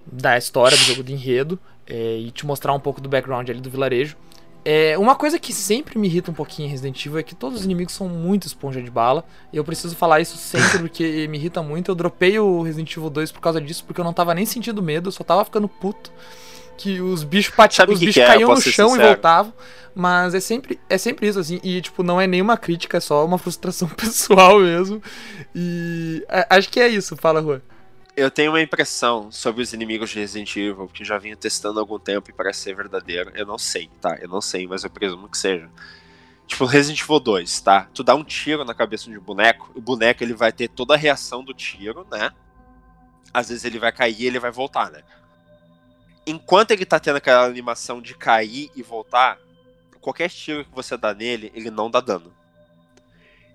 da 0.05 0.37
história 0.37 0.77
do 0.77 0.83
jogo 0.83 1.03
de 1.03 1.15
enredo 1.15 1.59
é, 1.87 2.19
e 2.19 2.31
te 2.31 2.45
mostrar 2.45 2.75
um 2.75 2.81
pouco 2.81 3.01
do 3.01 3.09
background 3.09 3.49
ali 3.49 3.61
do 3.61 3.71
vilarejo. 3.71 4.15
É, 4.69 4.99
uma 4.99 5.15
coisa 5.15 5.39
que 5.39 5.53
sempre 5.53 5.97
me 5.97 6.09
irrita 6.09 6.33
um 6.33 6.35
pouquinho 6.35 6.67
em 6.67 6.71
Resident 6.73 7.07
Evil 7.07 7.21
é 7.21 7.23
que 7.23 7.37
todos 7.37 7.61
os 7.61 7.65
inimigos 7.65 7.95
são 7.95 8.09
muito 8.09 8.49
esponja 8.49 8.83
de 8.83 8.91
bala. 8.91 9.25
E 9.53 9.57
eu 9.57 9.63
preciso 9.63 9.95
falar 9.95 10.19
isso 10.21 10.37
sempre 10.37 10.81
porque 10.81 11.29
me 11.29 11.39
irrita 11.39 11.63
muito. 11.63 11.89
Eu 11.93 11.95
dropei 11.95 12.37
o 12.41 12.63
Resident 12.63 12.91
Evil 12.97 13.09
2 13.09 13.31
por 13.31 13.41
causa 13.41 13.61
disso, 13.61 13.85
porque 13.85 14.01
eu 14.01 14.05
não 14.05 14.13
tava 14.13 14.35
nem 14.35 14.45
sentindo 14.45 14.83
medo, 14.83 15.07
eu 15.07 15.13
só 15.13 15.23
tava 15.23 15.45
ficando 15.45 15.69
puto. 15.69 16.13
Que 16.77 17.01
os 17.01 17.23
bichos, 17.23 17.55
pati... 17.55 17.77
Sabe 17.77 17.93
os 17.93 18.01
bichos 18.01 18.17
é? 18.17 18.27
caíam 18.27 18.51
no 18.51 18.61
chão 18.61 18.89
e 18.97 18.99
voltavam. 19.07 19.53
Mas 19.95 20.35
é 20.35 20.41
sempre, 20.41 20.81
é 20.91 20.99
sempre 20.99 21.29
isso, 21.29 21.39
assim. 21.39 21.61
E, 21.63 21.81
tipo, 21.81 22.03
não 22.03 22.21
é 22.21 22.27
nenhuma 22.27 22.57
crítica, 22.57 22.97
é 22.97 23.01
só 23.01 23.25
uma 23.25 23.39
frustração 23.39 23.87
pessoal 23.97 24.59
mesmo. 24.59 25.01
E 25.55 26.23
a- 26.29 26.57
acho 26.57 26.69
que 26.69 26.81
é 26.81 26.89
isso, 26.89 27.17
fala, 27.17 27.41
Juan. 27.41 27.63
Eu 28.17 28.31
tenho 28.31 28.53
uma 28.53 28.63
impressão 28.63 29.31
sobre 29.31 29.63
os 29.63 29.75
inimigos 29.75 30.09
de 30.09 30.19
Resident 30.19 30.57
Evil 30.57 30.89
que 30.89 31.05
já 31.05 31.19
venho 31.19 31.37
testando 31.37 31.79
há 31.79 31.83
algum 31.83 31.99
tempo 31.99 32.31
e 32.31 32.33
parece 32.33 32.61
ser 32.61 32.75
verdadeiro. 32.75 33.31
Eu 33.35 33.45
não 33.45 33.59
sei, 33.59 33.91
tá? 34.01 34.17
Eu 34.19 34.27
não 34.27 34.41
sei, 34.41 34.67
mas 34.67 34.85
eu 34.85 34.89
presumo 34.89 35.29
que 35.29 35.37
seja. 35.37 35.69
Tipo, 36.47 36.65
Resident 36.65 37.03
Evil 37.03 37.21
2, 37.21 37.61
tá? 37.61 37.91
Tu 37.93 38.03
dá 38.03 38.15
um 38.15 38.25
tiro 38.25 38.65
na 38.65 38.73
cabeça 38.73 39.11
de 39.11 39.19
um 39.19 39.21
boneco, 39.21 39.71
o 39.75 39.83
boneco 39.83 40.25
ele 40.25 40.33
vai 40.33 40.51
ter 40.51 40.67
toda 40.67 40.95
a 40.95 40.97
reação 40.97 41.45
do 41.45 41.53
tiro, 41.53 42.07
né? 42.11 42.31
Às 43.35 43.51
vezes 43.51 43.67
ele 43.67 43.79
vai 43.79 43.93
cair 43.93 44.19
e 44.19 44.27
ele 44.27 44.39
vai 44.39 44.51
voltar, 44.51 44.91
né? 44.91 45.03
Enquanto 46.27 46.71
ele 46.71 46.87
tá 46.87 46.99
tendo 46.99 47.17
aquela 47.17 47.45
animação 47.45 48.01
de 48.01 48.15
cair 48.15 48.71
e 48.75 48.83
voltar, 48.83 49.39
qualquer 50.01 50.31
tiro 50.31 50.65
que 50.65 50.75
você 50.75 50.97
dá 50.97 51.13
nele, 51.13 51.53
ele 51.55 51.71
não 51.71 51.91
dá 51.91 52.01
dano. 52.01 52.33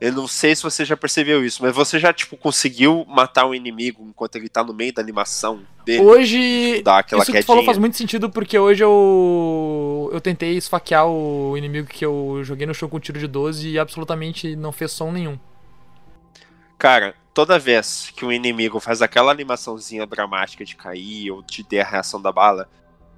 Eu 0.01 0.11
não 0.11 0.27
sei 0.27 0.55
se 0.55 0.63
você 0.63 0.83
já 0.83 0.97
percebeu 0.97 1.45
isso, 1.45 1.61
mas 1.61 1.75
você 1.75 1.99
já, 1.99 2.11
tipo, 2.11 2.35
conseguiu 2.35 3.05
matar 3.07 3.45
um 3.45 3.53
inimigo 3.53 4.03
enquanto 4.03 4.35
ele 4.35 4.49
tá 4.49 4.63
no 4.63 4.73
meio 4.73 4.91
da 4.91 4.99
animação 4.99 5.61
dele? 5.85 6.01
Hoje. 6.01 6.81
Dar 6.81 6.97
aquela 6.97 7.21
Isso 7.21 7.31
que 7.31 7.39
tu 7.39 7.45
falou 7.45 7.63
faz 7.63 7.77
muito 7.77 7.95
sentido, 7.95 8.27
porque 8.27 8.57
hoje 8.57 8.83
eu. 8.83 10.09
Eu 10.11 10.19
tentei 10.19 10.57
esfaquear 10.57 11.05
o 11.05 11.55
inimigo 11.55 11.87
que 11.87 12.03
eu 12.03 12.39
joguei 12.41 12.65
no 12.65 12.73
show 12.73 12.89
com 12.89 12.99
tiro 12.99 13.19
de 13.19 13.27
12 13.27 13.69
e 13.69 13.77
absolutamente 13.77 14.55
não 14.55 14.71
fez 14.71 14.91
som 14.91 15.11
nenhum. 15.11 15.37
Cara, 16.79 17.13
toda 17.31 17.59
vez 17.59 18.11
que 18.15 18.25
um 18.25 18.31
inimigo 18.31 18.79
faz 18.79 19.03
aquela 19.03 19.31
animaçãozinha 19.31 20.07
dramática 20.07 20.65
de 20.65 20.75
cair 20.75 21.29
ou 21.29 21.43
de 21.43 21.63
ter 21.63 21.81
a 21.81 21.85
reação 21.85 22.19
da 22.19 22.31
bala, 22.31 22.67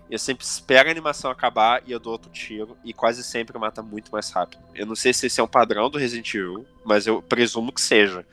eu 0.10 0.20
sempre 0.20 0.46
espero 0.46 0.90
a 0.90 0.92
animação 0.92 1.32
acabar 1.32 1.82
e 1.86 1.92
eu 1.92 2.00
dou 2.00 2.14
outro 2.14 2.32
tiro 2.32 2.78
e 2.84 2.94
quase 2.94 3.24
sempre 3.24 3.58
mata 3.58 3.82
muito 3.82 4.12
mais 4.12 4.30
rápido. 4.30 4.62
Eu 4.76 4.86
não 4.86 4.96
sei 4.96 5.14
se 5.14 5.28
esse 5.28 5.40
é 5.40 5.44
um 5.44 5.48
padrão 5.48 5.90
do 5.90 5.98
Resident 5.98 6.34
Evil, 6.34 6.66
mas 6.86 7.08
eu 7.08 7.22
presumo 7.22 7.72
que 7.72 7.82
seja. 7.82 8.26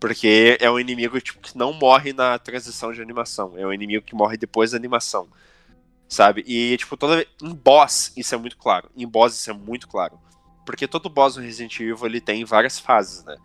Porque 0.00 0.58
é 0.60 0.68
um 0.68 0.80
inimigo 0.80 1.20
tipo, 1.20 1.40
que 1.40 1.56
não 1.56 1.72
morre 1.72 2.12
na 2.12 2.36
transição 2.36 2.92
de 2.92 3.00
animação. 3.00 3.52
É 3.56 3.64
um 3.64 3.72
inimigo 3.72 4.04
que 4.04 4.16
morre 4.16 4.36
depois 4.36 4.72
da 4.72 4.76
animação. 4.76 5.28
Sabe? 6.08 6.42
E, 6.46 6.76
tipo, 6.76 6.96
toda. 6.96 7.24
Em 7.40 7.54
boss, 7.54 8.12
isso 8.16 8.34
é 8.34 8.38
muito 8.38 8.56
claro. 8.56 8.90
Em 8.96 9.06
boss, 9.06 9.34
isso 9.34 9.50
é 9.50 9.54
muito 9.54 9.86
claro. 9.86 10.18
Porque 10.66 10.88
todo 10.88 11.08
boss 11.08 11.36
no 11.36 11.42
Resident 11.42 11.78
Evil 11.78 12.04
ele 12.04 12.20
tem 12.20 12.44
várias 12.44 12.80
fases, 12.80 13.24
né? 13.24 13.36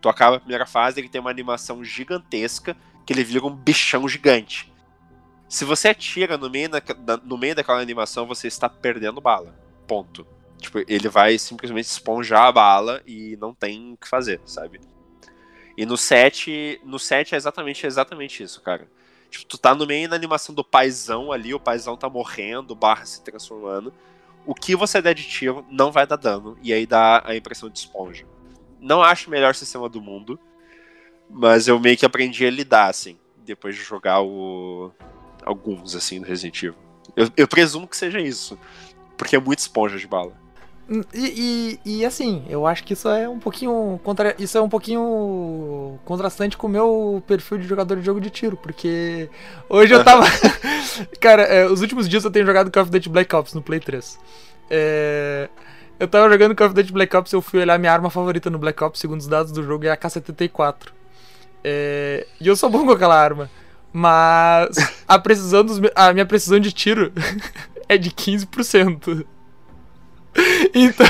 Tu 0.00 0.08
acaba 0.08 0.36
a 0.36 0.40
primeira 0.40 0.64
fase, 0.64 0.98
ele 0.98 1.08
tem 1.08 1.20
uma 1.20 1.30
animação 1.30 1.84
gigantesca, 1.84 2.74
que 3.04 3.12
ele 3.12 3.22
vira 3.22 3.44
um 3.44 3.54
bichão 3.54 4.08
gigante. 4.08 4.69
Se 5.50 5.64
você 5.64 5.88
atira 5.88 6.38
no 6.38 6.48
meio, 6.48 6.68
da, 6.68 7.16
no 7.24 7.36
meio 7.36 7.56
daquela 7.56 7.80
animação, 7.80 8.24
você 8.24 8.46
está 8.46 8.68
perdendo 8.68 9.20
bala. 9.20 9.52
Ponto. 9.84 10.24
Tipo, 10.58 10.78
ele 10.86 11.08
vai 11.08 11.36
simplesmente 11.38 11.86
esponjar 11.86 12.44
a 12.44 12.52
bala 12.52 13.02
e 13.04 13.36
não 13.40 13.52
tem 13.52 13.94
o 13.94 13.96
que 13.96 14.06
fazer, 14.06 14.40
sabe? 14.44 14.80
E 15.76 15.84
no 15.84 15.96
7, 15.96 16.80
no 16.84 17.00
7 17.00 17.34
é 17.34 17.36
exatamente, 17.36 17.84
exatamente 17.84 18.44
isso, 18.44 18.60
cara. 18.60 18.88
Tipo, 19.28 19.44
tu 19.44 19.58
tá 19.58 19.74
no 19.74 19.88
meio 19.88 20.08
da 20.08 20.14
animação 20.14 20.54
do 20.54 20.62
paizão 20.62 21.32
ali, 21.32 21.52
o 21.52 21.58
paizão 21.58 21.96
tá 21.96 22.08
morrendo, 22.08 22.76
barra 22.76 23.04
se 23.04 23.20
transformando. 23.20 23.92
O 24.46 24.54
que 24.54 24.76
você 24.76 25.02
der 25.02 25.14
de 25.14 25.24
tiro 25.24 25.66
não 25.68 25.90
vai 25.90 26.06
dar 26.06 26.16
dano, 26.16 26.56
e 26.62 26.72
aí 26.72 26.86
dá 26.86 27.24
a 27.24 27.34
impressão 27.34 27.68
de 27.68 27.80
esponja. 27.80 28.24
Não 28.78 29.02
acho 29.02 29.26
o 29.26 29.30
melhor 29.32 29.56
sistema 29.56 29.88
do 29.88 30.00
mundo, 30.00 30.38
mas 31.28 31.66
eu 31.66 31.80
meio 31.80 31.96
que 31.96 32.06
aprendi 32.06 32.46
a 32.46 32.50
lidar, 32.50 32.88
assim, 32.88 33.18
depois 33.44 33.74
de 33.74 33.82
jogar 33.82 34.20
o... 34.22 34.92
alguns, 35.44 35.94
assim, 35.94 36.20
do 36.20 36.26
Resident 36.26 36.62
Evil. 36.62 36.78
Eu, 37.16 37.28
eu 37.36 37.48
presumo 37.48 37.86
que 37.88 37.96
seja 37.96 38.20
isso, 38.20 38.58
porque 39.16 39.36
é 39.36 39.40
muito 39.40 39.58
esponja 39.58 39.98
de 39.98 40.06
bala. 40.06 40.32
E, 41.14 41.78
e, 41.84 41.98
e, 41.98 42.04
assim, 42.04 42.44
eu 42.48 42.66
acho 42.66 42.82
que 42.82 42.94
isso 42.94 43.08
é 43.08 43.28
um 43.28 43.38
pouquinho. 43.38 44.00
Contra, 44.02 44.34
isso 44.38 44.58
é 44.58 44.60
um 44.60 44.68
pouquinho 44.68 46.00
contrastante 46.04 46.56
com 46.56 46.66
o 46.66 46.70
meu 46.70 47.22
perfil 47.28 47.58
de 47.58 47.68
jogador 47.68 47.96
de 47.96 48.04
jogo 48.04 48.20
de 48.20 48.28
tiro, 48.28 48.56
porque 48.56 49.30
hoje 49.68 49.94
eu 49.94 50.02
tava. 50.02 50.24
Cara, 51.20 51.42
é, 51.42 51.66
os 51.66 51.80
últimos 51.80 52.08
dias 52.08 52.24
eu 52.24 52.30
tenho 52.30 52.44
jogado 52.44 52.72
Call 52.72 52.82
of 52.82 52.90
Duty 52.90 53.08
Black 53.08 53.34
Ops 53.34 53.54
no 53.54 53.62
Play 53.62 53.78
3. 53.78 54.18
É, 54.68 55.48
eu 55.98 56.08
tava 56.08 56.28
jogando 56.28 56.56
Call 56.56 56.66
of 56.66 56.74
Duty 56.74 56.92
Black 56.92 57.16
Ops 57.16 57.32
e 57.32 57.36
eu 57.36 57.42
fui 57.42 57.60
olhar 57.60 57.78
minha 57.78 57.92
arma 57.92 58.10
favorita 58.10 58.50
no 58.50 58.58
Black 58.58 58.82
Ops, 58.82 58.98
segundo 58.98 59.20
os 59.20 59.28
dados 59.28 59.52
do 59.52 59.62
jogo, 59.62 59.86
é 59.86 59.90
a 59.90 59.96
K-74. 59.96 60.88
É, 61.62 62.26
e 62.40 62.48
eu 62.48 62.56
sou 62.56 62.68
bom 62.68 62.84
com 62.84 62.92
aquela 62.92 63.14
arma. 63.14 63.48
Mas 63.92 64.76
a 65.06 65.18
precisão 65.18 65.64
dos, 65.64 65.80
a 65.94 66.12
minha 66.12 66.26
precisão 66.26 66.60
de 66.60 66.72
tiro 66.72 67.12
é 67.88 67.98
de 67.98 68.10
15%. 68.10 69.26
Então, 70.72 71.06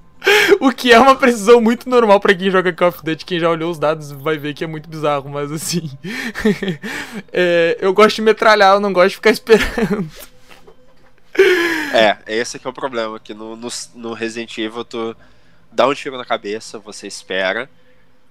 o 0.60 0.72
que 0.72 0.92
é 0.92 0.98
uma 0.98 1.14
precisão 1.14 1.60
muito 1.60 1.88
normal 1.88 2.18
pra 2.20 2.34
quem 2.34 2.50
joga 2.50 2.72
Call 2.72 2.88
of 2.88 3.04
Duty, 3.04 3.24
quem 3.24 3.38
já 3.38 3.48
olhou 3.48 3.70
os 3.70 3.78
dados 3.78 4.10
vai 4.10 4.36
ver 4.36 4.54
que 4.54 4.64
é 4.64 4.66
muito 4.66 4.88
bizarro, 4.88 5.30
mas 5.30 5.52
assim, 5.52 5.90
é, 7.32 7.78
eu 7.80 7.92
gosto 7.92 8.16
de 8.16 8.22
metralhar, 8.22 8.74
eu 8.74 8.80
não 8.80 8.92
gosto 8.92 9.10
de 9.10 9.16
ficar 9.16 9.30
esperando. 9.30 10.10
É, 11.92 12.16
esse 12.26 12.58
que 12.58 12.66
é 12.66 12.70
o 12.70 12.72
problema, 12.72 13.20
que 13.20 13.34
no, 13.34 13.56
no, 13.56 13.68
no 13.94 14.12
Resident 14.12 14.56
Evil 14.58 14.84
tu 14.84 15.16
dá 15.70 15.86
um 15.86 15.94
tiro 15.94 16.16
na 16.16 16.24
cabeça, 16.24 16.78
você 16.78 17.06
espera, 17.06 17.70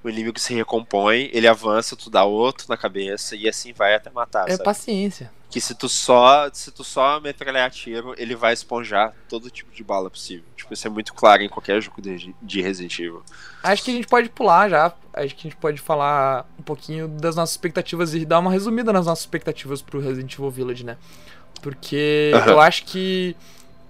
o 0.05 0.09
inimigo 0.09 0.39
se 0.39 0.53
recompõe, 0.53 1.29
ele 1.33 1.47
avança, 1.47 1.95
tu 1.95 2.11
dá 2.11 2.23
outro 2.23 2.67
na 2.69 2.77
cabeça 2.77 3.35
e 3.35 3.49
assim 3.49 3.73
vai 3.73 3.95
até 3.95 4.11
matar, 4.11 4.47
É 4.47 4.51
sabe? 4.51 4.63
paciência. 4.63 5.31
Que 5.49 5.59
se 5.59 5.73
tu 5.73 5.89
só 5.89 6.47
se 6.53 6.69
tu 6.71 6.83
só 6.83 7.19
metralhar 7.19 7.71
tiro, 7.71 8.13
ele 8.17 8.35
vai 8.35 8.53
esponjar 8.53 9.13
todo 9.27 9.49
tipo 9.49 9.73
de 9.73 9.83
bala 9.83 10.09
possível. 10.09 10.45
Tipo, 10.55 10.73
isso 10.73 10.85
é 10.85 10.89
muito 10.91 11.13
claro 11.13 11.41
em 11.41 11.49
qualquer 11.49 11.81
jogo 11.81 12.01
de, 12.01 12.35
de 12.41 12.61
Resident 12.61 12.99
Evil. 12.99 13.23
Acho 13.63 13.83
que 13.83 13.91
a 13.91 13.93
gente 13.95 14.07
pode 14.07 14.29
pular 14.29 14.69
já, 14.69 14.93
acho 15.13 15.35
que 15.35 15.47
a 15.47 15.49
gente 15.49 15.55
pode 15.59 15.79
falar 15.81 16.45
um 16.59 16.63
pouquinho 16.63 17.07
das 17.07 17.35
nossas 17.35 17.55
expectativas 17.55 18.13
e 18.13 18.25
dar 18.25 18.39
uma 18.39 18.51
resumida 18.51 18.93
nas 18.93 19.05
nossas 19.07 19.23
expectativas 19.23 19.81
pro 19.81 19.99
Resident 19.99 20.31
Evil 20.33 20.51
Village, 20.51 20.83
né? 20.85 20.97
Porque 21.61 22.31
Aham. 22.35 22.51
eu 22.51 22.59
acho 22.59 22.85
que 22.85 23.35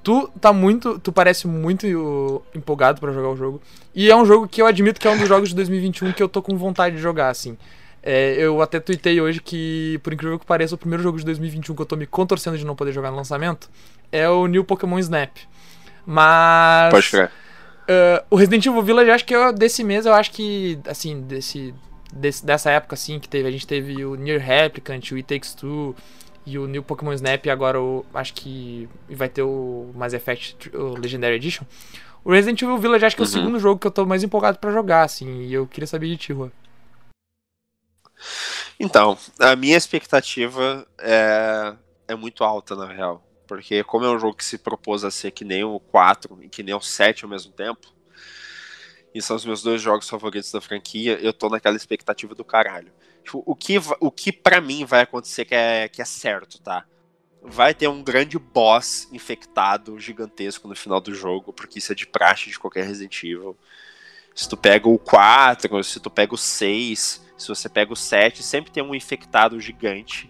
tu 0.05 0.29
tá 0.39 0.53
muito, 0.53 0.99
tu 0.99 1.11
parece 1.11 1.47
muito 1.47 2.43
empolgado 2.53 3.01
pra 3.01 3.11
jogar 3.11 3.29
o 3.29 3.35
jogo. 3.35 3.59
E 3.93 4.09
é 4.11 4.15
um 4.15 4.23
jogo 4.23 4.47
que 4.47 4.61
eu 4.61 4.67
admito 4.67 4.99
que 5.01 5.07
é 5.07 5.11
um 5.11 5.17
dos 5.17 5.27
jogos 5.27 5.49
de 5.49 5.55
2021 5.55 6.13
que 6.13 6.21
eu 6.21 6.29
tô 6.29 6.43
com 6.43 6.55
vontade 6.55 6.95
de 6.95 7.01
jogar, 7.01 7.29
assim. 7.29 7.57
É, 8.03 8.35
eu 8.37 8.61
até 8.61 8.79
tuitei 8.79 9.19
hoje 9.19 9.41
que, 9.41 9.99
por 10.03 10.13
incrível 10.13 10.37
que 10.37 10.45
pareça, 10.45 10.75
o 10.75 10.77
primeiro 10.77 11.01
jogo 11.01 11.17
de 11.17 11.25
2021 11.25 11.73
que 11.75 11.81
eu 11.81 11.85
tô 11.87 11.95
me 11.95 12.05
contorcendo 12.05 12.55
de 12.55 12.63
não 12.63 12.75
poder 12.75 12.91
jogar 12.91 13.09
no 13.09 13.17
lançamento 13.17 13.67
é 14.11 14.29
o 14.29 14.45
New 14.45 14.63
Pokémon 14.63 14.99
Snap. 14.99 15.31
Mas. 16.05 16.91
Pode 16.91 17.09
crer. 17.09 17.31
Uh, 17.89 18.23
o 18.29 18.35
Resident 18.35 18.63
Evil 18.65 18.83
Village, 18.83 19.09
acho 19.11 19.25
que 19.25 19.35
eu, 19.35 19.51
desse 19.51 19.83
mês, 19.83 20.05
eu 20.05 20.13
acho 20.13 20.31
que, 20.31 20.77
assim, 20.87 21.21
desse, 21.21 21.73
desse- 22.13 22.45
dessa 22.45 22.69
época, 22.69 22.93
assim, 22.93 23.19
que 23.19 23.27
teve, 23.27 23.47
a 23.47 23.51
gente 23.51 23.65
teve 23.65 24.05
o 24.05 24.15
Near 24.15 24.39
Replicant, 24.39 25.11
o 25.11 25.15
It 25.15 25.23
Takes 25.23 25.53
Two 25.55 25.95
e 26.45 26.57
o 26.59 26.67
New 26.67 26.83
Pokémon 26.83 27.13
Snap, 27.13 27.45
e 27.45 27.49
agora 27.49 27.81
o, 27.81 28.05
acho 28.13 28.33
que 28.33 28.87
vai 29.09 29.27
ter 29.27 29.41
o 29.41 29.91
Mass 29.95 30.13
Effect 30.13 30.69
o 30.75 30.97
Legendary 30.97 31.35
Edition. 31.35 31.65
O 32.23 32.31
Resident 32.31 32.61
Evil 32.61 32.77
Village 32.77 33.05
acho 33.05 33.15
que 33.15 33.21
é 33.21 33.25
o 33.25 33.27
uhum. 33.27 33.33
segundo 33.33 33.59
jogo 33.59 33.79
que 33.79 33.87
eu 33.87 33.91
tô 33.91 34.05
mais 34.05 34.23
empolgado 34.23 34.57
para 34.57 34.71
jogar, 34.71 35.03
assim, 35.03 35.43
e 35.43 35.53
eu 35.53 35.67
queria 35.67 35.87
saber 35.87 36.07
de 36.07 36.17
ti, 36.17 36.33
Juan. 36.33 36.51
Então, 38.79 39.17
a 39.39 39.55
minha 39.55 39.77
expectativa 39.77 40.87
é, 40.99 41.73
é 42.07 42.15
muito 42.15 42.43
alta, 42.43 42.75
na 42.75 42.91
real. 42.91 43.23
Porque 43.47 43.83
como 43.83 44.05
é 44.05 44.09
um 44.09 44.19
jogo 44.19 44.35
que 44.35 44.43
se 44.43 44.57
propôs 44.57 45.03
a 45.03 45.11
ser 45.11 45.31
que 45.31 45.45
nem 45.45 45.63
o 45.63 45.79
4 45.79 46.39
e 46.41 46.49
que 46.49 46.63
nem 46.63 46.73
o 46.73 46.81
7 46.81 47.23
ao 47.23 47.29
mesmo 47.29 47.51
tempo, 47.51 47.93
e 49.15 49.21
são 49.21 49.37
os 49.37 49.45
meus 49.45 49.63
dois 49.63 49.81
jogos 49.81 50.09
favoritos 50.09 50.51
da 50.51 50.59
franquia, 50.59 51.17
eu 51.21 51.31
tô 51.31 51.47
naquela 51.47 51.77
expectativa 51.77 52.35
do 52.35 52.43
caralho. 52.43 52.91
Tipo, 53.23 53.41
o 53.45 53.55
que, 53.55 53.77
o 54.01 54.11
que 54.11 54.29
para 54.29 54.59
mim 54.59 54.83
vai 54.83 54.99
acontecer 54.99 55.45
que 55.45 55.55
é, 55.55 55.87
que 55.87 56.01
é 56.01 56.05
certo, 56.05 56.61
tá? 56.61 56.85
Vai 57.41 57.73
ter 57.73 57.87
um 57.87 58.03
grande 58.03 58.37
boss 58.37 59.07
infectado 59.13 59.97
gigantesco 59.97 60.67
no 60.67 60.75
final 60.75 60.99
do 60.99 61.15
jogo, 61.15 61.53
porque 61.53 61.79
isso 61.79 61.93
é 61.93 61.95
de 61.95 62.05
praxe 62.05 62.49
de 62.49 62.59
qualquer 62.59 62.85
Resident 62.85 63.23
Evil. 63.23 63.57
Se 64.35 64.49
tu 64.49 64.57
pega 64.57 64.89
o 64.89 64.99
4, 64.99 65.81
se 65.81 65.97
tu 66.01 66.09
pega 66.09 66.35
o 66.35 66.37
6, 66.37 67.25
se 67.37 67.47
você 67.47 67.69
pega 67.69 67.93
o 67.93 67.95
7, 67.95 68.43
sempre 68.43 68.69
tem 68.69 68.83
um 68.83 68.93
infectado 68.93 69.61
gigante. 69.61 70.29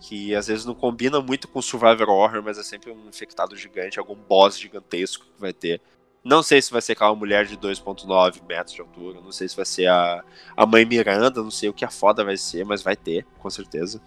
Que 0.00 0.34
às 0.34 0.48
vezes 0.48 0.66
não 0.66 0.74
combina 0.74 1.18
muito 1.22 1.48
com 1.48 1.62
Survivor 1.62 2.10
Horror, 2.10 2.42
mas 2.42 2.58
é 2.58 2.62
sempre 2.62 2.90
um 2.90 3.08
infectado 3.08 3.56
gigante, 3.56 3.98
algum 3.98 4.16
boss 4.16 4.58
gigantesco 4.58 5.24
que 5.24 5.40
vai 5.40 5.54
ter. 5.54 5.80
Não 6.24 6.42
sei 6.42 6.62
se 6.62 6.70
vai 6.70 6.80
ser 6.80 6.92
aquela 6.92 7.14
mulher 7.14 7.46
de 7.46 7.56
2.9 7.56 8.42
metros 8.48 8.74
de 8.74 8.80
altura, 8.80 9.20
não 9.20 9.32
sei 9.32 9.48
se 9.48 9.56
vai 9.56 9.64
ser 9.64 9.88
a, 9.88 10.22
a 10.56 10.64
mãe 10.64 10.84
Miranda, 10.84 11.42
não 11.42 11.50
sei 11.50 11.68
o 11.68 11.72
que 11.72 11.84
a 11.84 11.90
foda 11.90 12.24
vai 12.24 12.36
ser, 12.36 12.64
mas 12.64 12.80
vai 12.80 12.94
ter, 12.94 13.26
com 13.40 13.50
certeza. 13.50 14.00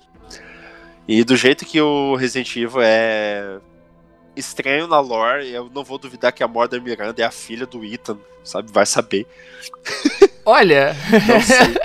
E 1.08 1.24
do 1.24 1.36
jeito 1.36 1.66
que 1.66 1.80
o 1.80 2.16
Resident 2.16 2.56
Evil 2.56 2.82
é 2.82 3.60
estranho 4.36 4.88
na 4.88 5.00
lore, 5.00 5.50
eu 5.50 5.70
não 5.74 5.84
vou 5.84 5.98
duvidar 5.98 6.34
que 6.34 6.44
a 6.44 6.48
Mordor 6.48 6.82
Miranda 6.82 7.22
é 7.22 7.26
a 7.26 7.32
filha 7.32 7.66
do 7.66 7.84
Ethan, 7.84 8.18
sabe? 8.44 8.72
Vai 8.72 8.86
saber. 8.86 9.28
Olha! 10.46 10.96
Não 11.28 11.42
sei. 11.42 11.76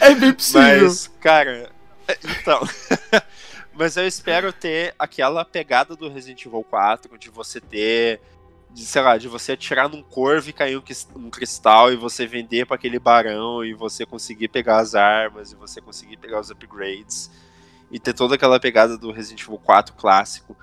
é 0.00 0.14
bem 0.14 0.32
possível. 0.32 0.88
Mas, 0.88 1.10
cara, 1.20 1.70
então. 2.24 2.60
Mas 3.74 3.96
eu 3.96 4.06
espero 4.06 4.52
ter 4.52 4.94
aquela 4.98 5.44
pegada 5.44 5.96
do 5.96 6.08
Resident 6.08 6.44
Evil 6.44 6.64
4, 6.68 7.18
de 7.18 7.30
você 7.30 7.60
ter. 7.60 8.20
De, 8.72 8.84
sei 8.86 9.02
lá, 9.02 9.18
de 9.18 9.28
você 9.28 9.52
atirar 9.52 9.88
num 9.88 10.02
corvo 10.02 10.48
e 10.48 10.52
cair 10.52 10.76
um, 11.14 11.30
cristal 11.30 11.92
e 11.92 11.96
você 11.96 12.26
vender 12.26 12.66
para 12.66 12.76
aquele 12.76 12.98
barão 12.98 13.64
e 13.64 13.74
você 13.74 14.06
conseguir 14.06 14.48
pegar 14.48 14.78
as 14.78 14.94
armas 14.94 15.52
e 15.52 15.56
você 15.56 15.80
conseguir 15.80 16.16
pegar 16.16 16.40
os 16.40 16.50
upgrades 16.50 17.30
e 17.90 17.98
ter 17.98 18.14
toda 18.14 18.36
aquela 18.36 18.58
pegada 18.58 18.96
do 18.96 19.12
Resident 19.12 19.42
Evil 19.42 19.58
4 19.58 19.94
clássico, 19.94 20.56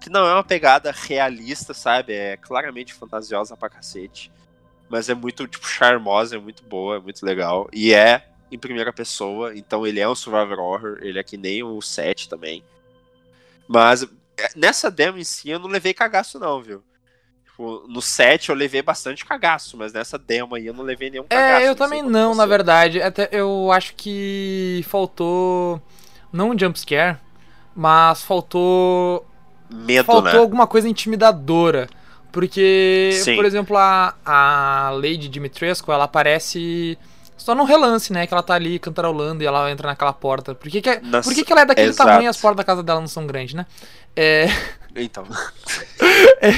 que 0.00 0.08
não 0.08 0.26
é 0.26 0.32
uma 0.32 0.44
pegada 0.44 0.92
realista, 0.92 1.74
sabe? 1.74 2.12
É 2.12 2.36
claramente 2.36 2.94
fantasiosa 2.94 3.56
pra 3.56 3.68
cacete 3.68 4.30
mas 4.88 5.08
é 5.08 5.14
muito, 5.14 5.46
tipo, 5.46 5.66
charmosa, 5.66 6.36
é 6.36 6.38
muito 6.38 6.62
boa, 6.62 6.96
é 6.96 7.00
muito 7.00 7.24
legal. 7.24 7.68
E 7.72 7.92
é 7.92 8.28
em 8.50 8.58
primeira 8.58 8.92
pessoa, 8.92 9.56
então 9.56 9.86
ele 9.86 9.98
é 9.98 10.08
um 10.08 10.14
survival 10.14 10.58
horror, 10.58 10.98
ele 11.00 11.18
é 11.18 11.24
que 11.24 11.36
nem 11.36 11.62
o 11.62 11.80
7 11.82 12.28
também. 12.28 12.62
Mas 13.66 14.04
é, 14.36 14.50
nessa 14.54 14.90
demo 14.90 15.18
em 15.18 15.24
si 15.24 15.50
eu 15.50 15.58
não 15.58 15.68
levei 15.68 15.92
cagaço 15.92 16.38
não, 16.38 16.62
viu? 16.62 16.82
Tipo, 17.56 17.84
no 17.88 18.02
7 18.02 18.50
eu 18.50 18.54
levei 18.54 18.82
bastante 18.82 19.24
cagaço, 19.24 19.78
mas 19.78 19.90
nessa 19.90 20.18
demo 20.18 20.54
aí 20.54 20.66
eu 20.66 20.74
não 20.74 20.84
levei 20.84 21.08
nenhum 21.08 21.24
cagaço. 21.24 21.64
É, 21.64 21.66
eu 21.66 21.74
também 21.74 22.02
não, 22.02 22.34
na 22.34 22.44
verdade. 22.44 23.00
Até 23.00 23.30
eu 23.32 23.72
acho 23.72 23.94
que 23.94 24.84
faltou 24.86 25.80
não 26.30 26.50
um 26.50 26.58
jumpscare, 26.58 27.16
mas 27.74 28.22
faltou 28.22 29.26
medo, 29.70 30.04
faltou 30.04 30.32
né? 30.32 30.38
alguma 30.38 30.66
coisa 30.66 30.86
intimidadora. 30.86 31.88
Porque, 32.30 33.12
Sim. 33.24 33.36
por 33.36 33.46
exemplo, 33.46 33.78
a, 33.78 34.14
a 34.22 34.90
Lady 34.90 35.26
Dimitrescu, 35.26 35.90
ela 35.90 36.04
aparece 36.04 36.98
só 37.38 37.54
num 37.54 37.64
relance, 37.64 38.12
né? 38.12 38.26
Que 38.26 38.34
ela 38.34 38.42
tá 38.42 38.52
ali 38.52 38.78
cantarolando 38.78 39.42
e 39.42 39.46
ela 39.46 39.70
entra 39.70 39.88
naquela 39.88 40.12
porta. 40.12 40.54
Por 40.54 40.68
que, 40.70 40.82
que, 40.82 40.90
é, 40.90 41.00
por 41.00 41.32
que, 41.32 41.42
que 41.42 41.52
ela 41.52 41.62
é 41.62 41.64
daquele 41.64 41.88
Exato. 41.88 42.06
tamanho 42.06 42.26
e 42.26 42.28
as 42.28 42.36
portas 42.36 42.58
da 42.58 42.64
casa 42.64 42.82
dela 42.82 43.00
não 43.00 43.08
são 43.08 43.26
grandes, 43.26 43.54
né? 43.54 43.64
É... 44.14 44.46
Então. 44.94 45.24
é, 46.40 46.50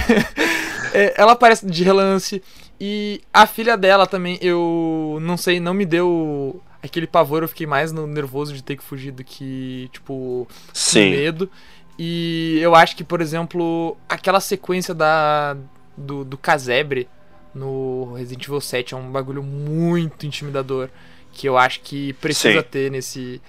é, 0.93 1.15
ela 1.17 1.33
aparece 1.33 1.67
de 1.67 1.85
relance. 1.85 2.43
E 2.81 3.21
a 3.33 3.47
filha 3.47 3.77
dela 3.77 4.07
também, 4.07 4.39
eu 4.41 5.19
não 5.21 5.37
sei, 5.37 5.59
não 5.59 5.75
me 5.75 5.85
deu 5.85 6.63
aquele 6.83 7.07
pavor, 7.07 7.43
eu 7.43 7.49
fiquei 7.49 7.67
mais 7.67 7.91
no 7.91 8.07
nervoso 8.07 8.55
de 8.55 8.63
ter 8.63 8.77
que 8.77 8.85
fugir 8.85 9.11
do 9.11 9.25
que, 9.25 9.89
tipo, 9.93 10.47
Sim. 10.73 11.11
medo. 11.11 11.51
E 11.99 12.59
eu 12.61 12.75
acho 12.75 12.97
que, 12.97 13.03
por 13.03 13.21
exemplo, 13.21 13.97
aquela 14.09 14.41
sequência 14.41 14.95
da 14.95 15.57
do, 15.97 16.25
do 16.25 16.39
casebre 16.39 17.09
no 17.53 18.15
Resident 18.15 18.45
Evil 18.45 18.61
7 18.61 18.95
é 18.95 18.97
um 18.97 19.11
bagulho 19.11 19.43
muito 19.43 20.25
intimidador. 20.25 20.89
Que 21.33 21.49
eu 21.49 21.59
acho 21.59 21.81
que 21.81 22.13
precisa 22.15 22.61
Sim. 22.61 22.67
ter 22.71 22.91
nesse, 22.91 23.41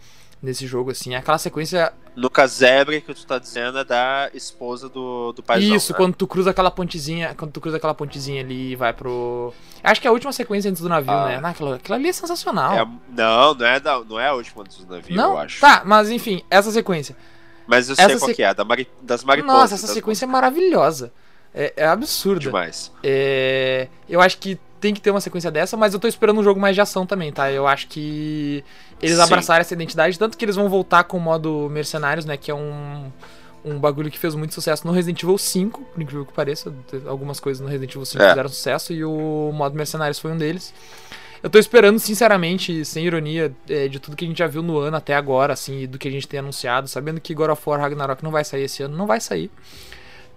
nesse 0.42 0.66
jogo, 0.68 0.92
assim. 0.92 1.16
Aquela 1.16 1.38
sequência. 1.38 1.94
No 2.20 2.30
casebre 2.30 3.00
que 3.00 3.14
tu 3.14 3.26
tá 3.26 3.40
dizendo 3.40 3.80
é 3.80 3.84
da 3.86 4.30
esposa 4.34 4.90
do, 4.90 5.32
do 5.32 5.42
paizão, 5.42 5.76
Isso, 5.76 5.94
né? 5.94 5.98
quando 5.98 6.16
tu 6.16 6.28
cruza 6.28 6.50
aquela 6.50 6.70
pontezinha. 6.70 7.34
Quando 7.34 7.52
tu 7.52 7.62
cruza 7.62 7.78
aquela 7.78 7.94
pontezinha 7.94 8.42
ali 8.42 8.72
e 8.72 8.76
vai 8.76 8.92
pro. 8.92 9.54
Acho 9.82 10.02
que 10.02 10.08
é 10.08 10.10
a 10.10 10.12
última 10.12 10.34
sequência 10.34 10.70
antes 10.70 10.82
do 10.82 10.90
navio, 10.90 11.14
ah. 11.14 11.40
né? 11.40 11.50
Aquilo, 11.50 11.74
aquilo 11.74 11.96
ali 11.96 12.10
é 12.10 12.14
sensacional. 12.14 12.74
É, 12.74 12.86
não, 13.16 13.54
não 13.54 13.66
é, 13.66 13.80
da, 13.80 14.00
não 14.04 14.20
é 14.20 14.28
a 14.28 14.34
última 14.34 14.64
antes 14.64 14.84
do 14.84 14.94
navio, 14.94 15.16
não? 15.16 15.32
eu 15.32 15.38
acho. 15.38 15.62
Tá, 15.62 15.82
mas 15.86 16.10
enfim, 16.10 16.44
essa 16.50 16.72
sequência. 16.72 17.16
Mas 17.66 17.88
eu 17.88 17.96
sei 17.96 18.18
qual 18.18 18.34
que 18.34 18.44
é, 18.44 18.54
da 18.54 18.66
Mari... 18.66 18.90
das 19.02 19.24
mariposas. 19.24 19.58
Nossa, 19.62 19.76
essa 19.76 19.88
sequência 19.88 20.26
é 20.26 20.28
maravilhosa. 20.28 21.14
É, 21.54 21.74
é 21.78 21.88
absurda. 21.88 22.42
Demais. 22.42 22.92
É, 23.02 23.88
eu 24.10 24.20
acho 24.20 24.38
que 24.40 24.60
tem 24.80 24.94
que 24.94 25.02
ter 25.02 25.12
uma 25.12 25.22
sequência 25.22 25.52
dessa, 25.52 25.76
mas 25.76 25.94
eu 25.94 26.00
tô 26.00 26.08
esperando 26.08 26.40
um 26.40 26.44
jogo 26.44 26.60
mais 26.60 26.76
de 26.76 26.82
ação 26.82 27.06
também, 27.06 27.32
tá? 27.32 27.52
Eu 27.52 27.68
acho 27.68 27.88
que 27.88 28.64
eles 29.02 29.18
Sim. 29.18 29.22
abraçaram 29.22 29.62
essa 29.62 29.74
identidade, 29.74 30.18
tanto 30.18 30.38
que 30.38 30.46
eles 30.46 30.56
vão 30.56 30.70
voltar 30.70 31.04
com 31.04 31.18
o 31.18 31.20
modo 31.20 31.70
Mercenários, 31.70 32.26
né? 32.26 32.38
Que 32.38 32.52
é 32.52 32.56
um, 32.56 33.12
um 33.64 33.78
bagulho 33.78 34.10
que 34.10 34.18
fez 34.18 34.36
muito 34.36 34.54
sucesso 34.54 34.86
no 34.88 34.94
Resident 34.94 35.22
Evil 35.22 35.38
5, 35.38 35.82
por 35.94 36.02
incrível 36.02 36.26
que 36.26 36.34
pareça. 36.34 36.74
Algumas 37.06 37.40
coisas 37.40 37.62
no 37.62 37.68
Resident 37.68 37.92
Evil 37.92 38.06
5 38.06 38.24
é. 38.24 38.30
fizeram 38.30 38.50
sucesso 38.50 38.94
e 38.94 39.04
o 39.04 39.52
modo 39.54 39.76
Mercenários 39.76 40.20
foi 40.20 40.32
um 40.32 40.38
deles. 40.38 40.74
Eu 41.42 41.50
tô 41.50 41.58
esperando, 41.58 42.00
sinceramente, 42.00 42.84
sem 42.84 43.06
ironia, 43.06 43.54
é, 43.70 43.88
de 43.88 43.98
tudo 43.98 44.18
que 44.18 44.26
a 44.26 44.28
gente 44.28 44.38
já 44.38 44.48
viu 44.48 44.62
no 44.62 44.78
ano 44.78 44.98
até 44.98 45.16
agora, 45.16 45.54
assim, 45.54 45.84
e 45.84 45.88
do 45.88 45.98
que 45.98 46.08
a 46.08 46.12
gente 46.12 46.28
tem 46.28 46.42
anunciado, 46.42 46.88
sabendo 46.88 47.22
que 47.22 47.34
God 47.34 47.50
of 47.52 47.62
War 47.66 47.80
Ragnarok 47.80 48.22
não 48.24 48.32
vai 48.32 48.44
sair 48.44 48.64
esse 48.64 48.84
ano, 48.84 48.98
não 48.98 49.08
vai 49.08 49.22
sair. 49.22 49.50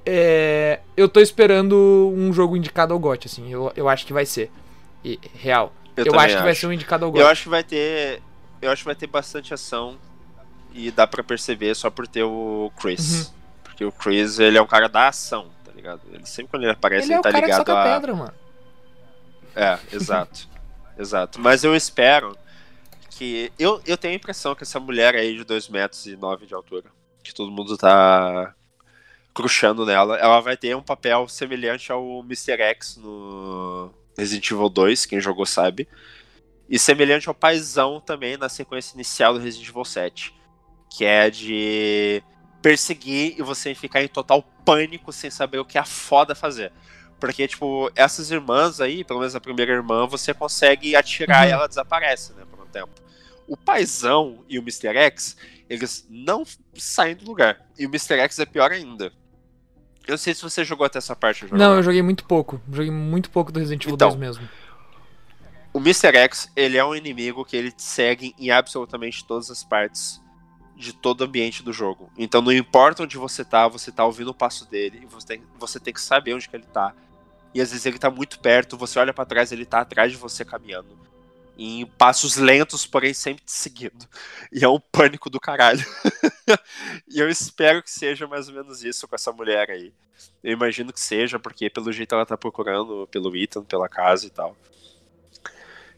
É, 0.05 0.81
eu 0.97 1.09
tô 1.09 1.21
esperando 1.21 2.13
um 2.17 2.33
jogo 2.33 2.57
indicado 2.57 2.93
ao 2.93 2.99
GOT, 2.99 3.27
assim, 3.27 3.53
eu, 3.53 3.73
eu 3.77 3.89
acho 3.89 4.05
que 4.05 4.13
vai 4.13 4.27
ser. 4.27 4.51
E, 5.05 5.19
real. 5.35 5.73
Eu, 5.97 6.07
eu 6.07 6.19
acho 6.19 6.37
que 6.37 6.43
vai 6.43 6.55
ser 6.55 6.67
um 6.67 6.73
indicado 6.73 7.05
ao 7.05 7.11
GOT. 7.11 7.21
Eu 7.21 7.29
acho 7.29 7.43
que 7.45 7.49
vai 7.49 7.63
ter. 7.63 8.23
Eu 8.61 8.71
acho 8.71 8.83
que 8.83 8.87
vai 8.87 8.95
ter 8.95 9.07
bastante 9.07 9.55
ação. 9.55 9.99
E 10.75 10.91
dá 10.91 11.07
para 11.07 11.23
perceber 11.23 11.75
só 11.75 11.91
por 11.91 12.07
ter 12.07 12.23
o 12.23 12.73
Chris. 12.81 13.27
Uhum. 13.27 13.35
Porque 13.65 13.85
o 13.85 13.93
Chris, 13.93 14.39
ele 14.39 14.57
é 14.57 14.63
um 14.63 14.67
cara 14.67 14.89
da 14.89 15.09
ação, 15.09 15.51
tá 15.65 15.71
ligado? 15.73 16.01
Ele 16.11 16.25
sempre 16.25 16.51
quando 16.51 16.63
ele 16.63 16.73
aparece, 16.73 17.09
ele, 17.09 17.15
ele 17.15 17.21
é 17.21 17.23
tá 17.23 17.41
ligado 17.41 17.69
a. 17.71 17.83
Pedra, 17.85 18.15
mano. 18.15 18.35
É, 19.55 19.79
exato. 19.93 20.51
Exato. 20.99 21.41
Mas 21.41 21.65
eu 21.65 21.75
espero 21.75 22.37
que. 23.11 23.51
Eu, 23.59 23.81
eu 23.87 23.97
tenho 23.97 24.13
a 24.13 24.17
impressão 24.17 24.55
que 24.55 24.63
essa 24.63 24.79
mulher 24.79 25.15
aí 25.15 25.37
de 25.37 25.45
2 25.45 25.69
metros 25.71 26.07
e 26.07 26.17
9 26.17 26.47
de 26.47 26.55
altura, 26.55 26.85
que 27.23 27.35
todo 27.35 27.51
mundo 27.51 27.77
tá 27.79 28.55
cruxando 29.35 29.87
nela, 29.87 30.17
ela 30.17 30.41
vai 30.41 30.57
ter 30.57 30.77
um 30.77 30.83
papel 30.83 31.27
semelhante 31.29 31.91
ao 31.91 32.21
Mr. 32.21 32.61
X 32.61 32.97
no 32.97 33.93
Resident 34.17 34.51
Evil 34.51 34.69
2, 34.69 35.07
quem 35.07 35.21
jogou 35.21 35.47
sabe. 35.47 35.89
E 36.69 36.79
semelhante 36.79 37.29
ao 37.29 37.35
paizão 37.35 38.01
também 38.01 38.37
na 38.37 38.49
sequência 38.49 38.95
inicial 38.95 39.35
do 39.35 39.41
Resident 39.41 39.69
Evil 39.69 39.85
7. 39.85 40.35
Que 40.91 41.05
é 41.05 41.31
de 41.31 42.23
perseguir 42.61 43.35
e 43.39 43.43
você 43.43 43.75
ficar 43.75 44.03
em 44.03 44.09
total 44.09 44.43
pânico 44.65 45.13
sem 45.13 45.31
saber 45.31 45.59
o 45.59 45.65
que 45.65 45.79
é 45.79 45.85
foda 45.85 46.35
fazer. 46.35 46.73
Porque, 47.19 47.47
tipo, 47.47 47.91
essas 47.95 48.31
irmãs 48.31 48.81
aí, 48.81 49.05
pelo 49.05 49.21
menos 49.21 49.35
a 49.35 49.41
primeira 49.41 49.73
irmã, 49.73 50.07
você 50.07 50.35
consegue 50.35 50.95
atirar 50.97 51.45
uhum. 51.45 51.49
e 51.49 51.53
ela 51.53 51.67
desaparece, 51.67 52.33
né, 52.35 52.45
por 52.51 52.61
um 52.61 52.67
tempo. 52.67 52.91
O 53.47 53.57
paizão 53.57 54.45
e 54.49 54.59
o 54.59 54.63
Mr. 54.63 54.97
X, 54.97 55.37
eles 55.69 56.07
não 56.11 56.45
saem 56.75 57.15
do 57.15 57.25
lugar. 57.25 57.61
E 57.79 57.87
o 57.87 57.89
Mr. 57.89 58.19
X 58.19 58.39
é 58.39 58.47
pior 58.47 58.73
ainda. 58.73 59.13
Eu 60.07 60.13
não 60.13 60.19
sei 60.19 60.35
se 60.35 60.43
você 60.43 60.65
jogou 60.65 60.85
até 60.85 60.99
essa 60.99 61.15
parte. 61.15 61.43
Jogou. 61.43 61.59
Não, 61.59 61.77
eu 61.77 61.83
joguei 61.83 62.03
muito 62.03 62.25
pouco. 62.25 62.61
Joguei 62.71 62.91
muito 62.91 63.31
pouco 63.31 63.53
do 63.53 63.59
Resident 63.59 63.85
Evil 63.85 63.95
então, 63.95 64.09
2 64.09 64.21
mesmo. 64.21 64.49
O 65.73 65.79
Mr. 65.79 66.17
X, 66.17 66.51
ele 66.55 66.77
é 66.77 66.85
um 66.85 66.95
inimigo 66.95 67.45
que 67.45 67.57
ele 67.57 67.73
te 67.73 67.83
segue 67.83 68.35
em 68.39 68.51
absolutamente 68.51 69.25
todas 69.25 69.51
as 69.51 69.65
partes 69.65 70.21
de 70.77 70.93
todo 70.93 71.21
o 71.21 71.25
ambiente 71.25 71.63
do 71.63 71.73
jogo. 71.73 72.11
Então 72.19 72.43
não 72.43 72.53
importa 72.53 73.05
onde 73.05 73.17
você 73.17 73.45
tá, 73.45 73.69
você 73.69 73.91
tá 73.91 74.05
ouvindo 74.05 74.29
o 74.29 74.35
passo 74.35 74.69
dele, 74.69 75.07
você 75.11 75.27
tem, 75.27 75.43
você 75.59 75.81
tem 75.81 75.95
que 75.95 76.01
saber 76.01 76.35
onde 76.35 76.49
que 76.49 76.57
ele 76.57 76.67
tá 76.67 76.93
e 77.55 77.61
às 77.61 77.71
vezes 77.71 77.85
ele 77.85 77.99
tá 77.99 78.11
muito 78.11 78.41
perto, 78.41 78.77
você 78.77 78.99
olha 78.99 79.13
para 79.13 79.27
trás, 79.27 79.53
ele 79.53 79.65
tá 79.65 79.81
atrás 79.81 80.11
de 80.11 80.19
você 80.19 80.45
caminhando. 80.45 80.99
Em 81.59 81.85
passos 81.85 82.37
lentos, 82.37 82.87
porém 82.87 83.13
sempre 83.13 83.45
te 83.45 83.53
seguindo. 83.53 84.09
E 84.51 84.65
é 84.65 84.69
um 84.69 84.81
pânico 84.81 85.29
do 85.29 85.39
caralho. 85.39 85.85
e 87.09 87.21
eu 87.21 87.29
espero 87.29 87.83
que 87.83 87.91
seja 87.91 88.27
mais 88.27 88.49
ou 88.49 88.55
menos 88.55 88.83
isso 88.83 89.07
com 89.07 89.15
essa 89.15 89.33
mulher 89.33 89.71
aí. 89.71 89.93
Eu 90.43 90.53
imagino 90.53 90.93
que 90.93 91.01
seja, 91.01 91.39
porque 91.39 91.71
pelo 91.71 91.93
jeito 91.93 92.15
ela 92.15 92.27
tá 92.27 92.37
procurando 92.37 93.07
pelo 93.11 93.37
Ethan, 93.37 93.63
pela 93.63 93.89
casa 93.89 94.27
e 94.27 94.31
tal. 94.31 94.57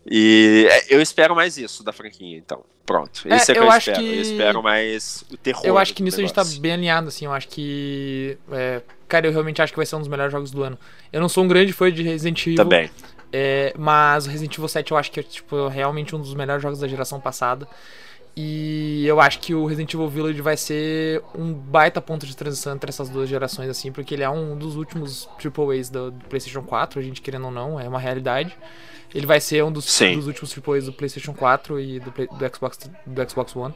E 0.06 0.66
é, 0.70 0.94
eu 0.94 1.00
espero 1.00 1.34
mais 1.34 1.56
isso 1.56 1.82
da 1.82 1.92
franquia, 1.92 2.36
então. 2.36 2.62
Pronto. 2.84 3.22
Esse 3.26 3.52
é, 3.52 3.54
é 3.54 3.58
que 3.58 3.64
eu, 3.64 3.70
eu 3.70 3.78
espero. 3.78 3.98
Que... 3.98 4.14
Eu 4.14 4.20
espero 4.20 4.62
mais 4.62 5.24
o 5.30 5.36
terror. 5.36 5.62
Eu 5.64 5.78
acho 5.78 5.94
que 5.94 6.02
nisso 6.02 6.18
negócio. 6.18 6.40
a 6.40 6.44
gente 6.44 6.56
tá 6.56 6.60
bem 6.60 6.72
alinhado, 6.72 7.08
assim. 7.08 7.24
Eu 7.24 7.32
acho 7.32 7.48
que. 7.48 8.36
É... 8.52 8.82
Cara, 9.08 9.26
eu 9.26 9.32
realmente 9.32 9.62
acho 9.62 9.72
que 9.72 9.76
vai 9.78 9.86
ser 9.86 9.96
um 9.96 10.00
dos 10.00 10.08
melhores 10.08 10.32
jogos 10.32 10.50
do 10.50 10.62
ano. 10.62 10.78
Eu 11.10 11.20
não 11.20 11.28
sou 11.28 11.44
um 11.44 11.48
grande 11.48 11.72
fã 11.72 11.90
de 11.90 12.02
Resident 12.02 12.40
Evil. 12.42 12.56
Também. 12.56 12.90
É, 13.36 13.74
mas 13.76 14.26
o 14.26 14.30
Resident 14.30 14.54
Evil 14.56 14.68
7 14.68 14.92
eu 14.92 14.96
acho 14.96 15.10
que 15.10 15.18
é 15.18 15.22
tipo, 15.24 15.66
realmente 15.66 16.14
um 16.14 16.20
dos 16.20 16.32
melhores 16.34 16.62
jogos 16.62 16.78
da 16.78 16.86
geração 16.86 17.18
passada. 17.18 17.66
E 18.36 19.04
eu 19.04 19.20
acho 19.20 19.40
que 19.40 19.52
o 19.52 19.66
Resident 19.66 19.92
Evil 19.92 20.08
Village 20.08 20.40
vai 20.40 20.56
ser 20.56 21.20
um 21.34 21.52
baita 21.52 22.00
ponto 22.00 22.26
de 22.26 22.36
transição 22.36 22.74
entre 22.74 22.90
essas 22.90 23.08
duas 23.08 23.28
gerações, 23.28 23.68
assim, 23.68 23.90
porque 23.90 24.14
ele 24.14 24.22
é 24.22 24.30
um 24.30 24.56
dos 24.56 24.76
últimos 24.76 25.28
AAAs 25.44 25.90
do, 25.90 26.12
do 26.12 26.24
PlayStation 26.26 26.62
4, 26.62 27.00
a 27.00 27.02
gente 27.02 27.20
querendo 27.20 27.46
ou 27.46 27.50
não, 27.50 27.80
é 27.80 27.88
uma 27.88 27.98
realidade. 27.98 28.56
Ele 29.12 29.26
vai 29.26 29.40
ser 29.40 29.64
um 29.64 29.72
dos, 29.72 29.84
dos 29.84 30.28
últimos 30.28 30.56
AAAs 30.56 30.86
do 30.86 30.92
PlayStation 30.92 31.34
4 31.34 31.80
e 31.80 31.98
do, 31.98 32.12
do, 32.12 32.54
Xbox, 32.54 32.78
do 33.04 33.30
Xbox 33.30 33.56
One. 33.56 33.74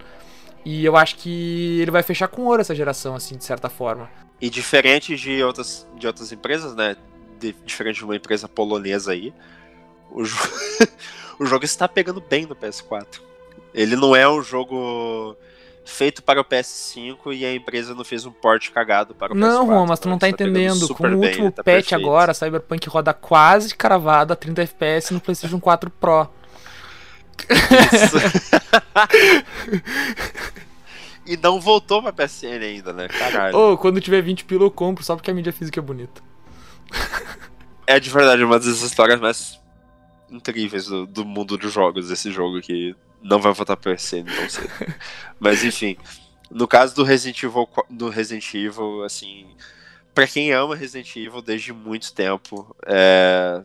E 0.64 0.84
eu 0.84 0.96
acho 0.96 1.16
que 1.16 1.80
ele 1.80 1.90
vai 1.90 2.04
fechar 2.04 2.28
com 2.28 2.42
ouro 2.42 2.60
essa 2.60 2.76
geração, 2.76 3.16
assim, 3.16 3.36
de 3.36 3.44
certa 3.44 3.68
forma. 3.68 4.08
E 4.40 4.48
diferente 4.48 5.16
de 5.16 5.42
outras, 5.42 5.84
de 5.98 6.06
outras 6.06 6.30
empresas, 6.30 6.76
né? 6.76 6.96
De, 7.38 7.54
diferente 7.64 7.96
de 7.96 8.04
uma 8.04 8.16
empresa 8.16 8.48
polonesa 8.48 9.12
aí, 9.12 9.32
o, 10.10 10.24
jo 10.24 10.36
o 11.38 11.46
jogo 11.46 11.64
está 11.64 11.88
pegando 11.88 12.20
bem 12.20 12.46
no 12.46 12.56
PS4. 12.56 13.20
Ele 13.72 13.96
não 13.96 14.16
é 14.16 14.28
um 14.28 14.42
jogo 14.42 15.36
feito 15.84 16.22
para 16.22 16.40
o 16.40 16.44
PS5 16.44 17.32
e 17.32 17.44
a 17.44 17.54
empresa 17.54 17.94
não 17.94 18.04
fez 18.04 18.26
um 18.26 18.30
port 18.30 18.70
cagado 18.70 19.14
para 19.14 19.32
o 19.32 19.36
não, 19.36 19.48
PS4. 19.48 19.52
Não, 19.52 19.66
Juan, 19.66 19.86
mas 19.86 20.00
tu 20.00 20.08
não 20.08 20.18
tá, 20.18 20.26
tá 20.26 20.30
entendendo. 20.30 20.94
Com 20.94 21.06
o 21.06 21.16
último 21.16 21.50
tá 21.50 21.62
patch 21.62 21.88
perfeito. 21.88 21.94
agora, 21.94 22.34
Cyberpunk 22.34 22.88
roda 22.88 23.14
quase 23.14 23.74
cravado 23.74 24.32
a 24.32 24.36
30 24.36 24.62
FPS 24.62 25.12
no 25.12 25.20
PlayStation 25.20 25.60
4 25.60 25.90
Pro. 25.90 26.28
e 31.24 31.36
não 31.36 31.60
voltou 31.60 32.02
pra 32.02 32.12
PSN 32.12 32.62
ainda, 32.62 32.92
né? 32.92 33.06
Caralho. 33.08 33.56
Ô, 33.56 33.72
oh, 33.72 33.78
quando 33.78 34.00
tiver 34.00 34.22
20 34.22 34.44
pila 34.44 34.64
eu 34.64 34.70
compro 34.70 35.04
só 35.04 35.14
porque 35.14 35.30
a 35.30 35.34
mídia 35.34 35.52
física 35.52 35.78
é 35.78 35.82
bonita. 35.82 36.20
É 37.86 37.98
de 37.98 38.10
verdade 38.10 38.44
uma 38.44 38.58
das 38.58 38.82
histórias 38.82 39.20
mais 39.20 39.60
incríveis 40.30 40.86
do, 40.86 41.06
do 41.06 41.24
mundo 41.24 41.56
dos 41.56 41.72
jogos, 41.72 42.10
esse 42.10 42.30
jogo 42.30 42.60
que 42.60 42.94
não 43.22 43.40
vai 43.40 43.52
voltar 43.52 43.76
pra 43.76 43.94
PSN 43.94 44.24
tão 44.24 44.48
cedo. 44.48 44.70
Mas 45.40 45.64
enfim, 45.64 45.96
no 46.50 46.68
caso 46.68 46.94
do 46.94 47.02
Resident 47.02 47.42
Evil, 47.42 47.68
do 47.90 48.08
Resident 48.08 48.54
Evil, 48.54 49.04
assim, 49.04 49.46
para 50.14 50.26
quem 50.26 50.52
ama 50.52 50.76
Resident 50.76 51.14
Evil 51.16 51.42
desde 51.42 51.72
muito 51.72 52.12
tempo, 52.12 52.74
é... 52.86 53.64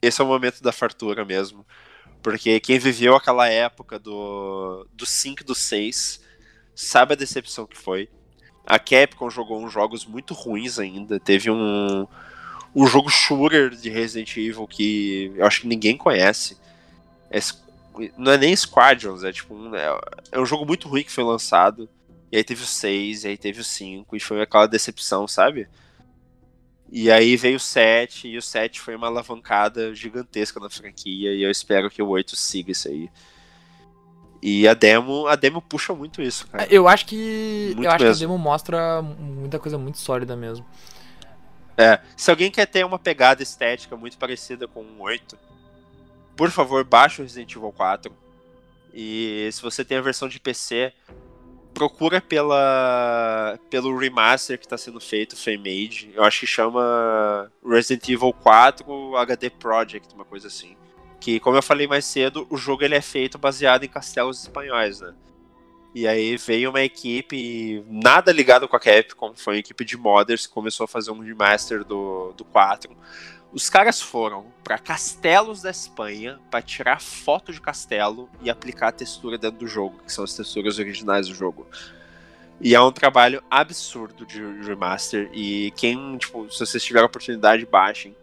esse 0.00 0.20
é 0.20 0.24
o 0.24 0.28
momento 0.28 0.62
da 0.62 0.72
fartura 0.72 1.24
mesmo. 1.24 1.66
Porque 2.22 2.58
quem 2.58 2.78
viveu 2.78 3.14
aquela 3.14 3.48
época 3.48 3.98
do, 3.98 4.86
do 4.92 5.06
5 5.06 5.44
do 5.44 5.54
6 5.54 6.20
sabe 6.74 7.12
a 7.12 7.16
decepção 7.16 7.66
que 7.66 7.78
foi. 7.78 8.08
A 8.66 8.80
Capcom 8.80 9.30
jogou 9.30 9.64
uns 9.64 9.72
jogos 9.72 10.04
muito 10.04 10.34
ruins 10.34 10.78
ainda. 10.78 11.20
Teve 11.20 11.50
um, 11.50 12.06
um 12.76 12.86
jogo 12.86 13.08
shooter 13.08 13.70
de 13.70 13.88
Resident 13.88 14.36
Evil 14.36 14.66
que 14.66 15.32
eu 15.34 15.46
acho 15.46 15.62
que 15.62 15.66
ninguém 15.66 15.96
conhece. 15.96 16.58
É 17.30 17.40
não 18.18 18.32
é 18.32 18.36
nem 18.36 18.54
Squadrons, 18.54 19.24
é 19.24 19.32
tipo 19.32 19.54
um, 19.54 19.74
é, 19.74 19.98
é, 20.30 20.38
um 20.38 20.44
jogo 20.44 20.66
muito 20.66 20.86
ruim 20.86 21.02
que 21.02 21.10
foi 21.10 21.24
lançado. 21.24 21.88
E 22.30 22.36
aí 22.36 22.44
teve 22.44 22.62
o 22.62 22.66
6, 22.66 23.24
e 23.24 23.28
aí 23.28 23.38
teve 23.38 23.60
o 23.60 23.64
5, 23.64 24.14
e 24.14 24.20
foi 24.20 24.42
aquela 24.42 24.66
decepção, 24.66 25.26
sabe? 25.26 25.66
E 26.92 27.10
aí 27.10 27.34
veio 27.36 27.56
o 27.56 27.60
7, 27.60 28.28
e 28.28 28.36
o 28.36 28.42
7 28.42 28.80
foi 28.80 28.94
uma 28.94 29.06
alavancada 29.06 29.94
gigantesca 29.94 30.60
na 30.60 30.68
franquia, 30.68 31.32
e 31.32 31.42
eu 31.42 31.50
espero 31.50 31.88
que 31.88 32.02
o 32.02 32.08
8 32.08 32.36
siga 32.36 32.72
isso 32.72 32.88
aí. 32.88 33.08
E 34.42 34.68
a 34.68 34.74
demo, 34.74 35.26
a 35.28 35.34
demo 35.34 35.62
puxa 35.62 35.94
muito 35.94 36.20
isso, 36.20 36.46
cara. 36.48 36.66
Eu 36.70 36.86
acho 36.86 37.06
que. 37.06 37.72
Muito 37.74 37.84
eu 37.84 37.90
acho 37.90 38.04
mesmo. 38.04 38.18
que 38.18 38.24
a 38.24 38.28
demo 38.28 38.38
mostra 38.38 39.02
muita 39.02 39.58
coisa 39.58 39.78
muito 39.78 39.98
sólida 39.98 40.36
mesmo. 40.36 40.66
É, 41.76 42.00
se 42.16 42.30
alguém 42.30 42.50
quer 42.50 42.66
ter 42.66 42.84
uma 42.84 42.98
pegada 42.98 43.42
estética 43.42 43.96
muito 43.96 44.16
parecida 44.16 44.66
com 44.66 44.82
o 44.82 45.02
8, 45.02 45.38
por 46.36 46.50
favor, 46.50 46.84
baixe 46.84 47.20
o 47.20 47.24
Resident 47.24 47.54
Evil 47.54 47.72
4. 47.72 48.12
E 48.94 49.48
se 49.52 49.60
você 49.60 49.84
tem 49.84 49.98
a 49.98 50.02
versão 50.02 50.28
de 50.28 50.40
PC, 50.40 50.92
procura 51.74 52.22
pela 52.22 53.58
pelo 53.68 53.96
remaster 53.98 54.58
que 54.58 54.64
está 54.64 54.78
sendo 54.78 54.98
feito, 54.98 55.36
Fame 55.36 56.12
Eu 56.14 56.24
acho 56.24 56.40
que 56.40 56.46
chama 56.46 57.52
Resident 57.62 58.08
Evil 58.08 58.32
4 58.32 59.16
HD 59.16 59.50
Project, 59.50 60.14
uma 60.14 60.24
coisa 60.24 60.48
assim. 60.48 60.74
Que, 61.20 61.38
como 61.38 61.56
eu 61.56 61.62
falei 61.62 61.86
mais 61.86 62.06
cedo, 62.06 62.46
o 62.48 62.56
jogo 62.56 62.84
ele 62.84 62.94
é 62.94 63.02
feito 63.02 63.36
baseado 63.36 63.84
em 63.84 63.88
castelos 63.88 64.40
espanhóis, 64.42 65.00
né? 65.00 65.12
E 65.96 66.06
aí 66.06 66.36
veio 66.36 66.68
uma 66.68 66.82
equipe, 66.82 67.82
nada 67.88 68.30
ligado 68.30 68.68
com 68.68 68.76
a 68.76 68.78
Capcom, 68.78 69.32
foi 69.34 69.54
uma 69.54 69.60
equipe 69.60 69.82
de 69.82 69.96
modders 69.96 70.46
que 70.46 70.52
começou 70.52 70.84
a 70.84 70.86
fazer 70.86 71.10
um 71.10 71.20
remaster 71.20 71.82
do, 71.82 72.34
do 72.36 72.44
4 72.44 72.94
os 73.50 73.70
caras 73.70 74.02
foram 74.02 74.52
para 74.62 74.78
castelos 74.78 75.62
da 75.62 75.70
Espanha 75.70 76.38
para 76.50 76.60
tirar 76.60 77.00
foto 77.00 77.50
de 77.50 77.58
castelo 77.58 78.28
e 78.42 78.50
aplicar 78.50 78.88
a 78.88 78.92
textura 78.92 79.38
dentro 79.38 79.60
do 79.60 79.66
jogo, 79.66 79.98
que 80.04 80.12
são 80.12 80.24
as 80.24 80.34
texturas 80.34 80.78
originais 80.78 81.28
do 81.28 81.34
jogo. 81.34 81.66
E 82.60 82.74
é 82.74 82.80
um 82.82 82.92
trabalho 82.92 83.42
absurdo 83.50 84.26
de 84.26 84.42
remaster. 84.62 85.30
E 85.32 85.72
quem, 85.74 86.18
tipo, 86.18 86.50
se 86.52 86.58
vocês 86.58 86.84
tiverem 86.84 87.04
a 87.04 87.06
oportunidade, 87.06 87.64
baixem. 87.64 88.14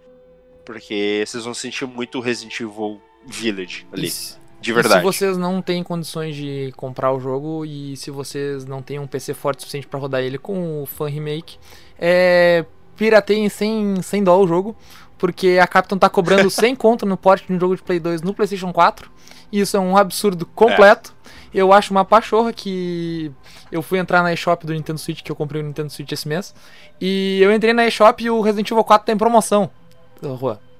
Porque 0.63 1.23
vocês 1.25 1.43
vão 1.43 1.55
sentir 1.55 1.87
muito 1.87 2.19
Resident 2.19 2.59
Evil 2.59 3.01
Village 3.25 3.87
ali. 3.91 4.09
Isso. 4.09 4.42
De 4.63 4.73
verdade. 4.73 4.95
E 4.95 4.97
se 4.99 5.03
vocês 5.03 5.37
não 5.37 5.61
têm 5.61 5.83
condições 5.83 6.35
de 6.35 6.73
comprar 6.77 7.11
o 7.11 7.19
jogo 7.19 7.65
e 7.65 7.95
se 7.97 8.09
vocês 8.09 8.65
não 8.65 8.81
têm 8.81 8.97
um 8.97 9.05
PC 9.05 9.33
forte 9.33 9.59
o 9.59 9.61
suficiente 9.61 9.87
para 9.87 9.99
rodar 9.99 10.21
ele 10.21 10.37
com 10.37 10.81
o 10.81 10.85
Fan 10.85 11.09
Remake, 11.09 11.57
é, 11.99 12.65
pirateiem 12.95 13.49
sem, 13.49 14.01
sem 14.01 14.23
dó 14.23 14.39
o 14.39 14.47
jogo 14.47 14.75
porque 15.23 15.57
a 15.61 15.65
Capcom 15.65 15.97
tá 15.97 16.09
cobrando 16.09 16.49
100 16.51 16.75
conto 16.75 17.05
no 17.05 17.15
porte 17.15 17.47
de 17.47 17.53
um 17.53 17.59
jogo 17.59 17.77
de 17.77 17.81
Play 17.81 17.97
2 17.97 18.21
no 18.21 18.33
PlayStation 18.33 18.73
4. 18.73 19.09
E 19.53 19.61
isso 19.61 19.77
é 19.77 19.79
um 19.79 19.95
absurdo 19.95 20.45
completo. 20.45 21.13
É. 21.53 21.59
Eu 21.61 21.71
acho 21.71 21.91
uma 21.91 22.03
pachorra 22.03 22.51
que 22.51 23.31
eu 23.71 23.81
fui 23.81 23.99
entrar 23.99 24.21
na 24.21 24.33
eShop 24.33 24.65
do 24.65 24.73
Nintendo 24.73 24.99
Switch, 24.99 25.21
que 25.21 25.31
eu 25.31 25.35
comprei 25.35 25.61
o 25.61 25.65
Nintendo 25.65 25.89
Switch 25.89 26.11
esse 26.11 26.27
mês. 26.27 26.53
E 26.99 27.39
eu 27.41 27.53
entrei 27.53 27.71
na 27.71 27.85
eShop 27.87 28.21
e 28.21 28.29
o 28.29 28.41
Resident 28.41 28.69
Evil 28.69 28.83
4 28.83 29.05
tá 29.05 29.13
em 29.13 29.17
promoção. 29.17 29.69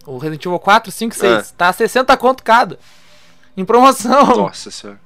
O 0.06 0.18
Resident 0.18 0.46
Evil 0.46 0.60
4, 0.60 0.92
5, 0.92 1.16
6. 1.16 1.32
É. 1.32 1.54
Tá 1.56 1.70
a 1.70 1.74
60 1.74 2.18
conto 2.18 2.44
cada. 2.44 2.78
Em 3.56 3.66
promoção. 3.66 4.26
Nossa 4.38 4.72
senhora. 4.72 5.00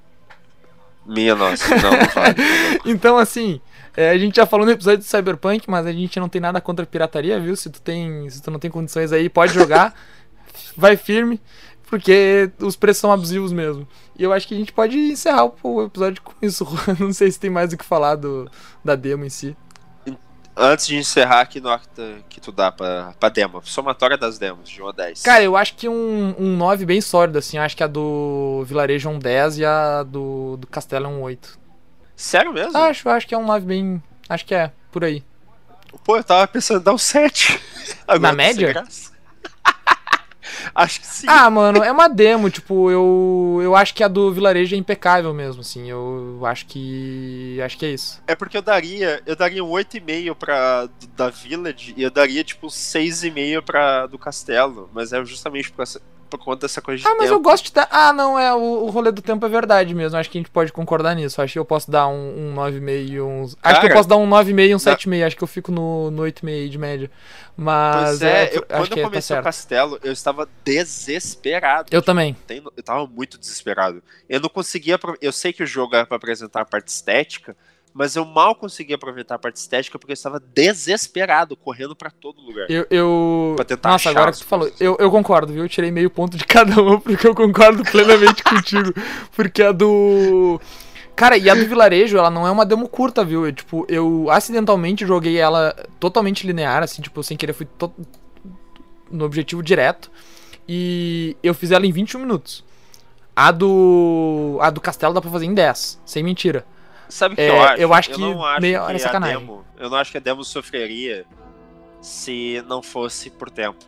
Minha 1.06 1.36
nossa, 1.36 1.74
não, 1.76 1.91
não 1.91 2.06
vale. 2.14 2.36
então, 2.86 3.18
assim, 3.18 3.62
é, 3.95 4.10
a 4.10 4.18
gente 4.18 4.36
já 4.36 4.45
falou 4.45 4.66
no 4.66 4.72
episódio 4.72 5.00
de 5.00 5.06
Cyberpunk, 5.06 5.70
mas 5.70 5.86
a 5.86 5.91
gente 5.91 6.20
não 6.20 6.28
tem 6.28 6.41
nada 6.41 6.60
contra 6.60 6.84
a 6.84 6.88
pirataria, 6.88 7.39
viu? 7.39 7.56
Se 7.56 7.70
tu, 7.70 7.82
tem, 7.82 8.30
se 8.30 8.41
tu 8.41 8.52
não 8.52 8.60
tem 8.60 8.70
condições 8.70 9.14
aí, 9.14 9.30
pode 9.30 9.54
jogar. 9.54 9.93
vai 10.76 10.98
firme, 10.98 11.41
porque 11.89 12.52
os 12.60 12.76
preços 12.76 13.02
são 13.02 13.12
abusivos 13.12 13.54
mesmo. 13.54 13.88
E 14.18 14.24
eu 14.24 14.34
acho 14.34 14.48
que 14.48 14.54
a 14.54 14.58
gente 14.58 14.74
pode 14.74 14.98
encerrar 14.98 15.52
o 15.64 15.84
episódio 15.84 16.22
com 16.22 16.34
isso. 16.41 16.68
não 17.00 17.14
sei 17.14 17.32
se 17.32 17.39
tem 17.39 17.50
mais 17.50 17.72
o 17.72 17.78
que 17.78 17.86
falar 17.86 18.16
do, 18.16 18.50
da 18.84 18.95
demo 18.95 19.24
em 19.24 19.30
si. 19.30 19.56
Antes 20.60 20.88
de 20.88 20.95
encerrar, 20.97 21.45
que 21.45 21.62
nota 21.62 22.18
que 22.28 22.41
tu 22.41 22.51
dá 22.51 22.72
pra, 22.72 23.14
pra 23.20 23.30
demo? 23.30 23.62
Somatória 23.64 24.18
das 24.18 24.39
demos, 24.39 24.68
de 24.68 24.82
1 24.82 24.88
a 24.88 24.91
10. 24.91 25.22
Cara, 25.22 25.43
eu 25.43 25.55
acho 25.55 25.76
que 25.76 25.88
um, 25.88 26.36
um 26.39 26.58
9 26.58 26.84
bem 26.84 26.99
sólido, 26.99 27.38
assim. 27.38 27.60
Acho 27.60 27.78
que 27.78 27.84
a 27.84 27.88
do 27.88 28.64
Vilarejo 28.66 29.08
é 29.08 29.12
um 29.12 29.20
10 29.20 29.60
e 29.60 29.66
a 29.66 30.01
do, 30.01 30.58
do 30.58 30.66
Castelo 30.66 31.05
é 31.05 31.10
um 31.10 31.22
8. 31.22 31.60
Sério 32.16 32.51
mesmo? 32.51 32.76
Acho, 32.76 33.08
acho 33.08 33.28
que 33.28 33.36
é 33.36 33.38
um 33.38 33.45
9 33.45 33.68
bem. 33.68 34.01
Acho 34.28 34.45
que 34.45 34.55
é, 34.55 34.72
por 34.91 35.03
aí. 35.03 35.24
Pô, 36.03 36.18
eu 36.18 36.24
tava 36.24 36.47
pensando 36.47 36.82
em 36.82 36.84
dar 36.84 36.93
um 36.93 36.97
7. 36.97 37.62
Agora 38.08 38.20
Na 38.20 38.34
média? 38.34 38.84
Acho 40.74 40.99
que 41.01 41.08
sim. 41.08 41.28
Ah, 41.30 41.49
mano, 41.49 41.84
é 41.84 41.91
uma 41.91 42.08
demo, 42.08 42.49
tipo, 42.49 42.89
eu 42.91 43.60
eu 43.62 43.76
acho 43.76 43.93
que 43.93 44.03
a 44.03 44.08
do 44.08 44.32
vilarejo 44.32 44.76
é 44.76 44.78
impecável 44.78 45.34
mesmo, 45.34 45.62
assim. 45.62 45.89
Eu 45.89 46.39
acho 46.45 46.66
que 46.66 47.60
acho 47.62 47.78
que 47.78 47.86
é 47.86 47.89
isso. 47.89 48.22
É 48.28 48.36
porque 48.36 48.58
eu 48.58 48.62
daria, 48.62 49.22
eu 49.26 49.36
daria 49.36 49.64
um 49.64 49.70
8,5 49.70 50.36
para 50.36 50.89
da 51.16 51.30
Village 51.30 51.93
e 51.97 52.03
eu 52.03 52.12
daria 52.12 52.43
tipo 52.43 52.68
6,5 52.68 53.62
para 53.62 54.08
do 54.08 54.18
Castelo, 54.18 54.89
mas 54.93 55.14
é 55.14 55.24
justamente 55.26 55.72
por 55.72 55.84
essa 55.84 56.01
por 56.28 56.39
conta 56.39 56.67
dessa 56.67 56.82
coisa 56.82 57.01
de 57.01 57.07
Ah, 57.07 57.11
mas 57.11 57.30
tempo. 57.30 57.34
eu 57.34 57.39
gosto 57.39 57.65
de 57.65 57.73
dar. 57.73 57.88
Ah, 57.89 58.13
não, 58.13 58.38
é 58.38 58.53
o, 58.53 58.86
o 58.86 58.89
rolê 58.89 59.11
do 59.11 59.21
tempo 59.21 59.45
é 59.45 59.49
verdade 59.49 59.93
mesmo. 59.95 60.17
Acho 60.17 60.30
que 60.30 60.38
a 60.38 60.41
gente 60.41 60.49
pode 60.49 60.71
concordar 60.71 61.15
nisso. 61.15 61.41
Acho 61.41 61.53
que 61.53 61.59
eu 61.59 61.65
posso 61.65 61.89
dar 61.89 62.07
um, 62.07 62.51
um 62.51 62.55
9,5 62.55 63.23
um... 63.23 63.43
Acho 63.43 63.55
Cara, 63.61 63.80
que 63.80 63.86
eu 63.88 63.93
posso 63.93 64.09
dar 64.09 64.17
um 64.17 64.30
9,5 64.30 64.67
e 64.67 64.75
um 64.75 64.78
7,5. 64.78 65.25
Acho 65.25 65.38
que 65.38 65.43
eu 65.43 65.47
fico 65.47 65.71
no, 65.71 66.11
no 66.11 66.23
8,5 66.23 66.69
de 66.69 66.78
média. 66.78 67.11
Mas. 67.55 68.09
Pois 68.09 68.21
é, 68.21 68.43
é 68.43 68.57
eu, 68.57 68.61
quando 68.63 68.91
eu 68.91 68.97
tá 68.97 69.03
comecei 69.03 69.36
tá 69.36 69.41
o 69.41 69.43
castelo, 69.43 69.99
eu 70.03 70.13
estava 70.13 70.47
desesperado. 70.63 71.88
Eu 71.91 72.01
tipo, 72.01 72.05
também. 72.05 72.36
Eu 72.49 72.84
tava 72.84 73.07
muito 73.07 73.38
desesperado. 73.38 74.03
Eu 74.30 74.39
não 74.39 74.49
conseguia. 74.49 74.99
Eu 75.19 75.32
sei 75.32 75.51
que 75.51 75.63
o 75.63 75.67
jogo 75.67 75.95
era 75.95 76.05
pra 76.05 76.17
apresentar 76.17 76.61
a 76.61 76.65
parte 76.65 76.89
estética, 76.89 77.55
mas 77.98 78.16
eu 78.16 78.24
mal 78.24 78.54
consegui 78.54 78.93
aproveitar 78.93 79.34
a 79.34 79.39
parte 79.39 79.56
estética 79.56 79.98
porque 79.98 80.12
eu 80.12 80.14
estava 80.14 80.39
desesperado, 80.39 81.58
correndo 81.58 81.95
para 81.95 82.12
todo 82.12 82.39
lugar. 82.39 82.70
Eu. 82.70 82.86
eu... 82.91 83.56
Nossa, 83.84 84.12
agora 84.12 84.32
que 84.32 84.38
tu 84.38 84.45
falou, 84.45 84.72
eu, 84.80 84.95
eu 85.00 85.10
concordo, 85.10 85.52
viu? 85.52 85.64
Eu 85.64 85.70
tirei 85.70 85.89
meio 85.89 86.08
ponto 86.12 86.38
de 86.38 86.45
cada 86.45 86.80
um 86.80 87.00
porque 87.00 87.26
eu 87.26 87.34
concordo 87.34 87.84
plenamente 87.84 88.43
contigo. 88.45 88.93
Porque 89.36 89.64
a 89.64 89.72
do. 89.72 90.62
Cara, 91.16 91.38
e 91.38 91.50
a 91.50 91.56
do 91.56 91.66
vilarejo, 91.66 92.20
ela 92.20 92.30
não 92.30 92.45
é 92.45 92.52
uma 92.52 92.68
demo 92.68 92.88
curta, 92.88 93.26
viu? 93.26 93.48
Eu, 93.48 93.52
tipo, 93.52 93.84
eu 93.89 94.30
acidentalmente 94.30 95.04
joguei 95.04 95.38
ela 95.38 95.76
totalmente 96.00 96.45
linear, 96.45 96.84
assim, 96.84 97.02
tipo, 97.02 97.24
sem 97.24 97.36
querer, 97.36 97.54
fui 97.54 97.66
to... 97.66 97.91
no 99.10 99.26
objetivo 99.26 99.64
direto. 99.64 100.12
E 100.70 101.36
eu 101.41 101.56
fiz 101.56 101.72
ela 101.72 101.88
em 101.88 101.91
21 101.91 102.20
minutos. 102.20 102.64
A 103.36 103.50
do. 103.50 104.60
A 104.62 104.70
do 104.70 104.80
castelo 104.80 105.16
dá 105.16 105.22
pra 105.22 105.32
fazer 105.32 105.45
em 105.45 105.56
10, 105.56 106.00
sem 106.06 106.22
mentira. 106.22 106.64
Sabe 107.10 107.34
o 107.34 107.36
que 107.36 107.41
é, 107.41 107.49
eu 107.49 107.62
acho? 107.62 107.82
Eu 107.82 107.93
acho 107.93 108.10
que 108.12 108.22
eu 108.22 108.45
acho 108.45 108.62
meia 108.62 108.84
hora 108.84 108.95
é 108.95 108.99
sacanagem. 108.99 109.39
Demo, 109.39 109.66
eu 109.78 109.89
não 109.89 109.97
acho 109.97 110.12
que 110.12 110.18
a 110.18 110.22
demo 110.22 110.43
sofreria 110.43 111.26
se 112.01 112.64
não 112.68 112.82
fosse 112.82 113.30
por 113.30 113.49
tempo. 113.49 113.86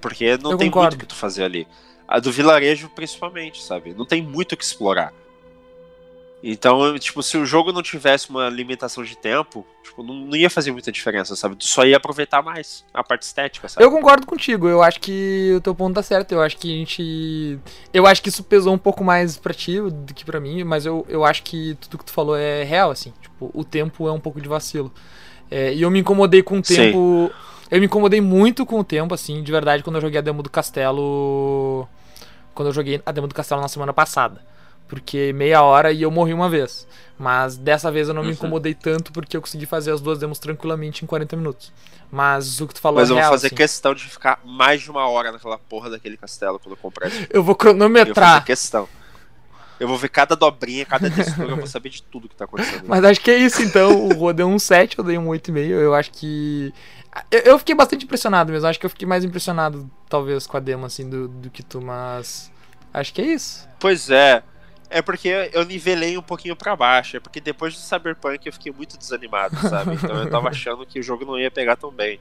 Porque 0.00 0.36
não 0.36 0.52
eu 0.52 0.56
tem 0.58 0.70
concordo. 0.70 0.90
muito 0.90 0.94
o 0.96 0.98
que 0.98 1.06
tu 1.06 1.14
fazer 1.14 1.44
ali. 1.44 1.66
A 2.06 2.18
do 2.18 2.30
vilarejo, 2.30 2.90
principalmente, 2.90 3.62
sabe? 3.62 3.94
Não 3.94 4.04
tem 4.04 4.22
muito 4.22 4.52
o 4.52 4.56
que 4.56 4.64
explorar. 4.64 5.14
Então, 6.42 6.98
tipo, 6.98 7.22
se 7.22 7.38
o 7.38 7.46
jogo 7.46 7.70
não 7.70 7.82
tivesse 7.82 8.28
uma 8.28 8.48
limitação 8.48 9.04
de 9.04 9.16
tempo, 9.16 9.64
tipo, 9.80 10.02
não, 10.02 10.12
não, 10.12 10.36
ia 10.36 10.50
fazer 10.50 10.72
muita 10.72 10.90
diferença, 10.90 11.36
sabe? 11.36 11.54
Tu 11.54 11.64
só 11.64 11.84
ia 11.84 11.96
aproveitar 11.96 12.42
mais 12.42 12.84
a 12.92 13.04
parte 13.04 13.22
estética, 13.22 13.68
sabe? 13.68 13.86
Eu 13.86 13.92
concordo 13.92 14.26
contigo, 14.26 14.66
eu 14.66 14.82
acho 14.82 14.98
que 14.98 15.52
o 15.56 15.60
teu 15.60 15.72
ponto 15.72 15.94
tá 15.94 16.02
certo. 16.02 16.32
Eu 16.32 16.42
acho 16.42 16.56
que 16.56 16.74
a 16.74 16.76
gente. 16.76 17.60
Eu 17.94 18.08
acho 18.08 18.20
que 18.20 18.28
isso 18.28 18.42
pesou 18.42 18.74
um 18.74 18.78
pouco 18.78 19.04
mais 19.04 19.36
pra 19.36 19.54
ti 19.54 19.80
do 19.80 20.12
que 20.12 20.24
pra 20.24 20.40
mim, 20.40 20.64
mas 20.64 20.84
eu, 20.84 21.06
eu 21.08 21.24
acho 21.24 21.44
que 21.44 21.76
tudo 21.80 21.98
que 21.98 22.06
tu 22.06 22.12
falou 22.12 22.36
é 22.36 22.64
real, 22.64 22.90
assim. 22.90 23.12
Tipo, 23.22 23.48
o 23.54 23.62
tempo 23.62 24.08
é 24.08 24.12
um 24.12 24.20
pouco 24.20 24.40
de 24.40 24.48
vacilo. 24.48 24.92
É, 25.48 25.72
e 25.72 25.82
eu 25.82 25.90
me 25.92 26.00
incomodei 26.00 26.42
com 26.42 26.58
o 26.58 26.62
tempo. 26.62 27.30
Sim. 27.30 27.52
Eu 27.70 27.78
me 27.78 27.86
incomodei 27.86 28.20
muito 28.20 28.66
com 28.66 28.80
o 28.80 28.84
tempo, 28.84 29.14
assim, 29.14 29.42
de 29.42 29.52
verdade, 29.52 29.82
quando 29.82 29.96
eu 29.96 30.02
joguei 30.02 30.18
a 30.18 30.22
demo 30.22 30.42
do 30.42 30.50
castelo. 30.50 31.88
Quando 32.52 32.68
eu 32.68 32.72
joguei 32.72 33.00
a 33.06 33.12
demo 33.12 33.28
do 33.28 33.34
castelo 33.34 33.60
na 33.60 33.68
semana 33.68 33.92
passada 33.92 34.52
porque 34.88 35.32
meia 35.32 35.62
hora 35.62 35.92
e 35.92 36.02
eu 36.02 36.10
morri 36.10 36.32
uma 36.32 36.48
vez. 36.48 36.86
Mas 37.18 37.56
dessa 37.56 37.90
vez 37.90 38.08
eu 38.08 38.14
não 38.14 38.22
uhum. 38.22 38.28
me 38.28 38.34
incomodei 38.34 38.74
tanto 38.74 39.12
porque 39.12 39.36
eu 39.36 39.40
consegui 39.40 39.66
fazer 39.66 39.92
as 39.92 40.00
duas 40.00 40.18
demos 40.18 40.38
tranquilamente 40.38 41.04
em 41.04 41.06
40 41.06 41.36
minutos. 41.36 41.72
Mas 42.10 42.60
o 42.60 42.66
que 42.66 42.74
tu 42.74 42.80
falou 42.80 43.00
Mas 43.00 43.08
é 43.08 43.12
eu 43.12 43.16
vou 43.16 43.24
fazer 43.30 43.46
assim. 43.46 43.56
questão 43.56 43.94
de 43.94 44.04
ficar 44.04 44.38
mais 44.44 44.82
de 44.82 44.90
uma 44.90 45.08
hora 45.08 45.32
naquela 45.32 45.56
porra 45.56 45.88
daquele 45.88 46.16
castelo 46.16 46.58
quando 46.58 46.72
eu 46.72 46.76
comprar 46.76 47.08
esse 47.08 47.26
Eu 47.30 47.42
vou 47.42 47.54
cronometrar. 47.54 48.08
Eu 48.08 48.14
vou 48.14 48.24
fazer 48.24 48.44
questão. 48.44 48.88
Eu 49.80 49.88
vou 49.88 49.98
ver 49.98 50.10
cada 50.10 50.36
dobrinha, 50.36 50.84
cada 50.84 51.10
textura, 51.10 51.48
eu 51.48 51.56
vou 51.56 51.66
saber 51.66 51.88
de 51.88 52.02
tudo 52.02 52.28
que 52.28 52.36
tá 52.36 52.44
acontecendo. 52.44 52.84
Mas 52.86 53.02
acho 53.04 53.20
que 53.20 53.30
é 53.30 53.38
isso 53.38 53.62
então. 53.62 54.06
O 54.06 54.14
Rô 54.14 54.32
deu 54.32 54.46
um 54.46 54.58
7, 54.58 54.98
eu 54.98 55.04
dei 55.04 55.18
um 55.18 55.26
8,5. 55.26 55.58
Eu 55.70 55.94
acho 55.94 56.12
que. 56.12 56.72
Eu, 57.30 57.40
eu, 57.40 57.58
fiquei 57.58 57.74
bastante 57.74 58.04
impressionado 58.04 58.52
mesmo. 58.52 58.68
Acho 58.68 58.78
que 58.78 58.86
eu 58.86 58.90
fiquei 58.90 59.08
mais 59.08 59.24
impressionado, 59.24 59.90
talvez, 60.08 60.46
com 60.46 60.56
a 60.56 60.60
demo, 60.60 60.86
assim, 60.86 61.08
do, 61.08 61.26
do 61.26 61.50
que 61.50 61.62
tu, 61.62 61.80
mas. 61.80 62.50
Acho 62.94 63.12
que 63.12 63.22
é 63.22 63.26
isso. 63.26 63.66
Pois 63.80 64.08
é. 64.08 64.42
É 64.92 65.00
porque 65.00 65.50
eu 65.52 65.64
nivelei 65.64 66.18
um 66.18 66.22
pouquinho 66.22 66.54
para 66.54 66.76
baixo. 66.76 67.16
É 67.16 67.20
porque 67.20 67.40
depois 67.40 67.74
do 67.74 67.80
Cyberpunk 67.80 68.46
eu 68.46 68.52
fiquei 68.52 68.70
muito 68.70 68.98
desanimado, 68.98 69.56
sabe? 69.68 69.94
Então 69.94 70.22
eu 70.22 70.30
tava 70.30 70.48
achando 70.50 70.84
que 70.84 71.00
o 71.00 71.02
jogo 71.02 71.24
não 71.24 71.38
ia 71.38 71.50
pegar 71.50 71.76
tão 71.76 71.90
bem. 71.90 72.20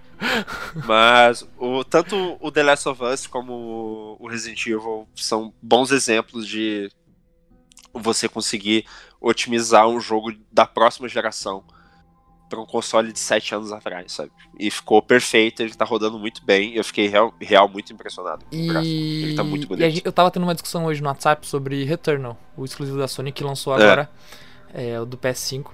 Mas 0.85 1.47
o, 1.57 1.83
tanto 1.83 2.37
o 2.39 2.51
The 2.51 2.63
Last 2.63 2.87
of 2.87 3.03
Us 3.03 3.27
como 3.27 4.17
o 4.19 4.27
Resident 4.27 4.65
Evil 4.65 5.07
são 5.15 5.53
bons 5.61 5.91
exemplos 5.91 6.47
de 6.47 6.89
você 7.93 8.29
conseguir 8.29 8.85
otimizar 9.19 9.87
um 9.87 9.99
jogo 9.99 10.33
da 10.51 10.65
próxima 10.65 11.07
geração 11.07 11.63
para 12.51 12.59
um 12.59 12.65
console 12.65 13.13
de 13.13 13.19
7 13.19 13.55
anos 13.55 13.71
atrás, 13.71 14.11
sabe? 14.11 14.29
E 14.59 14.69
ficou 14.69 15.01
perfeito, 15.01 15.63
ele 15.63 15.73
tá 15.73 15.85
rodando 15.85 16.19
muito 16.19 16.43
bem. 16.43 16.75
Eu 16.75 16.83
fiquei 16.83 17.07
real, 17.07 17.33
real 17.39 17.69
muito 17.69 17.93
impressionado 17.93 18.43
com 18.45 18.55
e... 18.55 18.69
o 18.69 18.77
Ele 18.77 19.35
tá 19.35 19.43
muito 19.43 19.67
bonito. 19.67 19.89
Gente, 19.89 20.05
eu 20.05 20.11
tava 20.11 20.29
tendo 20.29 20.43
uma 20.43 20.53
discussão 20.53 20.83
hoje 20.85 21.01
no 21.01 21.07
WhatsApp 21.07 21.47
sobre 21.47 21.85
Returnal, 21.85 22.37
o 22.57 22.65
exclusivo 22.65 22.97
da 22.97 23.07
Sony 23.07 23.31
que 23.31 23.41
lançou 23.41 23.73
é. 23.73 23.81
agora, 23.81 24.09
é. 24.73 24.89
É, 24.91 24.99
o 24.99 25.05
do 25.05 25.17
PS5. 25.17 25.67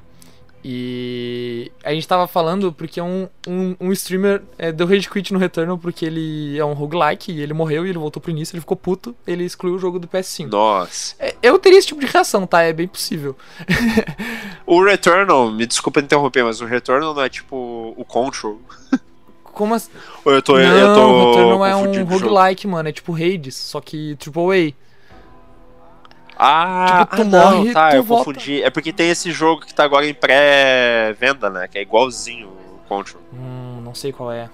E 0.70 1.72
a 1.82 1.93
gente 1.93 2.05
tava 2.05 2.28
falando 2.28 2.74
porque 2.74 2.99
um, 2.99 3.30
um, 3.47 3.74
um 3.80 3.91
streamer 3.93 4.43
é, 4.57 4.70
deu 4.70 4.86
rage 4.86 5.09
quit 5.09 5.32
no 5.32 5.39
Returnal 5.39 5.78
porque 5.78 6.03
ele 6.03 6.59
é 6.59 6.65
um 6.65 6.74
roguelike 6.74 7.32
e 7.32 7.39
ele 7.39 7.53
morreu 7.53 7.86
e 7.86 7.89
ele 7.89 7.97
voltou 7.97 8.22
pro 8.22 8.32
início, 8.32 8.53
ele 8.53 8.59
ficou 8.59 8.76
puto, 8.76 9.15
ele 9.26 9.45
excluiu 9.45 9.76
o 9.76 9.80
jogo 9.80 9.97
do 9.97 10.09
PS5. 10.09 10.49
Nossa. 10.49 11.15
É, 11.20 11.34
eu 11.41 11.57
teria 11.57 11.80
esse 11.80 11.88
tipo 11.88 12.01
de 12.01 12.07
reação, 12.07 12.45
tá? 12.45 12.63
É 12.63 12.74
bem 12.74 12.86
possível. 12.86 13.34
o 14.68 14.84
Returnal, 14.84 15.49
me 15.49 15.65
desculpa 15.65 16.01
interromper, 16.01 16.43
mas 16.43 16.59
o 16.59 16.65
Returnal 16.65 17.13
não 17.13 17.22
é 17.22 17.30
tipo 17.30 17.93
o 17.95 18.03
Control. 18.03 18.59
Como 19.41 19.74
assim? 19.74 19.89
Eu 20.26 20.41
tô, 20.41 20.57
não, 20.57 20.78
eu 20.78 20.93
tô 20.93 21.01
o 21.01 21.32
Returnal 21.32 21.65
é 21.65 21.76
um 21.78 22.03
roguelike, 22.03 22.68
mano, 22.68 22.89
é 22.89 22.91
tipo 22.91 23.15
Hades, 23.15 23.55
só 23.55 23.80
que 23.80 24.18
AAA. 24.22 24.74
Ah, 26.40 27.08
tipo, 27.10 27.16
tu 27.16 27.22
ah, 27.22 27.26
morre, 27.26 27.66
não, 27.66 27.74
tá, 27.74 27.90
tu 27.90 27.96
eu 27.96 28.04
volta. 28.04 28.26
confundi. 28.26 28.62
É 28.62 28.70
porque 28.70 28.94
tem 28.94 29.10
esse 29.10 29.32
jogo 29.32 29.66
que 29.66 29.74
tá 29.74 29.84
agora 29.84 30.08
em 30.08 30.14
pré-venda, 30.14 31.50
né? 31.50 31.68
Que 31.68 31.80
é 31.80 31.82
igualzinho 31.82 32.48
o 32.48 32.88
Control. 32.88 33.22
Hum, 33.34 33.82
não 33.84 33.96
sei 33.96 34.12
qual 34.12 34.32
é. 34.32 34.50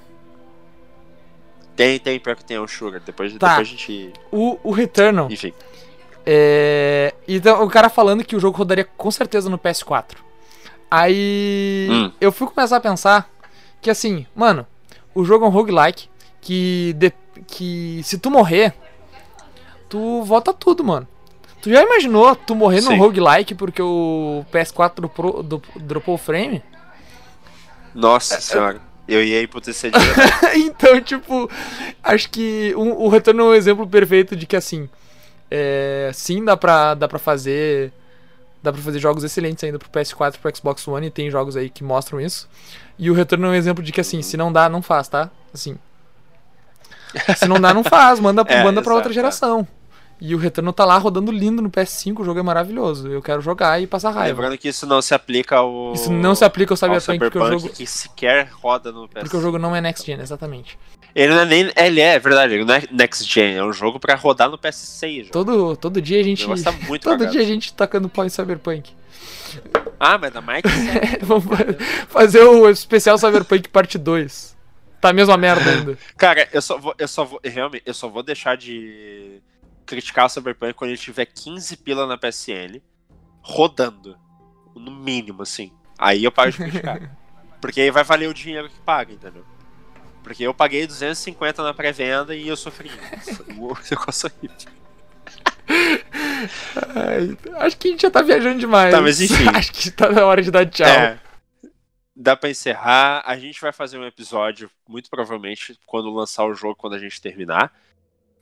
Tem, 1.76 2.00
tem, 2.00 2.20
pior 2.20 2.36
que 2.36 2.46
tem 2.46 2.60
o 2.60 2.68
Sugar. 2.68 3.02
Depois, 3.02 3.34
tá. 3.38 3.50
depois 3.50 3.68
a 3.68 3.72
gente. 3.72 4.14
O, 4.32 4.60
o 4.64 4.72
Returnal. 4.72 5.28
Enfim. 5.32 5.54
É... 6.26 7.14
Então, 7.28 7.64
o 7.64 7.70
cara 7.70 7.90
falando 7.90 8.24
que 8.24 8.36
o 8.36 8.40
jogo 8.40 8.58
rodaria 8.58 8.86
com 8.86 9.12
certeza 9.12 9.50
no 9.50 9.58
PS4. 9.58 10.18
Aí 10.90 11.88
hum. 11.90 12.12
eu 12.22 12.32
fui 12.32 12.48
começar 12.48 12.78
a 12.78 12.82
pensar 12.82 13.30
que 13.82 13.90
assim, 13.90 14.26
mano, 14.36 14.66
o 15.14 15.26
jogo 15.26 15.44
é 15.44 15.48
um 15.48 15.52
roguelike 15.52 16.08
que, 16.40 16.94
de... 16.94 17.12
que 17.48 18.02
se 18.04 18.18
tu 18.20 18.30
morrer, 18.30 18.74
tu 19.90 20.24
volta 20.24 20.54
tudo, 20.54 20.84
mano. 20.84 21.08
Tu 21.64 21.70
já 21.70 21.82
imaginou 21.82 22.36
tu 22.36 22.54
morrer 22.54 22.82
Sim. 22.82 22.90
num 22.90 22.98
roguelike 22.98 23.56
porque 23.56 23.82
o 23.82 24.46
PS4 24.52 24.96
dropou, 24.98 25.42
dropou 25.78 26.16
o 26.16 26.18
frame? 26.18 26.62
Nossa 27.96 28.42
senhora. 28.42 28.82
Eu 29.08 29.24
ia 29.24 29.42
emputecer 29.42 29.92
Então, 30.56 31.00
tipo, 31.00 31.50
acho 32.04 32.30
que 32.30 32.74
um, 32.76 32.92
o 32.92 33.08
Retorno 33.08 33.44
é 33.44 33.46
um 33.46 33.54
exemplo 33.54 33.88
perfeito 33.88 34.36
de 34.36 34.46
que, 34.46 34.58
assim, 34.58 34.90
é, 35.50 36.12
sim, 36.14 36.44
dá 36.44 36.58
pra, 36.58 36.96
dá 36.96 37.08
pra 37.08 37.20
fazer 37.20 37.94
dá 38.62 38.72
pra 38.72 38.82
fazer 38.82 39.00
jogos 39.00 39.24
excelentes 39.24 39.64
ainda 39.64 39.80
pro 39.80 39.90
PS4 39.90 40.36
e 40.36 40.38
pro 40.38 40.56
Xbox 40.56 40.86
One, 40.88 41.08
e 41.08 41.12
tem 41.12 41.32
jogos 41.32 41.56
aí 41.56 41.70
que 41.70 41.84
mostram 41.84 42.20
isso. 42.20 42.50
E 43.00 43.10
o 43.10 43.14
Retorno 43.14 43.48
é 43.48 43.50
um 43.52 43.56
exemplo 43.56 43.82
de 43.82 43.92
que, 43.94 44.02
assim, 44.02 44.22
se 44.22 44.36
não 44.36 44.52
dá, 44.52 44.68
não 44.68 44.82
faz, 44.82 45.08
tá? 45.08 45.30
Assim, 45.54 45.78
se 47.38 47.48
não 47.48 47.60
dá, 47.60 47.74
não 47.74 47.84
faz, 47.84 48.20
manda, 48.20 48.44
é, 48.48 48.64
manda 48.64 48.82
pra 48.82 48.94
outra 48.94 49.12
é. 49.12 49.14
geração. 49.14 49.66
E 50.26 50.34
o 50.34 50.38
Retorno 50.38 50.72
tá 50.72 50.86
lá 50.86 50.98
rodando 50.98 51.34
lindo 51.34 51.62
no 51.62 51.70
PS5, 51.70 52.22
o 52.22 52.24
jogo 52.24 52.40
é 52.40 52.44
maravilhoso. 52.44 53.10
Eu 53.10 53.22
quero 53.22 53.42
jogar 53.42 53.82
e 53.82 53.86
passar 53.86 54.12
raiva. 54.12 54.42
Lembrando 54.42 54.58
que 54.58 54.70
isso 54.70 54.88
não 54.88 55.02
se 55.02 55.14
aplica 55.14 55.58
ao. 55.58 55.92
Isso 55.92 56.10
não 56.10 56.34
se 56.34 56.46
aplica 56.46 56.72
ao 56.72 56.78
Cyberpunk, 56.78 56.96
ao 56.96 57.02
Cyberpunk 57.02 57.32
porque 57.34 57.56
o 57.56 57.60
jogo. 57.60 57.74
que 57.74 57.86
sequer 57.86 58.50
roda 58.54 58.90
no 58.94 59.10
PS5. 59.10 59.20
Porque 59.20 59.36
o 59.36 59.42
jogo 59.42 59.60
não 59.60 59.76
é 59.76 59.82
next 59.82 60.06
gen, 60.06 60.22
exatamente. 60.22 60.80
Ele 61.14 61.34
não 61.34 61.42
é 61.42 61.46
nem. 61.46 61.72
Ele 61.76 62.00
é, 62.00 62.14
é 62.14 62.20
verdade, 62.20 62.54
ele 62.54 62.64
não 62.64 62.74
é 62.74 62.84
next 62.90 63.30
gen, 63.30 63.56
é 63.58 63.64
um 63.66 63.74
jogo 63.74 64.00
pra 64.00 64.16
rodar 64.16 64.50
no 64.50 64.58
PS6. 64.58 65.30
Todo, 65.30 65.76
todo 65.76 66.02
dia 66.02 66.22
a 66.22 66.24
gente. 66.24 66.48
Tá 66.64 66.72
muito 66.72 67.04
todo 67.04 67.28
dia 67.28 67.42
a 67.42 67.46
gente 67.46 67.74
tacando 67.74 68.08
pau 68.08 68.24
em 68.24 68.30
Cyberpunk. 68.30 68.94
Ah, 70.00 70.18
mas 70.18 70.32
da 70.32 70.40
Mike. 70.40 70.70
Vamos 71.22 71.44
fazer 72.08 72.44
o 72.44 72.70
especial 72.70 73.18
Cyberpunk 73.18 73.68
parte 73.68 73.98
2. 73.98 74.56
Tá 75.02 75.10
a 75.10 75.14
mesma 75.14 75.36
merda 75.36 75.70
ainda. 75.70 75.98
Cara, 76.16 76.48
eu 76.54 76.62
só 76.62 76.78
vou. 76.78 76.96
Eu 76.98 77.10
só 77.10 77.26
vou. 77.26 77.42
Realmente, 77.44 77.84
eu 77.86 77.94
só 77.94 78.08
vou 78.08 78.24
deixar 78.24 78.56
de 78.56 79.33
criticar 79.86 80.26
o 80.26 80.30
Cyberpunk 80.30 80.74
quando 80.74 80.92
ele 80.92 80.98
tiver 80.98 81.26
15 81.26 81.78
pila 81.78 82.08
na 82.08 82.18
PSN, 82.18 82.82
rodando. 83.42 84.18
No 84.76 84.92
mínimo, 84.92 85.44
assim. 85.44 85.72
Aí 86.00 86.24
eu 86.24 86.32
paro 86.32 86.52
de 86.52 86.58
criticar. 86.58 87.16
Porque 87.62 87.80
aí 87.80 87.92
vai 87.92 88.04
valer 88.04 88.28
o 88.28 88.34
dinheiro 88.34 88.70
que 88.70 88.80
paga, 88.82 89.14
entendeu? 89.14 89.46
Porque 90.24 90.44
eu 90.44 90.54
paguei 90.54 90.88
250 90.88 91.62
na 91.62 91.74
pré-venda 91.74 92.36
e 92.36 92.48
eu 92.48 92.58
sofri. 92.58 92.90
o 93.58 93.74
negócio 93.90 94.30
horrível. 94.30 94.58
Ai, 96.96 97.38
acho 97.66 97.78
que 97.78 97.88
a 97.88 97.92
gente 97.92 98.02
já 98.02 98.12
tá 98.12 98.22
viajando 98.22 98.60
demais. 98.60 98.94
Tá, 98.94 99.02
mas 99.02 99.22
enfim. 99.22 99.48
acho 99.54 99.72
que 99.72 99.92
tá 99.92 100.12
na 100.12 100.26
hora 100.26 100.42
de 100.42 100.52
dar 100.52 100.66
tchau. 100.66 100.88
É, 100.88 101.20
dá 102.16 102.36
pra 102.36 102.50
encerrar. 102.50 103.24
A 103.26 103.38
gente 103.38 103.60
vai 103.62 103.72
fazer 103.72 103.98
um 103.98 104.06
episódio, 104.06 104.70
muito 104.88 105.10
provavelmente, 105.10 105.78
quando 105.86 106.14
lançar 106.14 106.46
o 106.46 106.54
jogo, 106.54 106.76
quando 106.76 106.96
a 106.96 107.00
gente 107.00 107.22
terminar. 107.22 107.74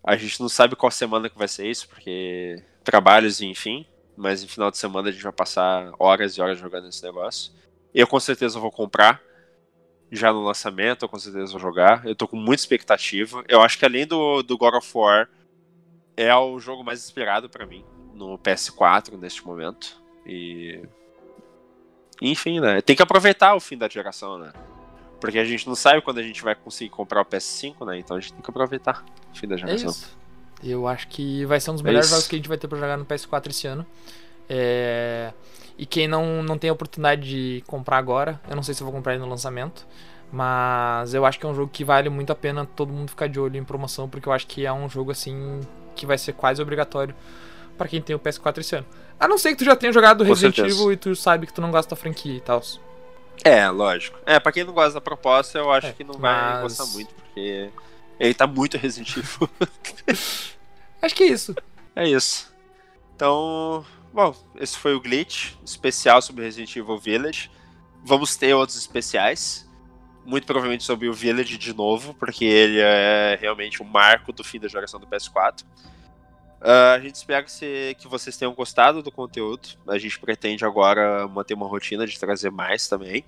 A 0.04 0.16
gente 0.16 0.39
não 0.41 0.49
sabe 0.49 0.76
qual 0.76 0.91
semana 0.91 1.30
que 1.30 1.38
vai 1.38 1.47
ser 1.47 1.68
isso, 1.68 1.88
porque 1.88 2.64
trabalhos 2.84 3.39
e 3.39 3.45
enfim. 3.45 3.86
Mas 4.18 4.43
no 4.43 4.49
final 4.49 4.72
de 4.72 4.78
semana 4.78 5.10
a 5.10 5.12
gente 5.12 5.24
vai 5.24 5.32
passar 5.32 5.91
horas 5.97 6.36
e 6.36 6.41
horas 6.41 6.58
jogando 6.58 6.88
esse 6.88 7.04
negócio. 7.04 7.52
Eu 7.93 8.08
com 8.08 8.20
certeza 8.20 8.60
vou 8.60 8.72
comprar. 8.72 9.22
Já 10.12 10.34
no 10.34 10.43
lançamento, 10.43 11.06
eu 11.06 11.10
com 11.10 11.18
certeza 11.18 11.52
vou 11.52 11.60
jogar. 11.60 12.06
Eu 12.06 12.16
tô 12.16 12.28
com 12.28 12.36
muita 12.36 12.62
expectativa. 12.62 13.43
Eu 13.47 13.62
acho 13.62 13.80
que 13.80 13.86
além 13.86 14.06
do, 14.06 14.43
do 14.43 14.58
God 14.58 14.76
of 14.76 14.91
War, 14.93 15.30
é 16.18 16.36
o 16.36 16.60
jogo 16.60 16.84
mais 16.84 17.04
inspirado 17.04 17.49
para 17.49 17.66
mim 17.66 17.86
no 18.14 18.38
PS4 18.38 19.18
neste 19.18 19.45
momento. 19.45 20.02
E 20.26 20.82
Enfim, 22.22 22.60
né? 22.60 22.82
Tem 22.82 22.95
que 22.95 23.02
aproveitar 23.02 23.56
o 23.56 23.60
fim 23.60 23.78
da 23.78 23.88
geração, 23.88 24.38
né? 24.38 24.52
Porque 25.22 25.38
a 25.39 25.45
gente 25.45 25.65
não 25.67 25.76
sabe 25.76 26.01
quando 26.01 26.17
a 26.17 26.24
gente 26.24 26.43
vai 26.43 26.55
conseguir 26.55 26.89
comprar 26.89 27.22
o 27.22 27.26
PS5, 27.26 27.86
né? 27.86 27.99
Então 27.99 28.17
a 28.17 28.19
gente 28.19 28.34
tem 28.34 28.41
que 28.41 28.49
aproveitar 28.49 29.05
o 29.34 29.38
fim 29.38 29.47
da 29.47 29.55
É 29.55 29.57
geração. 29.59 29.91
isso. 29.91 30.17
Eu 30.63 30.88
acho 30.88 31.07
que 31.07 31.45
vai 31.45 31.59
ser 31.59 31.72
um 31.72 31.74
dos 31.76 31.82
É 31.82 31.86
melhores 31.86 32.07
isso. 32.07 32.15
jogos 32.15 32.28
que 32.28 32.36
a 32.36 32.39
gente 32.39 32.49
vai 32.49 32.57
ter 32.57 32.67
pra 32.67 32.78
jogar 32.78 32.97
no 32.97 33.05
PS4 33.05 33.49
esse 33.51 33.67
ano. 33.67 33.86
É, 34.49 35.32
E 35.78 35.86
quem 35.86 36.07
não, 36.07 36.43
não 36.43 36.57
tem 36.57 36.69
a 36.69 36.74
oportunidade 36.74 37.22
de 37.28 37.63
comprar 37.65 37.97
agora, 37.97 38.39
eu 38.49 38.55
não 38.55 38.61
sei 38.61 38.74
se 38.76 38.82
eu 38.82 38.86
vou 38.86 38.93
comprar 38.93 39.13
ele 39.13 39.24
no 39.24 39.30
lançamento, 39.30 39.88
mas 40.32 41.13
eu 41.13 41.26
acho 41.26 41.39
que 41.39 41.45
é 41.45 41.49
um 41.49 41.55
jogo 41.55 41.72
que 41.72 41.84
vale 41.84 42.09
muito 42.09 42.32
a 42.32 42.36
pena 42.36 42.65
todo 42.65 42.91
mundo 42.93 43.09
ficar 43.09 43.28
de 43.28 43.39
olho 43.39 43.57
em 43.57 43.63
promoção, 43.63 44.07
porque 44.09 44.28
eu 44.28 44.34
acho 44.34 44.45
que 44.47 44.65
é 44.65 44.72
um 44.74 44.88
jogo 44.89 45.11
assim 45.11 45.59
que 45.95 46.05
vai 46.05 46.17
ser 46.17 46.34
quase 46.34 46.61
obrigatório 46.61 47.15
pra 47.78 47.88
quem 47.88 48.01
tem 48.01 48.15
o 48.15 48.19
PS4 48.19 48.59
esse 48.59 48.76
ano. 48.76 48.86
A 49.19 49.28
não 49.28 49.38
ser 49.38 49.51
que 49.51 49.57
tu 49.57 49.65
já 49.65 49.76
tenha 49.76 49.91
jogado 49.91 50.24
Resident. 50.24 50.57
Evil 50.59 50.91
e 50.91 50.97
tu 50.97 51.15
sabe 51.15 51.47
que 51.47 51.53
tu 51.53 51.61
não 51.61 51.72
gosta 51.72 51.95
da 51.95 51.99
franquia 51.99 52.36
e 52.38 52.41
tal. 52.41 52.61
É, 53.44 53.68
lógico. 53.70 54.20
É, 54.26 54.39
pra 54.39 54.52
quem 54.52 54.64
não 54.64 54.74
gosta 54.74 54.94
da 54.94 55.02
proposta, 55.02 55.58
eu 55.58 55.72
acho 55.72 55.88
É, 55.88 55.94
que 55.94 56.04
não 56.04 56.14
vai 56.16 56.32
mas- 56.54 56.62
gostar 56.78 56.86
muito, 56.94 57.14
porque 57.16 57.70
ele 58.20 58.34
tá 58.34 58.46
muito 58.46 58.78
Resident 58.78 59.18
Evil. 59.18 59.50
Acho 61.02 61.16
que 61.16 61.24
é 61.24 61.28
isso. 61.28 61.56
é 61.96 62.08
isso. 62.08 62.54
Então, 63.16 63.84
bom, 64.14 64.36
esse 64.60 64.78
foi 64.78 64.94
o 64.94 65.00
Glitch, 65.02 65.54
especial 65.66 66.22
sobre 66.22 66.44
Resident 66.44 66.76
Evil 66.76 66.98
Village. 67.00 67.50
Vamos 68.04 68.36
ter 68.36 68.54
outros 68.54 68.78
especiais. 68.78 69.68
Muito 70.24 70.46
provavelmente 70.46 70.84
sobre 70.84 71.08
o 71.10 71.14
Village 71.14 71.58
de 71.58 71.74
novo, 71.74 72.14
porque 72.14 72.46
ele 72.46 72.80
é 72.80 73.36
realmente 73.42 73.82
o 73.82 73.86
marco 73.86 74.32
do 74.32 74.44
fim 74.44 74.60
da 74.60 74.68
geração 74.68 75.00
do 75.00 75.08
PS4. 75.08 75.64
Ah, 76.62 76.93
a 76.93 76.99
gente 76.99 77.16
espera 77.16 77.41
que, 77.43 77.51
se- 77.51 77.95
que 77.99 78.07
vocês 78.07 78.38
tenham 78.38 78.53
gostado 78.53 79.01
do 79.01 79.12
conteúdo. 79.12 79.70
A 79.88 79.97
gente 79.97 80.20
pretende 80.20 80.64
agora 80.64 81.28
manter 81.28 81.53
uma 81.55 81.68
rotina 81.68 82.05
de 82.05 82.20
trazer 82.20 82.51
mais 82.51 82.88
também. 82.88 83.24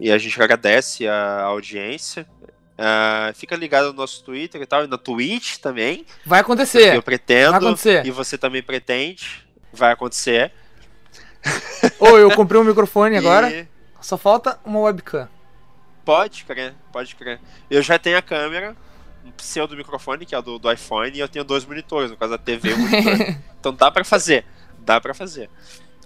E 0.00 0.10
a 0.10 0.18
gente 0.18 0.40
agradece 0.42 1.06
a 1.06 1.42
audiência. 1.42 2.26
Ah, 2.76 3.30
fica 3.34 3.54
ligado 3.54 3.88
no 3.88 3.92
nosso 3.92 4.24
Twitter 4.24 4.60
e 4.62 4.66
tal, 4.66 4.84
e 4.84 4.86
na 4.86 4.96
Twitch 4.98 5.58
também. 5.58 6.04
Vai 6.24 6.40
acontecer. 6.40 6.94
eu 6.96 7.02
pretendo. 7.02 7.50
Vai 7.52 7.60
acontecer. 7.60 8.04
E 8.06 8.10
você 8.10 8.36
também 8.38 8.62
pretende. 8.62 9.46
Vai 9.72 9.92
acontecer. 9.92 10.50
Ou 12.00 12.18
eu 12.18 12.30
comprei 12.34 12.60
um 12.60 12.64
microfone 12.64 13.16
agora, 13.18 13.50
E 13.50 13.66
só 14.00 14.16
falta 14.18 14.58
uma 14.64 14.80
webcam. 14.80 15.28
pode 16.04 16.44
crer, 16.44 16.74
pode 16.92 17.14
crer. 17.14 17.38
Eu 17.70 17.82
já 17.82 17.98
tenho 17.98 18.16
a 18.18 18.22
câmera, 18.22 18.74
um 19.24 19.30
pseudo 19.32 19.76
microfone, 19.76 20.26
que 20.26 20.34
é 20.34 20.38
o 20.38 20.42
do, 20.42 20.58
do 20.58 20.72
iPhone, 20.72 21.16
e 21.16 21.20
eu 21.20 21.28
tenho 21.28 21.44
dois 21.44 21.64
monitores, 21.64 22.10
no 22.10 22.16
caso 22.16 22.32
da 22.32 22.38
TV 22.38 22.70
e 22.70 22.72
o 22.72 22.78
monitor. 22.78 23.36
então 23.58 23.74
dá 23.74 23.90
pra 23.90 24.04
fazer. 24.04 24.44
Dá 24.78 25.00
pra 25.00 25.14
fazer. 25.14 25.50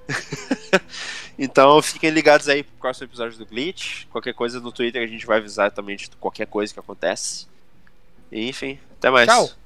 então 1.38 1.80
fiquem 1.80 2.10
ligados 2.10 2.48
aí 2.48 2.62
pro 2.62 2.76
próximo 2.76 3.06
episódio 3.06 3.38
do 3.38 3.46
Glitch. 3.46 4.04
Qualquer 4.06 4.34
coisa 4.34 4.60
no 4.60 4.72
Twitter 4.72 5.02
a 5.02 5.06
gente 5.06 5.24
vai 5.24 5.38
avisar 5.38 5.70
também 5.70 5.96
de 5.96 6.10
qualquer 6.20 6.46
coisa 6.46 6.72
que 6.72 6.80
acontece. 6.80 7.46
E, 8.30 8.48
enfim, 8.48 8.78
até 8.98 9.10
mais. 9.10 9.28
Tchau. 9.28 9.63